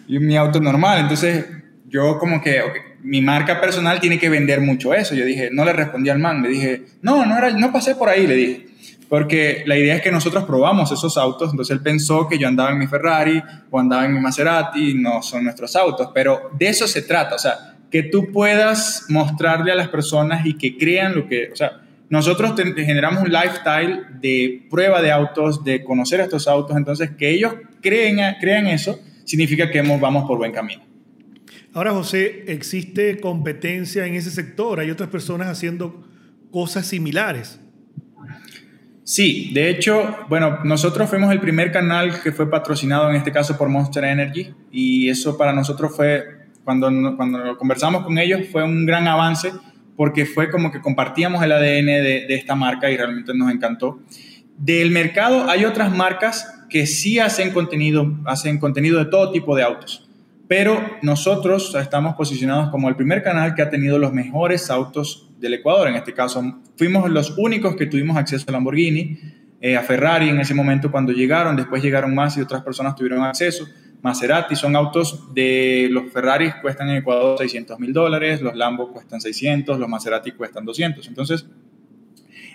yo 0.08 0.20
mi 0.20 0.36
auto 0.36 0.60
normal. 0.60 1.00
Entonces, 1.00 1.46
yo 1.88 2.18
como 2.18 2.40
que 2.40 2.60
mi 3.02 3.20
marca 3.20 3.60
personal 3.60 4.00
tiene 4.00 4.18
que 4.18 4.28
vender 4.28 4.60
mucho 4.60 4.94
eso. 4.94 5.14
Yo 5.14 5.24
dije, 5.24 5.50
no 5.52 5.64
le 5.64 5.72
respondí 5.74 6.08
al 6.08 6.18
man. 6.18 6.42
Le 6.42 6.48
dije, 6.48 6.82
no, 7.02 7.26
no, 7.26 7.36
era, 7.36 7.50
no 7.50 7.70
pasé 7.70 7.94
por 7.94 8.08
ahí, 8.08 8.26
le 8.26 8.34
dije 8.34 8.66
porque 9.08 9.62
la 9.66 9.76
idea 9.76 9.96
es 9.96 10.02
que 10.02 10.10
nosotros 10.10 10.44
probamos 10.44 10.90
esos 10.90 11.16
autos, 11.16 11.50
entonces 11.50 11.76
él 11.76 11.82
pensó 11.82 12.28
que 12.28 12.38
yo 12.38 12.48
andaba 12.48 12.70
en 12.72 12.78
mi 12.78 12.86
Ferrari 12.86 13.42
o 13.70 13.78
andaba 13.78 14.04
en 14.04 14.14
mi 14.14 14.20
Maserati, 14.20 14.94
no 14.94 15.22
son 15.22 15.44
nuestros 15.44 15.76
autos, 15.76 16.10
pero 16.12 16.50
de 16.58 16.68
eso 16.68 16.86
se 16.86 17.02
trata, 17.02 17.36
o 17.36 17.38
sea, 17.38 17.76
que 17.90 18.02
tú 18.02 18.32
puedas 18.32 19.06
mostrarle 19.08 19.72
a 19.72 19.74
las 19.76 19.88
personas 19.88 20.44
y 20.44 20.54
que 20.54 20.76
crean 20.76 21.14
lo 21.14 21.28
que, 21.28 21.50
o 21.52 21.56
sea, 21.56 21.82
nosotros 22.08 22.52
generamos 22.56 23.22
un 23.22 23.32
lifestyle 23.32 24.06
de 24.20 24.66
prueba 24.70 25.02
de 25.02 25.10
autos, 25.10 25.64
de 25.64 25.82
conocer 25.82 26.20
estos 26.20 26.46
autos, 26.46 26.76
entonces 26.76 27.10
que 27.16 27.30
ellos 27.30 27.54
creen, 27.80 28.18
crean 28.40 28.66
eso, 28.66 29.00
significa 29.24 29.70
que 29.70 29.82
vamos 29.82 30.24
por 30.24 30.38
buen 30.38 30.52
camino. 30.52 30.82
Ahora, 31.72 31.92
José, 31.92 32.44
¿existe 32.46 33.18
competencia 33.18 34.06
en 34.06 34.14
ese 34.14 34.30
sector? 34.30 34.80
¿Hay 34.80 34.90
otras 34.90 35.10
personas 35.10 35.48
haciendo 35.48 36.04
cosas 36.50 36.86
similares? 36.86 37.60
Sí, 39.06 39.52
de 39.54 39.70
hecho, 39.70 40.16
bueno, 40.28 40.64
nosotros 40.64 41.08
fuimos 41.08 41.30
el 41.30 41.38
primer 41.38 41.70
canal 41.70 42.20
que 42.20 42.32
fue 42.32 42.50
patrocinado 42.50 43.08
en 43.08 43.14
este 43.14 43.30
caso 43.30 43.56
por 43.56 43.68
Monster 43.68 44.02
Energy 44.02 44.52
y 44.72 45.08
eso 45.08 45.38
para 45.38 45.52
nosotros 45.52 45.94
fue, 45.94 46.24
cuando, 46.64 46.88
cuando 47.16 47.56
conversamos 47.56 48.02
con 48.02 48.18
ellos, 48.18 48.48
fue 48.50 48.64
un 48.64 48.84
gran 48.84 49.06
avance 49.06 49.52
porque 49.94 50.26
fue 50.26 50.50
como 50.50 50.72
que 50.72 50.80
compartíamos 50.80 51.40
el 51.44 51.52
ADN 51.52 51.86
de, 51.86 52.26
esta 52.30 52.56
marca 52.56 52.90
y 52.90 52.96
realmente 52.96 53.32
nos 53.32 53.52
encantó. 53.52 54.00
Del 54.58 54.90
mercado 54.90 55.48
hay 55.48 55.64
otras 55.64 55.94
marcas 55.94 56.64
que 56.68 56.84
sí 56.88 57.20
hacen 57.20 57.52
contenido, 57.52 58.12
hacen 58.24 58.58
contenido 58.58 58.98
de 58.98 59.04
todo 59.04 59.30
tipo 59.30 59.54
de 59.54 59.62
autos, 59.62 60.10
pero 60.48 60.84
nosotros 61.02 61.76
estamos 61.76 62.16
posicionados 62.16 62.70
como 62.70 62.88
el 62.88 62.96
primer 62.96 63.22
canal 63.22 63.54
que 63.54 63.62
ha 63.62 63.70
tenido 63.70 64.00
los 64.00 64.12
mejores 64.12 64.68
autos 64.68 65.25
del 65.38 65.54
Ecuador. 65.54 65.88
En 65.88 65.96
este 65.96 66.12
caso, 66.12 66.60
fuimos 66.76 67.10
los 67.10 67.36
únicos 67.38 67.76
que 67.76 67.86
tuvimos 67.86 68.16
acceso 68.16 68.44
a 68.48 68.52
Lamborghini, 68.52 69.18
eh, 69.60 69.76
a 69.76 69.82
Ferrari 69.82 70.28
en 70.28 70.40
ese 70.40 70.54
momento 70.54 70.90
cuando 70.90 71.12
llegaron, 71.12 71.56
después 71.56 71.82
llegaron 71.82 72.14
más 72.14 72.36
y 72.36 72.40
otras 72.40 72.62
personas 72.62 72.94
tuvieron 72.94 73.22
acceso. 73.22 73.66
Maserati 74.02 74.54
son 74.54 74.76
autos 74.76 75.34
de 75.34 75.88
los 75.90 76.12
Ferraris 76.12 76.54
cuestan 76.62 76.90
en 76.90 76.96
Ecuador 76.96 77.38
600 77.38 77.80
mil 77.80 77.92
dólares, 77.92 78.40
los 78.40 78.54
Lambo 78.54 78.92
cuestan 78.92 79.20
600, 79.20 79.78
los 79.78 79.88
Maserati 79.88 80.32
cuestan 80.32 80.64
200. 80.64 81.08
Entonces, 81.08 81.46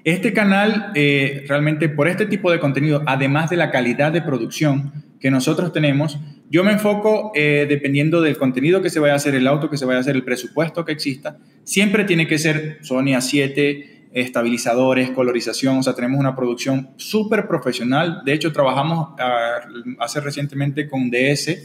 este 0.03 0.33
canal 0.33 0.91
eh, 0.95 1.43
realmente 1.47 1.89
por 1.89 2.07
este 2.07 2.25
tipo 2.25 2.51
de 2.51 2.59
contenido, 2.59 3.03
además 3.05 3.49
de 3.49 3.57
la 3.57 3.69
calidad 3.71 4.11
de 4.11 4.21
producción 4.21 4.93
que 5.19 5.29
nosotros 5.29 5.73
tenemos, 5.73 6.19
yo 6.51 6.65
me 6.65 6.73
enfoco 6.73 7.31
eh, 7.33 7.65
dependiendo 7.67 8.21
del 8.21 8.37
contenido 8.37 8.81
que 8.81 8.89
se 8.89 8.99
vaya 8.99 9.13
a 9.13 9.15
hacer, 9.15 9.35
el 9.35 9.47
auto 9.47 9.69
que 9.69 9.77
se 9.77 9.85
vaya 9.85 9.99
a 9.99 10.01
hacer, 10.01 10.17
el 10.17 10.25
presupuesto 10.25 10.83
que 10.83 10.91
exista. 10.91 11.37
Siempre 11.63 12.03
tiene 12.03 12.27
que 12.27 12.37
ser 12.37 12.79
Sony 12.81 13.15
A7, 13.15 14.09
estabilizadores, 14.11 15.11
colorización, 15.11 15.77
o 15.77 15.83
sea, 15.83 15.95
tenemos 15.95 16.19
una 16.19 16.35
producción 16.35 16.89
súper 16.97 17.47
profesional. 17.47 18.23
De 18.25 18.33
hecho, 18.33 18.51
trabajamos 18.51 19.15
ah, 19.17 19.61
hace 19.99 20.19
recientemente 20.19 20.89
con 20.89 21.09
DS. 21.09 21.57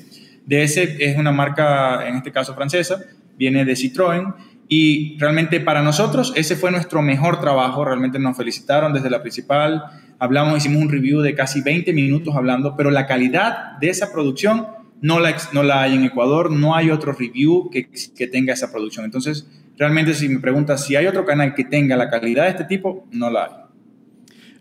DS 0.46 0.76
es 0.76 1.18
una 1.18 1.32
marca, 1.32 2.08
en 2.08 2.14
este 2.14 2.30
caso 2.30 2.54
francesa, 2.54 3.02
viene 3.36 3.64
de 3.64 3.72
Citroën 3.72 4.34
y 4.68 5.16
realmente 5.18 5.60
para 5.60 5.82
nosotros 5.82 6.32
ese 6.36 6.56
fue 6.56 6.70
nuestro 6.70 7.02
mejor 7.02 7.40
trabajo, 7.40 7.84
realmente 7.84 8.18
nos 8.18 8.36
felicitaron 8.36 8.92
desde 8.92 9.10
la 9.10 9.22
principal, 9.22 9.84
hablamos, 10.18 10.58
hicimos 10.58 10.82
un 10.82 10.88
review 10.88 11.20
de 11.20 11.34
casi 11.34 11.62
20 11.62 11.92
minutos 11.92 12.34
hablando, 12.34 12.76
pero 12.76 12.90
la 12.90 13.06
calidad 13.06 13.78
de 13.78 13.88
esa 13.88 14.12
producción 14.12 14.66
no 15.00 15.20
la, 15.20 15.36
no 15.52 15.62
la 15.62 15.82
hay 15.82 15.94
en 15.94 16.04
Ecuador, 16.04 16.50
no 16.50 16.74
hay 16.74 16.90
otro 16.90 17.12
review 17.12 17.70
que, 17.70 17.88
que 18.16 18.26
tenga 18.26 18.54
esa 18.54 18.72
producción. 18.72 19.04
Entonces, 19.04 19.46
realmente 19.76 20.14
si 20.14 20.28
me 20.28 20.40
preguntas 20.40 20.84
si 20.84 20.96
hay 20.96 21.06
otro 21.06 21.24
canal 21.24 21.54
que 21.54 21.64
tenga 21.64 21.96
la 21.96 22.10
calidad 22.10 22.44
de 22.44 22.50
este 22.50 22.64
tipo, 22.64 23.06
no 23.12 23.30
la 23.30 23.44
hay. 23.44 23.50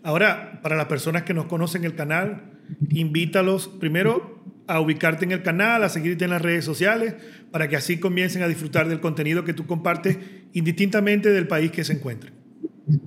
Ahora, 0.02 0.60
para 0.62 0.76
las 0.76 0.86
personas 0.86 1.24
que 1.24 1.34
nos 1.34 1.46
conocen 1.46 1.84
el 1.84 1.96
canal, 1.96 2.52
invítalos 2.90 3.66
primero 3.66 4.36
a 4.68 4.80
ubicarte 4.80 5.24
en 5.24 5.32
el 5.32 5.42
canal, 5.42 5.82
a 5.82 5.88
seguirte 5.88 6.24
en 6.24 6.30
las 6.30 6.42
redes 6.42 6.64
sociales, 6.64 7.14
para 7.50 7.68
que 7.68 7.76
así 7.76 7.98
comiencen 7.98 8.42
a 8.42 8.48
disfrutar 8.48 8.88
del 8.88 9.00
contenido 9.00 9.44
que 9.44 9.52
tú 9.52 9.66
compartes 9.66 10.18
indistintamente 10.52 11.30
del 11.30 11.46
país 11.46 11.70
que 11.70 11.84
se 11.84 11.94
encuentren. 11.94 12.34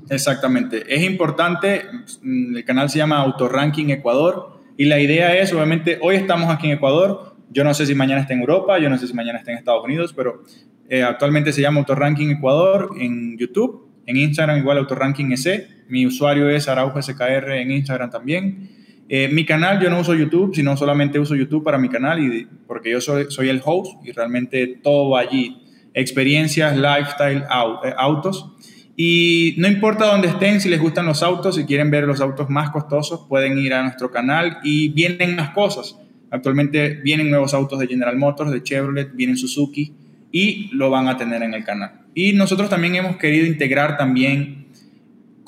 Exactamente. 0.10 0.84
Es 0.94 1.04
importante, 1.04 1.84
mm, 2.22 2.58
el 2.58 2.66
canal 2.66 2.90
se 2.90 2.98
llama 2.98 3.18
Autoranking 3.18 3.92
Ecuador 3.92 4.62
y 4.78 4.86
la 4.86 5.00
idea 5.00 5.38
es, 5.38 5.54
obviamente, 5.54 6.00
hoy 6.02 6.16
estamos 6.16 6.50
aquí 6.50 6.68
en 6.68 6.74
Ecuador, 6.74 7.36
yo 7.52 7.64
no 7.64 7.74
sé 7.74 7.86
si 7.86 7.96
mañana 7.96 8.22
está 8.22 8.34
en 8.34 8.42
Europa, 8.42 8.78
yo 8.80 8.90
no 8.90 8.98
sé 8.98 9.08
si 9.08 9.14
mañana 9.14 9.40
está 9.40 9.52
en 9.52 9.58
Estados 9.58 9.84
Unidos, 9.84 10.14
pero 10.16 10.44
eh, 10.90 11.04
actualmente 11.04 11.52
se 11.54 11.62
llama 11.62 11.80
Autoranking 11.80 12.32
Ecuador 12.32 12.92
en 13.00 13.38
YouTube, 13.38 13.90
en 14.06 14.18
Instagram 14.18 14.58
igual 14.58 14.78
Autoranking 14.80 15.32
EC, 15.32 15.86
mi 15.88 16.06
usuario 16.06 16.50
es 16.50 16.68
Araujo 16.68 17.02
SKR 17.02 17.52
en 17.54 17.72
Instagram 17.72 18.10
también. 18.10 18.79
Eh, 19.12 19.28
mi 19.28 19.44
canal 19.44 19.82
yo 19.82 19.90
no 19.90 20.00
uso 20.00 20.14
YouTube, 20.14 20.54
sino 20.54 20.78
solamente 20.78 21.18
uso 21.20 21.36
YouTube 21.36 21.64
para 21.64 21.80
mi 21.80 21.90
canal 21.90 22.20
y 22.24 22.48
porque 22.68 22.92
yo 22.92 23.02
soy, 23.02 23.26
soy 23.30 23.50
el 23.50 23.60
host 23.66 24.06
y 24.06 24.12
realmente 24.12 24.80
todo 24.84 25.18
allí. 25.18 25.64
Experiencias, 25.96 26.78
lifestyle, 26.78 27.40
eh, 27.84 27.94
autos. 27.98 28.54
Y 28.96 29.56
no 29.58 29.68
importa 29.68 30.06
dónde 30.06 30.28
estén, 30.28 30.62
si 30.62 30.70
les 30.70 30.80
gustan 30.80 31.08
los 31.08 31.24
autos, 31.24 31.56
si 31.56 31.66
quieren 31.66 31.90
ver 31.90 32.04
los 32.04 32.22
autos 32.22 32.50
más 32.50 32.70
costosos, 32.70 33.26
pueden 33.28 33.58
ir 33.58 33.74
a 33.74 33.82
nuestro 33.82 34.12
canal 34.12 34.60
y 34.64 34.90
vienen 34.90 35.36
más 35.36 35.52
cosas. 35.52 35.98
Actualmente 36.30 37.00
vienen 37.04 37.32
nuevos 37.32 37.56
autos 37.56 37.80
de 37.80 37.88
General 37.88 38.16
Motors, 38.16 38.52
de 38.52 38.62
Chevrolet, 38.62 39.16
vienen 39.16 39.38
Suzuki 39.38 39.92
y 40.32 40.70
lo 40.74 40.92
van 40.92 41.08
a 41.08 41.18
tener 41.18 41.42
en 41.42 41.56
el 41.56 41.64
canal. 41.64 42.02
Y 42.14 42.34
nosotros 42.34 42.70
también 42.70 42.96
hemos 42.96 43.18
querido 43.18 43.48
integrar 43.48 43.98
también 43.98 44.68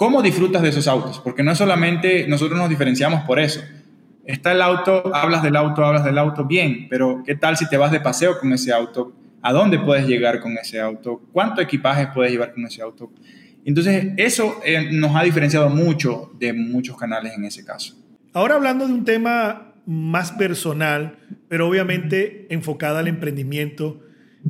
cómo 0.02 0.24
disfrutas 0.24 0.64
de 0.64 0.70
esos 0.70 0.88
autos, 0.88 1.20
porque 1.20 1.44
no 1.44 1.54
solamente 1.54 2.26
nosotros 2.28 2.58
nos 2.58 2.70
diferenciamos 2.70 3.22
por 3.22 3.40
eso. 3.40 3.62
Está 4.26 4.52
el 4.52 4.64
auto, 4.64 5.16
hablas 5.16 5.44
del 5.44 5.56
auto, 5.56 5.86
hablas 5.86 6.04
del 6.04 6.18
auto, 6.18 6.44
bien, 6.44 6.88
pero 6.90 7.22
¿qué 7.24 7.36
tal 7.36 7.56
si 7.56 7.70
te 7.70 7.78
vas 7.78 7.92
de 7.92 8.00
paseo 8.00 8.40
con 8.40 8.52
ese 8.52 8.74
auto? 8.74 9.14
¿A 9.44 9.54
dónde 9.54 9.78
puedes 9.78 10.08
llegar 10.08 10.40
con 10.40 10.58
ese 10.58 10.82
auto? 10.82 11.22
¿Cuánto 11.32 11.62
equipaje 11.62 12.08
puedes 12.16 12.32
llevar 12.32 12.52
con 12.52 12.66
ese 12.66 12.82
auto? 12.82 13.12
Entonces, 13.64 14.14
eso 14.18 14.60
eh, 14.66 14.90
nos 14.92 15.16
ha 15.16 15.22
diferenciado 15.22 15.70
mucho 15.70 16.32
de 16.40 16.52
muchos 16.52 16.98
canales 16.98 17.34
en 17.38 17.46
ese 17.46 17.64
caso. 17.64 17.94
Ahora 18.34 18.56
hablando 18.56 18.88
de 18.88 18.94
un 18.94 19.06
tema 19.06 19.76
más 19.86 20.32
personal, 20.32 21.20
pero 21.48 21.68
obviamente 21.68 22.48
enfocada 22.50 23.02
al 23.02 23.08
emprendimiento. 23.08 24.02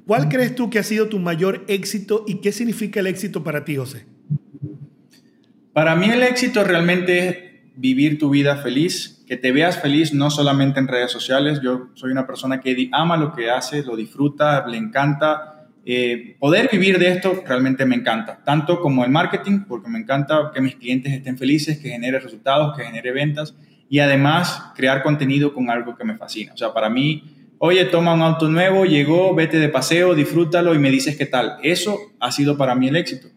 ¿Cuál 0.08 0.30
crees 0.30 0.56
tú 0.56 0.70
que 0.70 0.80
ha 0.80 0.84
sido 0.84 1.10
tu 1.10 1.20
mayor 1.20 1.66
éxito 1.68 2.24
y 2.26 2.36
qué 2.36 2.54
significa 2.54 3.02
el 3.02 3.08
éxito 3.08 3.44
para 3.44 3.66
ti, 3.66 3.76
José? 3.76 4.06
Para 5.74 5.96
mí 5.96 6.10
el 6.10 6.22
éxito 6.24 6.64
realmente 6.64 7.28
es 7.28 7.38
vivir 7.76 8.20
tu 8.20 8.30
vida 8.30 8.58
feliz, 8.58 9.24
que 9.26 9.38
te 9.38 9.54
veas 9.54 9.82
feliz 9.82 10.14
no 10.14 10.30
solamente 10.30 10.80
en 10.80 10.90
redes 10.90 11.12
sociales. 11.12 11.62
Yo 11.64 11.90
soy 11.94 12.12
una 12.12 12.28
persona 12.28 12.60
que 12.60 12.90
ama 12.92 13.16
lo 13.16 13.34
que 13.34 13.50
hace, 13.50 13.84
lo 13.84 13.96
disfruta, 13.96 14.68
le 14.68 14.78
encanta. 14.78 15.70
Eh, 15.86 16.36
poder 16.40 16.70
vivir 16.72 17.00
de 17.00 17.10
esto 17.10 17.42
realmente 17.48 17.86
me 17.86 17.96
encanta, 17.96 18.42
tanto 18.44 18.82
como 18.82 19.04
el 19.06 19.10
marketing, 19.10 19.62
porque 19.68 19.90
me 19.90 20.00
encanta 20.00 20.52
que 20.54 20.62
mis 20.62 20.76
clientes 20.76 21.14
estén 21.14 21.38
felices, 21.38 21.80
que 21.80 21.90
genere 21.90 22.20
resultados, 22.20 22.78
que 22.78 22.84
genere 22.84 23.12
ventas 23.14 23.56
y 23.90 24.00
además 24.00 24.72
crear 24.76 25.02
contenido 25.02 25.54
con 25.54 25.70
algo 25.70 25.96
que 25.96 26.04
me 26.04 26.18
fascina. 26.18 26.54
O 26.54 26.58
sea, 26.58 26.74
para 26.74 26.90
mí, 26.90 27.24
oye, 27.58 27.86
toma 27.86 28.14
un 28.14 28.22
auto 28.22 28.48
nuevo, 28.48 28.86
llegó, 28.86 29.34
vete 29.34 29.58
de 29.58 29.70
paseo, 29.70 30.14
disfrútalo 30.14 30.76
y 30.76 30.80
me 30.80 30.92
dices 30.92 31.18
qué 31.18 31.26
tal. 31.26 31.58
Eso 31.64 31.98
ha 32.20 32.32
sido 32.32 32.58
para 32.58 32.76
mí 32.76 32.90
el 32.90 32.98
éxito. 32.98 33.30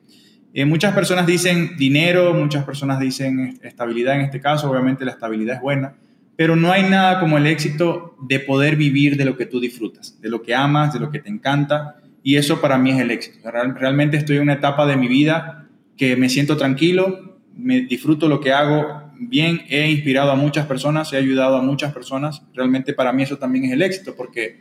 Eh, 0.57 0.65
muchas 0.65 0.95
personas 0.95 1.27
dicen 1.27 1.77
dinero, 1.77 2.33
muchas 2.33 2.65
personas 2.65 3.01
dicen 3.01 3.59
estabilidad 3.65 4.15
en 4.15 4.21
este 4.21 4.41
caso, 4.41 4.71
obviamente 4.71 5.05
la 5.05 5.11
estabilidad 5.11 5.57
es 5.57 5.61
buena, 5.61 5.97
pero 6.37 6.55
no 6.55 6.71
hay 6.71 6.85
nada 6.85 7.19
como 7.19 7.39
el 7.39 7.49
éxito 7.49 8.17
de 8.23 8.39
poder 8.39 8.77
vivir 8.77 9.17
de 9.17 9.25
lo 9.25 9.37
que 9.37 9.47
tú 9.47 9.59
disfrutas, 9.59 10.21
de 10.21 10.29
lo 10.29 10.43
que 10.43 10.55
amas, 10.55 10.95
de 10.95 11.01
lo 11.01 11.11
que 11.11 11.19
te 11.19 11.29
encanta, 11.29 11.97
y 12.23 12.37
eso 12.37 12.61
para 12.61 12.79
mí 12.79 12.93
es 12.93 13.01
el 13.01 13.11
éxito. 13.11 13.51
realmente 13.51 14.17
estoy 14.17 14.37
en 14.37 14.43
una 14.43 14.53
etapa 14.53 14.87
de 14.87 14.97
mi 14.97 15.09
vida 15.09 15.67
que 15.97 16.15
me 16.15 16.29
siento 16.29 16.57
tranquilo, 16.57 17.41
me 17.57 17.81
disfruto 17.81 18.29
lo 18.29 18.39
que 18.39 18.53
hago 18.53 19.11
bien, 19.19 19.63
he 19.69 19.91
inspirado 19.91 20.31
a 20.31 20.37
muchas 20.37 20.67
personas, 20.67 21.13
he 21.13 21.17
ayudado 21.17 21.57
a 21.57 21.63
muchas 21.63 21.93
personas, 21.93 22.43
realmente 22.55 22.93
para 22.93 23.13
mí 23.13 23.25
eso 23.25 23.39
también 23.39 23.65
es 23.65 23.73
el 23.73 23.83
éxito, 23.83 24.15
porque 24.17 24.61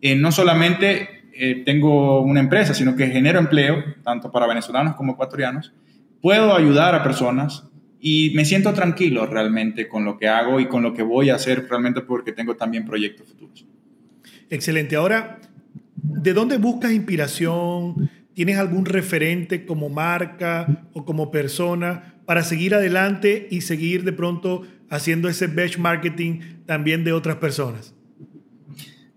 eh, 0.00 0.14
no 0.14 0.30
solamente 0.30 1.23
eh, 1.36 1.62
tengo 1.64 2.20
una 2.22 2.40
empresa, 2.40 2.74
sino 2.74 2.96
que 2.96 3.08
genero 3.08 3.38
empleo, 3.38 3.82
tanto 4.02 4.30
para 4.30 4.46
venezolanos 4.46 4.94
como 4.94 5.12
ecuatorianos, 5.12 5.72
puedo 6.20 6.54
ayudar 6.54 6.94
a 6.94 7.02
personas 7.02 7.64
y 8.00 8.32
me 8.34 8.44
siento 8.44 8.72
tranquilo 8.72 9.26
realmente 9.26 9.88
con 9.88 10.04
lo 10.04 10.18
que 10.18 10.28
hago 10.28 10.60
y 10.60 10.66
con 10.66 10.82
lo 10.82 10.92
que 10.92 11.02
voy 11.02 11.30
a 11.30 11.36
hacer 11.36 11.66
realmente 11.68 12.02
porque 12.02 12.32
tengo 12.32 12.54
también 12.54 12.84
proyectos 12.84 13.28
futuros. 13.28 13.66
Excelente. 14.50 14.96
Ahora, 14.96 15.40
¿de 15.96 16.32
dónde 16.32 16.58
buscas 16.58 16.92
inspiración? 16.92 18.10
¿Tienes 18.34 18.58
algún 18.58 18.84
referente 18.84 19.64
como 19.64 19.88
marca 19.88 20.86
o 20.92 21.04
como 21.04 21.30
persona 21.30 22.16
para 22.26 22.42
seguir 22.42 22.74
adelante 22.74 23.48
y 23.50 23.62
seguir 23.62 24.04
de 24.04 24.12
pronto 24.12 24.62
haciendo 24.90 25.28
ese 25.28 25.46
batch 25.46 25.78
marketing 25.78 26.40
también 26.66 27.04
de 27.04 27.12
otras 27.12 27.36
personas? 27.36 27.94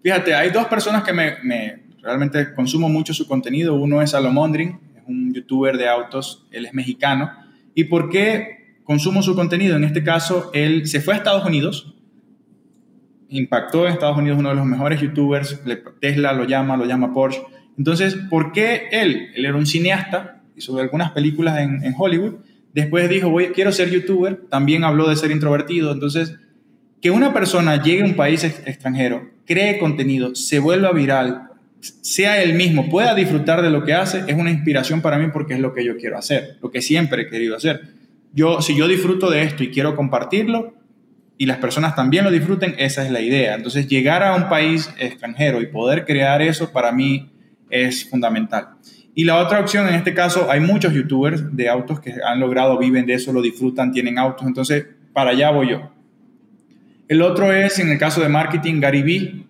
Fíjate, 0.02 0.34
hay 0.34 0.52
dos 0.52 0.68
personas 0.68 1.04
que 1.04 1.14
me, 1.14 1.87
realmente 2.08 2.54
consumo 2.54 2.88
mucho 2.88 3.14
su 3.14 3.28
contenido. 3.28 3.76
Uno 3.76 4.02
es 4.02 4.12
Salomondrin, 4.12 4.80
es 4.96 5.04
un 5.08 5.34
youtuber 5.34 5.78
de 5.78 5.90
autos, 5.90 6.48
él 6.52 6.66
es 6.66 6.74
mexicano. 6.74 7.30
¿Y 7.76 7.84
por 7.84 8.10
qué 8.10 8.78
consumo 8.86 9.22
su 9.22 9.36
contenido? 9.36 9.76
En 9.76 9.84
este 9.84 10.04
caso, 10.04 10.50
él 10.54 10.88
se 10.88 11.02
fue 11.02 11.16
a 11.16 11.18
Estados 11.18 11.46
Unidos, 11.46 11.96
impactó 13.28 13.86
en 13.86 13.92
Estados 13.92 14.18
Unidos 14.18 14.40
uno 14.40 14.50
de 14.50 14.56
los 14.56 14.66
mejores 14.66 15.02
youtubers, 15.02 15.62
Tesla 16.00 16.32
lo 16.32 16.46
llama, 16.46 16.78
lo 16.78 16.86
llama 16.86 17.14
Porsche. 17.14 17.42
Entonces, 17.78 18.16
¿por 18.30 18.54
qué 18.54 18.88
él? 18.90 19.32
Él 19.36 19.46
era 19.46 19.58
un 19.58 19.66
cineasta, 19.66 20.44
hizo 20.56 20.80
algunas 20.80 21.12
películas 21.12 21.60
en, 21.60 21.94
Hollywood, 21.98 22.36
después 22.74 23.10
dijo, 23.10 23.36
quiero 23.54 23.74
ser 23.74 23.90
youtuber, 23.90 24.48
también 24.50 24.86
habló 24.86 25.10
de 25.10 25.18
ser 25.18 25.32
introvertido, 25.32 25.92
entonces, 25.92 26.40
que 27.02 27.12
una 27.12 27.34
persona 27.34 27.84
llegue 27.84 28.02
a 28.02 28.06
un 28.06 28.16
país 28.16 28.46
extranjero, 28.46 29.30
cree 29.46 29.78
contenido, 29.78 30.36
se 30.36 30.60
vuelva 30.60 30.94
viral, 30.94 31.48
sea 32.02 32.42
él 32.42 32.54
mismo, 32.54 32.90
pueda 32.90 33.14
disfrutar 33.16 33.62
de 33.62 33.70
lo 33.70 33.84
que 33.84 33.94
hace, 33.94 34.24
es 34.28 34.36
una 34.36 34.52
inspiración 34.52 35.02
para 35.02 35.18
mí 35.18 35.28
porque 35.32 35.54
es 35.54 35.60
lo 35.60 35.74
que 35.74 35.84
yo 35.84 35.98
quiero 35.98 36.18
hacer, 36.18 36.58
lo 36.62 36.72
que 36.72 36.82
siempre 36.82 37.24
he 37.24 37.30
querido 37.30 37.56
hacer. 37.56 37.82
Yo, 38.34 38.62
si 38.62 38.76
yo 38.76 38.88
disfruto 38.88 39.30
de 39.30 39.44
esto 39.44 39.64
y 39.64 39.70
quiero 39.70 39.96
compartirlo 39.96 40.74
y 41.38 41.46
las 41.46 41.58
personas 41.58 41.96
también 41.96 42.24
lo 42.24 42.32
disfruten, 42.32 42.76
esa 42.78 43.06
es 43.06 43.12
la 43.12 43.22
idea. 43.22 43.56
Entonces, 43.56 43.88
llegar 43.88 44.24
a 44.24 44.36
un 44.36 44.50
país 44.50 44.90
extranjero 45.00 45.62
y 45.62 45.68
poder 45.68 46.06
crear 46.06 46.42
eso 46.42 46.72
para 46.72 46.92
mí 46.92 47.32
es 47.70 48.10
fundamental. 48.10 48.70
Y 49.14 49.24
la 49.24 49.38
otra 49.38 49.60
opción, 49.60 49.88
en 49.88 49.96
este 49.96 50.14
caso, 50.14 50.50
hay 50.50 50.60
muchos 50.60 50.94
youtubers 50.94 51.56
de 51.56 51.70
autos 51.70 52.00
que 52.00 52.14
han 52.24 52.40
logrado, 52.40 52.78
viven 52.78 53.06
de 53.06 53.16
eso, 53.16 53.34
lo 53.34 53.42
disfrutan, 53.42 53.92
tienen 53.92 54.20
autos, 54.20 54.46
entonces 54.46 54.86
para 55.14 55.32
allá 55.32 55.50
voy 55.50 55.72
yo. 55.72 55.92
El 57.08 57.22
otro 57.22 57.52
es, 57.52 57.80
en 57.80 57.90
el 57.90 57.98
caso 57.98 58.22
de 58.22 58.30
marketing, 58.30 58.80
Gary 58.80 59.02
Vee, 59.02 59.46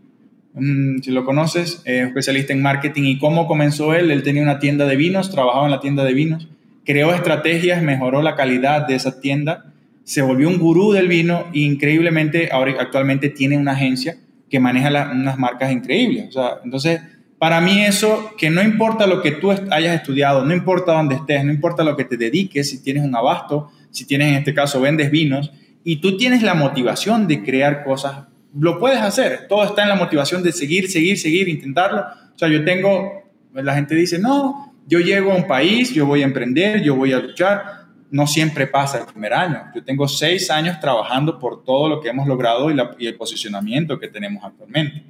si 1.02 1.12
lo 1.12 1.26
conoces, 1.26 1.82
especialista 1.86 2.54
en 2.54 2.62
marketing. 2.62 3.04
¿Y 3.04 3.20
cómo 3.20 3.48
comenzó 3.48 3.94
él? 3.94 4.12
Él 4.12 4.24
tenía 4.24 4.44
una 4.44 4.60
tienda 4.60 4.86
de 4.86 4.96
vinos, 4.96 5.32
trabajaba 5.32 5.66
en 5.66 5.72
la 5.72 5.80
tienda 5.80 6.04
de 6.04 6.14
vinos, 6.14 6.48
creó 6.86 7.14
estrategias, 7.14 7.82
mejoró 7.82 8.22
la 8.22 8.36
calidad 8.36 8.88
de 8.88 8.96
esa 8.96 9.20
tienda, 9.20 9.74
se 10.04 10.22
volvió 10.22 10.48
un 10.48 10.58
gurú 10.58 10.94
del 10.94 11.08
vino 11.08 11.48
e 11.54 11.60
increíblemente 11.60 12.50
ahora 12.52 12.76
actualmente 12.80 13.30
tiene 13.30 13.58
una 13.58 13.74
agencia 13.74 14.18
que 14.50 14.60
maneja 14.60 15.12
unas 15.12 15.38
marcas 15.38 15.72
increíbles. 15.72 16.30
O 16.30 16.32
sea, 16.32 16.60
entonces, 16.64 17.02
para 17.38 17.60
mí 17.60 17.84
eso, 17.84 18.32
que 18.38 18.50
no 18.50 18.64
importa 18.64 19.06
lo 19.06 19.22
que 19.22 19.32
tú 19.32 19.52
hayas 19.52 19.96
estudiado, 19.96 20.46
no 20.46 20.54
importa 20.54 20.94
dónde 20.94 21.16
estés, 21.16 21.44
no 21.44 21.52
importa 21.52 21.84
lo 21.84 21.98
que 21.98 22.06
te 22.06 22.16
dediques, 22.16 22.70
si 22.70 22.82
tienes 22.82 23.04
un 23.04 23.16
abasto, 23.16 23.70
si 23.92 24.06
tienes 24.06 24.30
en 24.30 24.36
este 24.36 24.54
caso 24.54 24.80
vendes 24.80 25.12
vinos, 25.12 25.52
y 25.84 25.98
tú 25.98 26.18
tienes 26.18 26.42
la 26.42 26.54
motivación 26.54 27.28
de 27.28 27.44
crear 27.44 27.84
cosas 27.84 28.28
lo 28.60 28.80
puedes 28.80 29.00
hacer. 29.00 29.48
Todo 29.48 29.64
está 29.64 29.84
en 29.84 29.90
la 29.90 29.96
motivación 29.96 30.44
de 30.44 30.52
seguir, 30.52 30.90
seguir, 30.90 31.18
seguir, 31.18 31.48
intentarlo. 31.48 32.02
O 32.02 32.38
sea, 32.38 32.48
yo 32.48 32.64
tengo, 32.64 33.24
la 33.54 33.76
gente 33.76 33.96
dice, 33.96 34.20
no, 34.20 34.74
yo 34.88 35.00
llego 35.00 35.32
a 35.32 35.36
un 35.36 35.48
país, 35.48 35.94
yo 35.94 36.06
voy 36.06 36.22
a 36.22 36.26
emprender, 36.26 36.82
yo 36.82 36.96
voy 36.96 37.14
a 37.14 37.20
luchar. 37.20 37.88
No 38.10 38.26
siempre 38.26 38.68
pasa 38.68 39.00
el 39.00 39.06
primer 39.06 39.34
año. 39.34 39.64
Yo 39.76 39.84
tengo 39.84 40.08
seis 40.08 40.50
años 40.50 40.80
trabajando 40.80 41.40
por 41.40 41.64
todo 41.64 41.90
lo 41.90 42.00
que 42.00 42.10
hemos 42.10 42.28
logrado 42.28 42.72
y, 42.72 43.06
el 43.06 43.16
posicionamiento 43.16 44.00
que 44.00 44.08
tenemos 44.08 44.44
actualmente. 44.46 45.04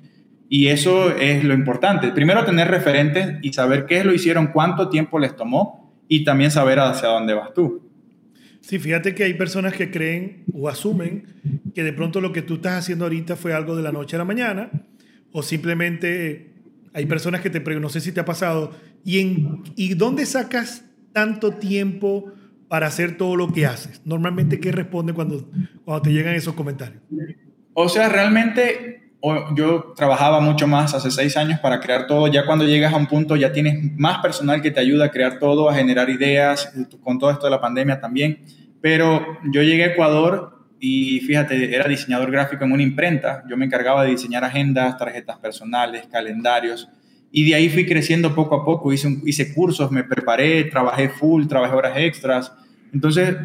Y 0.50 0.68
eso 0.68 1.16
es 1.16 1.44
lo 1.44 1.54
importante. 1.54 2.10
Primero 2.10 2.44
tener 2.44 2.70
referentes 2.70 3.36
y 3.44 3.54
saber 3.54 3.86
qué 3.86 4.04
lo 4.04 4.14
hicieron, 4.14 4.48
cuánto 4.48 4.90
tiempo 4.90 5.20
les 5.20 5.36
tomó 5.36 5.94
y 6.08 6.24
también 6.24 6.50
saber 6.50 6.80
hacia 6.80 7.10
dónde 7.10 7.34
vas 7.34 7.54
tú. 7.54 7.87
Sí, 8.68 8.80
fíjate 8.80 9.16
que 9.16 9.24
hay 9.24 9.34
personas 9.36 9.74
que 9.74 9.90
creen 9.92 10.44
o 10.52 10.68
asumen 10.68 11.24
que 11.74 11.86
de 11.86 11.94
pronto 11.94 12.20
lo 12.20 12.34
que 12.34 12.42
tú 12.42 12.56
estás 12.56 12.74
haciendo 12.74 13.06
ahorita 13.06 13.38
fue 13.38 13.54
algo 13.54 13.78
de 13.78 13.82
la 13.82 13.94
noche 13.94 14.18
a 14.18 14.20
la 14.20 14.26
mañana, 14.26 14.70
o 15.32 15.42
simplemente 15.42 16.52
hay 16.94 17.06
personas 17.06 17.40
que 17.40 17.50
te 17.50 17.62
preguntan, 17.62 17.84
no 17.84 17.90
sé 17.90 18.02
si 18.02 18.12
te 18.12 18.20
ha 18.20 18.26
pasado, 18.26 18.76
¿y, 19.06 19.20
en, 19.20 19.64
¿y 19.78 19.94
dónde 19.94 20.26
sacas 20.26 20.84
tanto 21.14 21.52
tiempo 21.52 22.34
para 22.68 22.88
hacer 22.88 23.16
todo 23.16 23.38
lo 23.38 23.54
que 23.54 23.66
haces? 23.66 24.02
Normalmente, 24.04 24.60
¿qué 24.60 24.74
responde 24.74 25.14
cuando, 25.14 25.50
cuando 25.86 26.02
te 26.02 26.12
llegan 26.12 26.36
esos 26.36 26.54
comentarios? 26.54 27.02
O 27.74 27.88
sea, 27.88 28.10
realmente 28.10 29.07
yo 29.56 29.94
trabajaba 29.96 30.40
mucho 30.40 30.68
más 30.68 30.94
hace 30.94 31.10
seis 31.12 31.36
años 31.38 31.60
para 31.60 31.80
crear 31.80 32.08
todo. 32.08 32.28
Ya 32.28 32.46
cuando 32.46 32.66
llegas 32.66 32.94
a 32.94 32.98
un 32.98 33.08
punto 33.08 33.36
ya 33.36 33.52
tienes 33.52 33.92
más 33.98 34.20
personal 34.20 34.62
que 34.62 34.72
te 34.72 34.80
ayuda 34.80 35.06
a 35.06 35.12
crear 35.12 35.40
todo, 35.40 35.70
a 35.70 35.76
generar 35.76 36.10
ideas, 36.10 36.72
con 37.02 37.20
todo 37.20 37.32
esto 37.32 37.46
de 37.46 37.52
la 37.52 37.62
pandemia 37.62 38.00
también. 38.00 38.40
Pero 38.82 39.26
yo 39.52 39.64
llegué 39.64 39.84
a 39.84 39.88
Ecuador 39.88 40.58
y 40.80 41.20
fíjate, 41.22 41.76
era 41.76 41.88
diseñador 41.88 42.32
gráfico 42.32 42.64
en 42.64 42.72
una 42.72 42.84
imprenta. 42.84 43.44
Yo 43.50 43.58
me 43.58 43.66
encargaba 43.66 44.04
de 44.04 44.12
diseñar 44.12 44.44
agendas, 44.44 44.98
tarjetas 44.98 45.38
personales, 45.40 46.06
calendarios. 46.12 46.88
Y 47.32 47.50
de 47.50 47.56
ahí 47.56 47.70
fui 47.70 47.86
creciendo 47.86 48.36
poco 48.36 48.56
a 48.56 48.64
poco. 48.64 48.94
Hice, 48.94 49.20
hice 49.26 49.54
cursos, 49.54 49.92
me 49.92 50.04
preparé, 50.04 50.66
trabajé 50.66 51.10
full, 51.10 51.48
trabajé 51.48 51.76
horas 51.76 51.98
extras. 51.98 52.54
Entonces, 52.94 53.36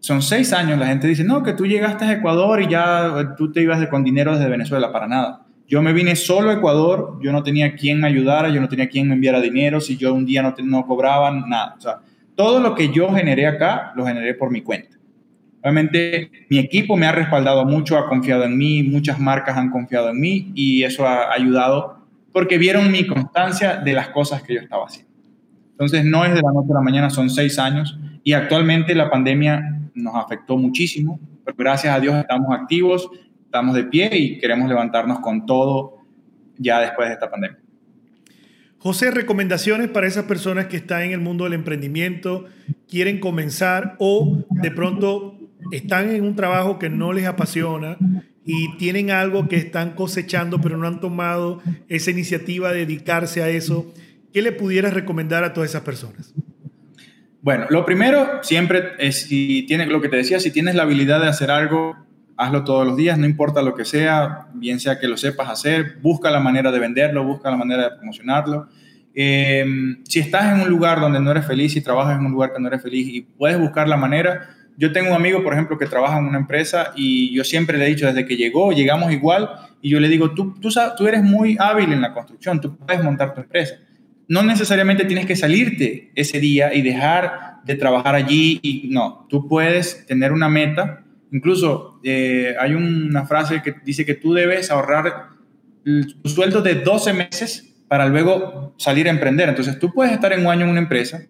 son 0.00 0.22
seis 0.22 0.52
años. 0.52 0.78
La 0.78 0.86
gente 0.86 1.06
dice, 1.06 1.24
no, 1.24 1.42
que 1.42 1.52
tú 1.52 1.66
llegaste 1.66 2.04
a 2.04 2.12
Ecuador 2.12 2.60
y 2.62 2.68
ya 2.68 3.34
tú 3.36 3.52
te 3.52 3.62
ibas 3.62 3.78
de, 3.80 3.88
con 3.88 4.02
dinero 4.02 4.32
desde 4.32 4.50
Venezuela. 4.50 4.90
Para 4.90 5.06
nada. 5.06 5.42
Yo 5.68 5.82
me 5.82 5.92
vine 5.92 6.16
solo 6.16 6.50
a 6.50 6.54
Ecuador. 6.54 7.18
Yo 7.22 7.30
no 7.32 7.42
tenía 7.42 7.74
quien 7.76 8.00
me 8.00 8.08
ayudara, 8.08 8.48
yo 8.48 8.60
no 8.60 8.68
tenía 8.68 8.88
quien 8.88 9.08
me 9.08 9.14
enviara 9.14 9.40
dinero. 9.40 9.80
Si 9.80 9.96
yo 9.96 10.12
un 10.12 10.26
día 10.26 10.42
no, 10.42 10.54
no 10.64 10.86
cobraba, 10.86 11.30
nada. 11.30 11.76
O 11.78 11.80
sea, 11.80 11.98
todo 12.34 12.60
lo 12.60 12.74
que 12.74 12.90
yo 12.92 13.12
generé 13.12 13.46
acá, 13.46 13.92
lo 13.94 14.04
generé 14.06 14.34
por 14.34 14.50
mi 14.50 14.62
cuenta. 14.62 14.96
Obviamente, 15.62 16.30
mi 16.48 16.58
equipo 16.58 16.96
me 16.96 17.06
ha 17.06 17.12
respaldado 17.12 17.66
mucho, 17.66 17.98
ha 17.98 18.08
confiado 18.08 18.44
en 18.44 18.56
mí, 18.56 18.82
muchas 18.82 19.20
marcas 19.20 19.58
han 19.58 19.70
confiado 19.70 20.08
en 20.08 20.18
mí 20.18 20.50
y 20.54 20.82
eso 20.82 21.06
ha 21.06 21.32
ayudado 21.32 21.98
porque 22.32 22.56
vieron 22.56 22.90
mi 22.90 23.06
constancia 23.06 23.76
de 23.76 23.92
las 23.92 24.08
cosas 24.08 24.42
que 24.42 24.54
yo 24.54 24.60
estaba 24.60 24.86
haciendo. 24.86 25.10
Entonces, 25.72 26.04
no 26.06 26.24
es 26.24 26.32
de 26.32 26.40
la 26.40 26.52
noche 26.52 26.68
a 26.70 26.74
la 26.74 26.80
mañana, 26.80 27.10
son 27.10 27.28
seis 27.28 27.58
años 27.58 27.98
y 28.24 28.32
actualmente 28.32 28.94
la 28.94 29.10
pandemia 29.10 29.79
nos 30.00 30.14
afectó 30.16 30.56
muchísimo, 30.56 31.20
pero 31.44 31.56
gracias 31.56 31.94
a 31.94 32.00
Dios 32.00 32.16
estamos 32.16 32.52
activos, 32.52 33.08
estamos 33.44 33.74
de 33.74 33.84
pie 33.84 34.10
y 34.12 34.38
queremos 34.38 34.68
levantarnos 34.68 35.20
con 35.20 35.46
todo 35.46 35.98
ya 36.58 36.80
después 36.80 37.08
de 37.08 37.14
esta 37.14 37.30
pandemia. 37.30 37.58
José, 38.78 39.10
recomendaciones 39.10 39.88
para 39.88 40.06
esas 40.06 40.24
personas 40.24 40.66
que 40.66 40.78
están 40.78 41.02
en 41.02 41.12
el 41.12 41.20
mundo 41.20 41.44
del 41.44 41.52
emprendimiento, 41.52 42.46
quieren 42.88 43.20
comenzar 43.20 43.96
o 43.98 44.38
de 44.50 44.70
pronto 44.70 45.38
están 45.70 46.10
en 46.10 46.24
un 46.24 46.34
trabajo 46.34 46.78
que 46.78 46.88
no 46.88 47.12
les 47.12 47.26
apasiona 47.26 47.98
y 48.44 48.76
tienen 48.78 49.10
algo 49.10 49.48
que 49.48 49.56
están 49.56 49.90
cosechando, 49.90 50.60
pero 50.60 50.76
no 50.76 50.86
han 50.86 51.00
tomado 51.00 51.60
esa 51.88 52.10
iniciativa 52.10 52.72
de 52.72 52.80
dedicarse 52.80 53.42
a 53.42 53.48
eso, 53.48 53.92
¿qué 54.32 54.40
le 54.40 54.52
pudieras 54.52 54.94
recomendar 54.94 55.44
a 55.44 55.52
todas 55.52 55.70
esas 55.70 55.82
personas? 55.82 56.34
Bueno, 57.42 57.66
lo 57.70 57.86
primero 57.86 58.42
siempre 58.42 58.92
es 58.98 59.22
si 59.22 59.64
tienes 59.66 59.88
lo 59.88 60.02
que 60.02 60.08
te 60.08 60.16
decía, 60.16 60.40
si 60.40 60.50
tienes 60.50 60.74
la 60.74 60.82
habilidad 60.82 61.20
de 61.20 61.28
hacer 61.28 61.50
algo, 61.50 61.96
hazlo 62.36 62.64
todos 62.64 62.86
los 62.86 62.96
días, 62.96 63.18
no 63.18 63.24
importa 63.24 63.62
lo 63.62 63.74
que 63.74 63.86
sea, 63.86 64.48
bien 64.52 64.78
sea 64.78 64.98
que 64.98 65.08
lo 65.08 65.16
sepas 65.16 65.48
hacer, 65.48 65.96
busca 66.02 66.30
la 66.30 66.40
manera 66.40 66.70
de 66.70 66.78
venderlo, 66.78 67.24
busca 67.24 67.50
la 67.50 67.56
manera 67.56 67.84
de 67.84 67.96
promocionarlo. 67.96 68.68
Eh, 69.14 69.64
si 70.04 70.20
estás 70.20 70.54
en 70.54 70.60
un 70.60 70.68
lugar 70.68 71.00
donde 71.00 71.18
no 71.18 71.30
eres 71.30 71.46
feliz 71.46 71.74
y 71.76 71.80
trabajas 71.80 72.18
en 72.18 72.26
un 72.26 72.32
lugar 72.32 72.52
que 72.52 72.60
no 72.60 72.68
eres 72.68 72.82
feliz 72.82 73.08
y 73.08 73.22
puedes 73.22 73.58
buscar 73.58 73.88
la 73.88 73.96
manera, 73.96 74.50
yo 74.76 74.92
tengo 74.92 75.08
un 75.08 75.16
amigo, 75.16 75.42
por 75.42 75.54
ejemplo, 75.54 75.78
que 75.78 75.86
trabaja 75.86 76.18
en 76.18 76.26
una 76.26 76.38
empresa 76.38 76.92
y 76.94 77.34
yo 77.34 77.44
siempre 77.44 77.78
le 77.78 77.86
he 77.86 77.88
dicho 77.88 78.06
desde 78.06 78.26
que 78.26 78.36
llegó, 78.36 78.72
llegamos 78.72 79.12
igual, 79.12 79.50
y 79.82 79.88
yo 79.88 79.98
le 79.98 80.08
digo, 80.08 80.32
tú, 80.32 80.54
tú 80.60 81.06
eres 81.06 81.22
muy 81.22 81.56
hábil 81.58 81.92
en 81.92 82.02
la 82.02 82.12
construcción, 82.12 82.60
tú 82.60 82.76
puedes 82.76 83.02
montar 83.02 83.34
tu 83.34 83.40
empresa. 83.40 83.76
No 84.30 84.44
necesariamente 84.44 85.06
tienes 85.06 85.26
que 85.26 85.34
salirte 85.34 86.12
ese 86.14 86.38
día 86.38 86.72
y 86.72 86.82
dejar 86.82 87.56
de 87.64 87.74
trabajar 87.74 88.14
allí, 88.14 88.60
y 88.62 88.88
no, 88.88 89.26
tú 89.28 89.48
puedes 89.48 90.06
tener 90.06 90.30
una 90.30 90.48
meta. 90.48 91.02
Incluso 91.32 91.98
eh, 92.04 92.54
hay 92.60 92.74
una 92.74 93.26
frase 93.26 93.60
que 93.60 93.74
dice 93.84 94.06
que 94.06 94.14
tú 94.14 94.32
debes 94.32 94.70
ahorrar 94.70 95.30
tu 95.82 96.28
sueldo 96.28 96.62
de 96.62 96.76
12 96.76 97.12
meses 97.12 97.74
para 97.88 98.06
luego 98.06 98.72
salir 98.76 99.08
a 99.08 99.10
emprender. 99.10 99.48
Entonces 99.48 99.80
tú 99.80 99.92
puedes 99.92 100.12
estar 100.12 100.32
en 100.32 100.46
un 100.46 100.52
año 100.52 100.64
en 100.64 100.70
una 100.70 100.80
empresa, 100.80 101.22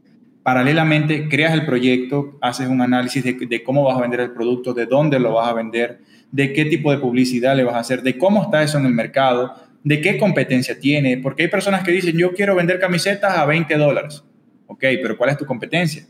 paralelamente 0.42 1.26
creas 1.26 1.54
el 1.54 1.64
proyecto, 1.64 2.36
haces 2.42 2.68
un 2.68 2.82
análisis 2.82 3.24
de, 3.24 3.64
cómo 3.64 3.82
vas 3.82 3.96
a 3.96 4.02
vender 4.02 4.20
el 4.20 4.32
producto, 4.32 4.74
de 4.74 4.84
dónde 4.84 5.18
lo 5.18 5.32
vas 5.32 5.48
a 5.48 5.54
vender, 5.54 6.02
de 6.30 6.52
qué 6.52 6.66
tipo 6.66 6.90
de 6.90 6.98
publicidad 6.98 7.56
le 7.56 7.64
vas 7.64 7.76
a 7.76 7.78
hacer, 7.78 8.02
de 8.02 8.18
cómo 8.18 8.42
está 8.42 8.62
eso 8.62 8.76
en 8.76 8.84
el 8.84 8.92
mercado, 8.92 9.54
de 9.82 10.00
qué 10.00 10.18
competencia 10.18 10.78
tiene, 10.78 11.18
porque 11.18 11.44
hay 11.44 11.48
personas 11.48 11.82
que 11.82 11.92
dicen, 11.92 12.16
yo 12.16 12.32
quiero 12.32 12.54
vender 12.54 12.78
camisetas 12.78 13.36
a 13.36 13.46
20 13.46 13.76
dólares. 13.76 14.22
Ok, 14.66 14.80
pero 15.02 15.16
¿cuál 15.16 15.30
es 15.30 15.36
tu 15.36 15.46
competencia? 15.46 16.04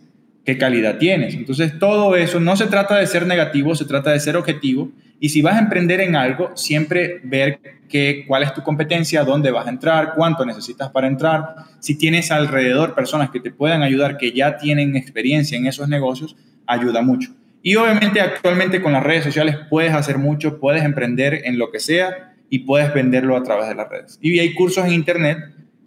¿Qué 0.44 0.58
calidad 0.58 0.98
tienes? 0.98 1.34
Entonces, 1.34 1.78
todo 1.78 2.16
eso 2.16 2.40
no 2.40 2.56
se 2.56 2.66
trata 2.66 2.96
de 2.96 3.06
ser 3.06 3.26
negativo, 3.26 3.74
se 3.74 3.84
trata 3.84 4.10
de 4.10 4.20
ser 4.20 4.36
objetivo. 4.36 4.90
Y 5.20 5.28
si 5.28 5.42
vas 5.42 5.56
a 5.56 5.60
emprender 5.60 6.00
en 6.00 6.16
algo, 6.16 6.56
siempre 6.56 7.20
ver 7.22 7.60
que, 7.88 8.24
cuál 8.26 8.42
es 8.42 8.54
tu 8.54 8.62
competencia, 8.62 9.22
dónde 9.22 9.50
vas 9.50 9.66
a 9.66 9.70
entrar, 9.70 10.14
cuánto 10.16 10.44
necesitas 10.46 10.90
para 10.90 11.06
entrar. 11.06 11.54
Si 11.78 11.96
tienes 11.96 12.30
alrededor 12.30 12.94
personas 12.94 13.30
que 13.30 13.40
te 13.40 13.50
puedan 13.50 13.82
ayudar, 13.82 14.16
que 14.16 14.32
ya 14.32 14.56
tienen 14.56 14.96
experiencia 14.96 15.58
en 15.58 15.66
esos 15.66 15.88
negocios, 15.88 16.36
ayuda 16.66 17.02
mucho. 17.02 17.30
Y 17.62 17.76
obviamente 17.76 18.20
actualmente 18.20 18.80
con 18.80 18.92
las 18.92 19.02
redes 19.02 19.24
sociales 19.24 19.56
puedes 19.68 19.92
hacer 19.92 20.16
mucho, 20.16 20.58
puedes 20.58 20.82
emprender 20.82 21.42
en 21.44 21.58
lo 21.58 21.70
que 21.70 21.80
sea 21.80 22.29
y 22.50 22.60
puedes 22.60 22.92
venderlo 22.92 23.36
a 23.36 23.42
través 23.42 23.68
de 23.68 23.76
las 23.76 23.88
redes. 23.88 24.18
Y 24.20 24.38
hay 24.40 24.52
cursos 24.54 24.84
en 24.84 24.92
Internet, 24.92 25.38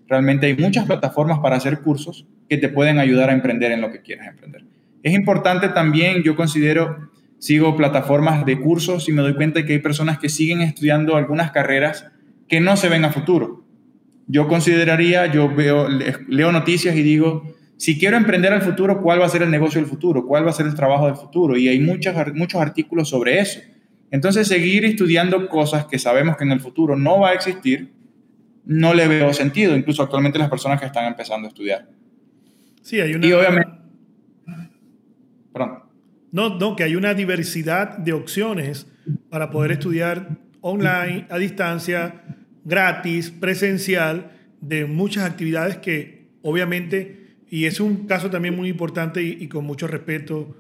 realmente 0.08 0.48
hay 0.48 0.56
muchas 0.56 0.86
plataformas 0.86 1.40
para 1.40 1.58
hacer 1.58 1.82
cursos 1.82 2.26
que 2.50 2.58
te 2.58 2.70
pueden 2.70 3.00
ayudar 3.00 3.30
a 3.30 3.34
emprender 3.34 3.74
en 3.74 3.82
lo 3.82 3.92
que 3.92 4.02
quieras 4.02 4.28
emprender. 4.30 4.64
Es 5.04 5.14
importante 5.14 5.68
también, 5.70 6.24
yo 6.24 6.36
considero, 6.38 7.10
sigo 7.38 7.76
plataformas 7.76 8.46
de 8.46 8.60
cursos 8.60 9.10
y 9.10 9.12
me 9.12 9.22
doy 9.22 9.36
cuenta 9.36 9.66
que 9.66 9.74
hay 9.74 9.80
personas 9.80 10.18
que 10.18 10.30
siguen 10.30 10.62
estudiando 10.62 11.18
algunas 11.18 11.52
carreras 11.52 12.08
que 12.48 12.62
no 12.62 12.78
se 12.78 12.88
ven 12.88 13.04
a 13.04 13.12
futuro. 13.12 13.66
Yo 14.28 14.48
consideraría, 14.48 15.26
yo 15.28 15.54
veo, 15.54 15.90
leo 15.90 16.52
noticias 16.54 16.96
y 16.96 17.04
digo, 17.04 17.44
si 17.76 18.00
quiero 18.00 18.16
emprender 18.16 18.54
al 18.54 18.62
futuro, 18.62 19.02
¿cuál 19.02 19.20
va 19.20 19.26
a 19.26 19.30
ser 19.30 19.42
el 19.42 19.52
negocio 19.52 19.82
del 19.82 19.90
futuro? 19.90 20.26
¿Cuál 20.26 20.46
va 20.46 20.52
a 20.52 20.54
ser 20.54 20.68
el 20.68 20.76
trabajo 20.76 21.08
del 21.08 21.18
futuro? 21.18 21.58
Y 21.58 21.68
hay 21.68 21.80
muchos, 21.80 22.16
muchos 22.34 22.62
artículos 22.62 23.10
sobre 23.10 23.40
eso. 23.40 23.60
Entonces, 24.14 24.48
seguir 24.48 24.86
estudiando 24.86 25.50
cosas 25.50 25.88
que 25.88 25.98
sabemos 25.98 26.38
que 26.38 26.44
en 26.44 26.52
el 26.52 26.60
futuro 26.60 26.96
no 26.96 27.22
va 27.22 27.30
a 27.30 27.34
existir, 27.34 27.92
no 28.64 28.94
le 28.94 29.08
veo 29.08 29.34
sentido, 29.34 29.76
incluso 29.76 30.04
actualmente 30.04 30.38
las 30.38 30.52
personas 30.52 30.80
que 30.80 30.86
están 30.86 31.08
empezando 31.08 31.48
a 31.48 31.50
estudiar. 31.50 31.90
Sí, 32.84 33.02
hay 33.02 33.16
una... 33.16 33.26
Y 33.26 33.34
obviamente... 33.34 33.72
Perdón. 35.52 35.80
No, 36.32 36.60
no, 36.60 36.76
que 36.76 36.84
hay 36.84 36.96
una 36.96 37.16
diversidad 37.16 37.98
de 37.98 38.14
opciones 38.14 38.86
para 39.32 39.50
poder 39.50 39.72
estudiar 39.72 40.38
online, 40.62 41.26
a 41.32 41.40
distancia, 41.40 42.22
gratis, 42.64 43.32
presencial, 43.32 44.30
de 44.62 44.86
muchas 44.86 45.24
actividades 45.24 45.78
que 45.78 46.28
obviamente, 46.44 47.36
y 47.50 47.66
es 47.66 47.80
un 47.80 48.06
caso 48.06 48.30
también 48.30 48.56
muy 48.56 48.70
importante 48.70 49.24
y, 49.24 49.48
con 49.48 49.66
mucho 49.66 49.88
respeto 49.88 50.56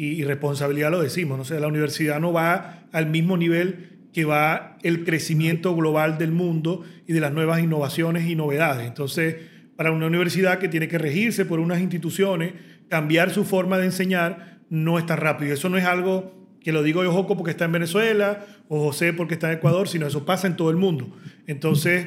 y, 0.00 0.22
responsabilidad 0.22 0.92
lo 0.92 1.02
decimos, 1.02 1.36
¿no? 1.36 1.44
sé, 1.44 1.58
la 1.58 1.66
universidad 1.66 2.20
no 2.20 2.32
va 2.32 2.84
al 2.92 3.06
mismo 3.06 3.36
nivel 3.36 3.98
que 4.12 4.24
va 4.24 4.78
el 4.84 5.04
crecimiento 5.04 5.74
global 5.74 6.18
del 6.18 6.30
mundo 6.30 6.84
y 7.08 7.12
de 7.12 7.20
las 7.20 7.32
nuevas 7.32 7.60
innovaciones 7.60 8.28
y 8.28 8.36
novedades. 8.36 8.86
Entonces, 8.86 9.36
para 9.74 9.90
una 9.90 10.06
universidad 10.06 10.60
que 10.60 10.68
tiene 10.68 10.86
que 10.86 10.98
regirse 10.98 11.44
por 11.44 11.58
unas 11.58 11.80
instituciones, 11.80 12.52
cambiar 12.88 13.30
su 13.30 13.44
forma 13.44 13.76
de 13.76 13.86
enseñar, 13.86 14.60
no 14.70 15.00
está 15.00 15.16
rápido. 15.16 15.52
Eso 15.52 15.68
no 15.68 15.76
es 15.76 15.84
algo 15.84 16.46
que 16.60 16.70
lo 16.70 16.84
digo 16.84 17.02
yo, 17.02 17.12
Joco, 17.12 17.36
porque 17.36 17.50
está 17.50 17.64
en 17.64 17.72
Venezuela, 17.72 18.46
o 18.68 18.80
José 18.80 19.12
porque 19.12 19.34
está 19.34 19.50
en 19.50 19.58
Ecuador, 19.58 19.88
sino 19.88 20.06
eso 20.06 20.24
pasa 20.24 20.46
en 20.46 20.54
todo 20.54 20.70
el 20.70 20.76
mundo. 20.76 21.16
Entonces, 21.48 22.06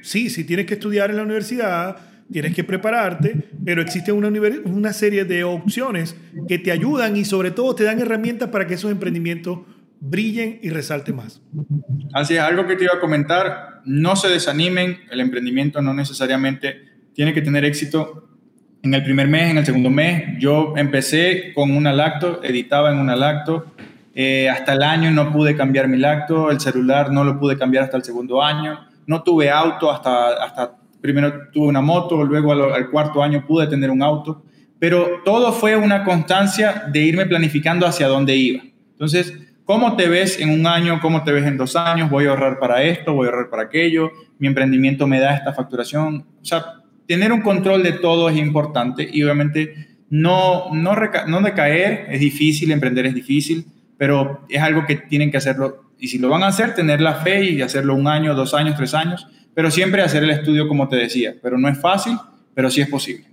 sí, 0.00 0.30
si 0.30 0.44
tienes 0.44 0.64
que 0.64 0.74
estudiar 0.74 1.10
en 1.10 1.16
la 1.16 1.24
universidad, 1.24 2.11
tienes 2.32 2.54
que 2.54 2.64
prepararte, 2.64 3.36
pero 3.64 3.82
existe 3.82 4.10
una, 4.10 4.92
serie 4.92 5.24
de 5.24 5.44
opciones 5.44 6.16
que 6.48 6.58
te 6.58 6.72
ayudan 6.72 7.16
y 7.16 7.24
sobre 7.24 7.50
todo 7.50 7.74
te 7.74 7.84
dan 7.84 8.00
herramientas 8.00 8.48
para 8.48 8.66
que 8.66 8.74
esos 8.74 8.90
emprendimientos 8.90 9.60
brillen 10.00 10.58
y 10.62 10.70
resalten 10.70 11.16
más. 11.16 11.40
Así 12.12 12.34
es, 12.34 12.40
algo 12.40 12.66
que 12.66 12.76
te 12.76 12.84
iba 12.84 12.94
a 12.94 13.00
comentar, 13.00 13.82
no 13.84 14.16
se 14.16 14.28
desanimen, 14.28 14.98
el 15.10 15.20
emprendimiento 15.20 15.80
no 15.80 15.94
necesariamente 15.94 16.88
tiene 17.14 17.32
que 17.32 17.42
tener 17.42 17.64
éxito 17.64 18.28
en 18.82 18.94
el 18.94 19.04
primer 19.04 19.28
mes, 19.28 19.50
en 19.50 19.58
el 19.58 19.64
segundo 19.64 19.90
mes, 19.90 20.38
yo 20.38 20.74
empecé 20.76 21.52
con 21.54 21.70
una 21.70 21.92
lacto, 21.92 22.42
editaba 22.42 22.90
en 22.90 22.98
una 22.98 23.14
lacto. 23.14 23.66
Eh, 24.14 24.50
hasta 24.50 24.72
el 24.72 24.82
año 24.82 25.10
no 25.12 25.32
pude 25.32 25.56
cambiar 25.56 25.86
mi 25.88 25.98
lacto, 25.98 26.50
el 26.50 26.60
celular 26.60 27.12
no 27.12 27.22
lo 27.22 27.38
pude 27.38 27.56
cambiar 27.56 27.84
hasta 27.84 27.96
el 27.96 28.02
segundo 28.02 28.42
año. 28.42 28.80
No 29.06 29.22
tuve 29.22 29.50
auto 29.50 29.90
hasta, 29.90 30.44
hasta 30.44 30.81
primero 31.02 31.48
tuve 31.52 31.66
una 31.66 31.82
moto, 31.82 32.24
luego 32.24 32.52
al, 32.52 32.88
cuarto 32.88 33.22
año 33.22 33.44
pude 33.46 33.66
tener 33.66 33.90
un 33.90 34.02
auto. 34.02 34.44
Pero 34.78 35.20
todo 35.24 35.52
fue 35.52 35.76
una 35.76 36.04
constancia 36.04 36.84
de 36.90 37.00
irme 37.00 37.26
planificando 37.26 37.86
hacia 37.86 38.08
dónde 38.08 38.34
iba. 38.34 38.62
Entonces, 38.92 39.36
¿cómo 39.64 39.96
te 39.96 40.08
ves 40.08 40.40
en 40.40 40.50
un 40.50 40.66
año? 40.66 41.00
¿Cómo 41.00 41.22
te 41.22 41.32
ves 41.32 41.44
en 41.44 41.56
dos 41.56 41.76
años? 41.76 42.08
Voy 42.08 42.26
a 42.26 42.30
ahorrar 42.30 42.58
para 42.58 42.82
esto, 42.82 43.12
voy 43.12 43.26
a 43.26 43.30
ahorrar 43.30 43.50
para 43.50 43.64
aquello. 43.64 44.10
Mi 44.38 44.46
emprendimiento 44.46 45.06
me 45.06 45.20
da 45.20 45.34
esta 45.34 45.52
facturación. 45.52 46.26
O 46.40 46.44
sea, 46.44 46.64
tener 47.06 47.32
un 47.32 47.42
control 47.42 47.82
de 47.82 47.92
todo 47.92 48.28
es 48.28 48.36
importante 48.36 49.08
y 49.12 49.22
obviamente 49.22 49.98
no, 50.08 50.72
no, 50.72 50.94
no 51.26 51.40
decaer 51.42 52.06
es 52.10 52.20
difícil, 52.20 52.70
emprender 52.70 53.06
es 53.06 53.14
difícil, 53.14 53.66
pero 53.96 54.44
es 54.48 54.60
algo 54.60 54.84
que 54.86 54.96
tienen 54.96 55.30
que 55.30 55.36
hacerlo. 55.36 55.92
Y 55.98 56.08
si 56.08 56.18
lo 56.18 56.28
van 56.28 56.42
a 56.42 56.48
hacer, 56.48 56.74
tener 56.74 57.00
la 57.00 57.14
fe 57.14 57.44
y 57.44 57.62
hacerlo 57.62 57.94
un 57.94 58.08
año, 58.08 58.34
dos 58.34 58.54
años, 58.54 58.76
tres 58.76 58.94
años, 58.94 59.26
pero 59.54 59.70
siempre 59.70 60.02
hacer 60.02 60.22
el 60.22 60.30
estudio 60.30 60.68
como 60.68 60.88
te 60.88 60.96
decía. 60.96 61.34
Pero 61.42 61.58
no 61.58 61.68
es 61.68 61.78
fácil, 61.78 62.16
pero 62.54 62.70
sí 62.70 62.80
es 62.80 62.88
posible. 62.88 63.26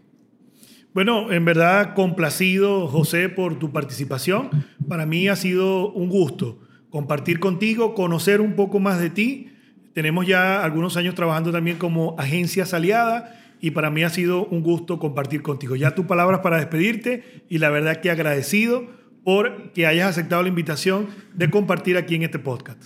Bueno, 0.94 1.32
en 1.32 1.46
verdad 1.46 1.94
complacido, 1.94 2.88
José, 2.88 3.30
por 3.30 3.60
tu 3.60 3.72
participación. 3.72 4.50
Para 4.88 5.06
mí 5.06 5.28
ha 5.28 5.36
sido 5.36 5.92
un 5.92 6.10
gusto 6.10 6.60
compartir 6.90 7.40
contigo, 7.40 7.94
conocer 7.94 8.42
un 8.42 8.54
poco 8.54 8.80
más 8.80 9.00
de 9.00 9.10
ti. 9.10 9.52
Tenemos 9.94 10.26
ya 10.26 10.64
algunos 10.64 10.98
años 10.98 11.16
trabajando 11.16 11.52
también 11.52 11.78
como 11.78 12.16
agencias 12.18 12.74
aliadas 12.74 13.26
y 13.62 13.72
para 13.72 13.90
mí 13.90 14.04
ha 14.04 14.10
sido 14.10 14.46
un 14.48 14.64
gusto 14.64 15.00
compartir 15.00 15.42
contigo. 15.42 15.76
Ya 15.76 15.94
tus 15.94 16.06
palabras 16.06 16.40
para 16.40 16.58
despedirte 16.58 17.44
y 17.50 17.60
la 17.60 17.70
verdad 17.70 17.98
que 17.98 18.10
agradecido 18.10 18.88
por 19.24 19.74
que 19.74 19.86
hayas 19.86 20.10
aceptado 20.10 20.42
la 20.42 20.50
invitación 20.50 21.08
de 21.34 21.50
compartir 21.50 21.98
aquí 21.98 22.16
en 22.16 22.24
este 22.24 22.40
podcast. 22.40 22.84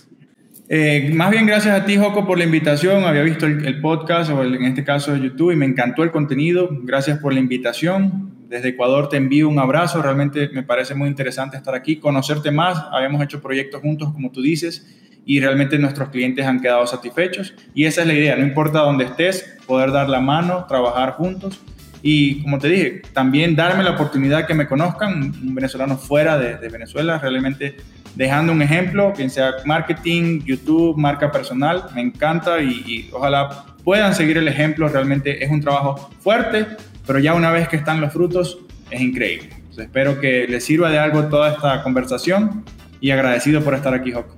Eh, 0.68 1.10
más 1.12 1.30
bien 1.30 1.46
gracias 1.46 1.78
a 1.78 1.84
ti, 1.84 1.96
Joco, 1.96 2.26
por 2.26 2.38
la 2.38 2.44
invitación. 2.44 3.04
Había 3.04 3.22
visto 3.22 3.46
el, 3.46 3.80
podcast 3.80 4.30
o 4.30 4.42
en 4.42 4.64
este 4.64 4.84
caso 4.84 5.16
YouTube 5.16 5.52
y 5.52 5.56
me 5.56 5.66
encantó 5.66 6.02
el 6.02 6.10
contenido. 6.10 6.68
Gracias 6.82 7.18
por 7.18 7.32
la 7.32 7.40
invitación. 7.40 8.32
Desde 8.48 8.70
Ecuador 8.70 9.08
te 9.08 9.16
envío 9.16 9.48
un 9.48 9.58
abrazo. 9.58 10.02
Realmente 10.02 10.48
me 10.52 10.62
parece 10.62 10.94
muy 10.94 11.08
interesante 11.08 11.56
estar 11.56 11.74
aquí, 11.74 11.96
conocerte 11.96 12.50
más. 12.50 12.82
Habíamos 12.92 13.22
hecho 13.22 13.40
proyectos 13.40 13.80
juntos, 13.80 14.12
como 14.12 14.30
tú 14.30 14.42
dices 14.42 14.86
y 15.26 15.40
realmente 15.40 15.78
nuestros 15.78 16.10
clientes 16.10 16.46
han 16.46 16.60
quedado 16.60 16.86
satisfechos. 16.86 17.54
Y 17.74 17.84
esa 17.84 18.02
es 18.02 18.06
la 18.06 18.14
idea, 18.14 18.36
no 18.36 18.44
importa 18.44 18.80
dónde 18.80 19.04
estés, 19.04 19.58
poder 19.66 19.92
dar 19.92 20.08
la 20.08 20.20
mano, 20.20 20.66
trabajar 20.68 21.12
juntos. 21.12 21.60
Y 22.02 22.42
como 22.42 22.58
te 22.58 22.68
dije, 22.68 23.02
también 23.14 23.56
darme 23.56 23.82
la 23.82 23.92
oportunidad 23.92 24.46
que 24.46 24.54
me 24.54 24.66
conozcan, 24.66 25.34
un 25.42 25.54
venezolano 25.54 25.96
fuera 25.96 26.36
de, 26.36 26.68
Venezuela, 26.68 27.18
realmente 27.18 27.76
dejando 28.14 28.52
un 28.52 28.62
ejemplo, 28.62 29.12
quien 29.14 29.30
sea 29.30 29.54
marketing, 29.64 30.40
YouTube, 30.44 30.96
marca 30.96 31.30
personal, 31.30 31.84
me 31.94 32.00
encanta 32.00 32.60
y, 32.62 33.10
ojalá 33.12 33.66
puedan 33.84 34.14
seguir 34.14 34.38
el 34.38 34.48
ejemplo. 34.48 34.88
Realmente 34.88 35.44
es 35.44 35.50
un 35.50 35.60
trabajo 35.60 36.10
fuerte, 36.20 36.66
pero 37.06 37.18
ya 37.18 37.34
una 37.34 37.50
vez 37.50 37.68
que 37.68 37.76
están 37.76 38.00
los 38.00 38.12
frutos, 38.12 38.58
es 38.90 39.00
increíble. 39.00 39.50
espero 39.76 40.20
que 40.20 40.46
les 40.48 40.64
sirva 40.64 40.90
de 40.90 40.98
algo 40.98 41.24
toda 41.24 41.52
esta 41.52 41.82
conversación 41.82 42.64
y 43.00 43.10
agradecido 43.10 43.62
por 43.62 43.74
estar 43.74 43.92
aquí, 43.92 44.12
Joco. 44.12 44.36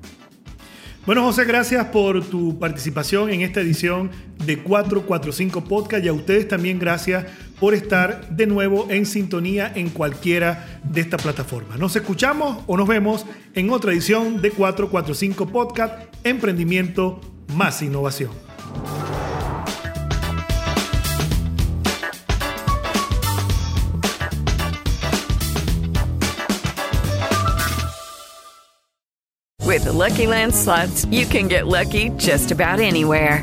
Bueno, 1.06 1.22
José, 1.22 1.44
gracias 1.44 1.84
por 1.86 2.24
tu 2.24 2.58
participación 2.58 3.30
en 3.30 3.42
esta 3.42 3.60
edición 3.60 4.10
de 4.44 4.58
445 4.58 5.62
Podcast 5.62 6.04
y 6.04 6.08
a 6.08 6.12
ustedes 6.12 6.48
también 6.48 6.80
gracias 6.80 7.26
por 7.60 7.74
estar 7.74 8.28
de 8.30 8.46
nuevo 8.46 8.86
en 8.90 9.06
sintonía 9.06 9.72
en 9.74 9.90
cualquiera 9.90 10.80
de 10.84 11.00
estas 11.00 11.22
plataformas. 11.22 11.78
Nos 11.78 11.96
escuchamos 11.96 12.58
o 12.66 12.76
nos 12.76 12.88
vemos 12.88 13.26
en 13.54 13.70
otra 13.70 13.92
edición 13.92 14.40
de 14.42 14.50
445 14.50 15.46
Podcast, 15.46 15.94
Emprendimiento 16.24 17.20
más 17.54 17.82
Innovación. 17.82 18.30
With 29.66 29.84
Lucky 29.86 30.26
Land 30.26 30.54
slots, 30.54 31.04
you 31.10 31.26
can 31.26 31.48
get 31.48 31.66
lucky 31.66 32.10
just 32.16 32.50
about 32.50 32.80
anywhere. 32.80 33.42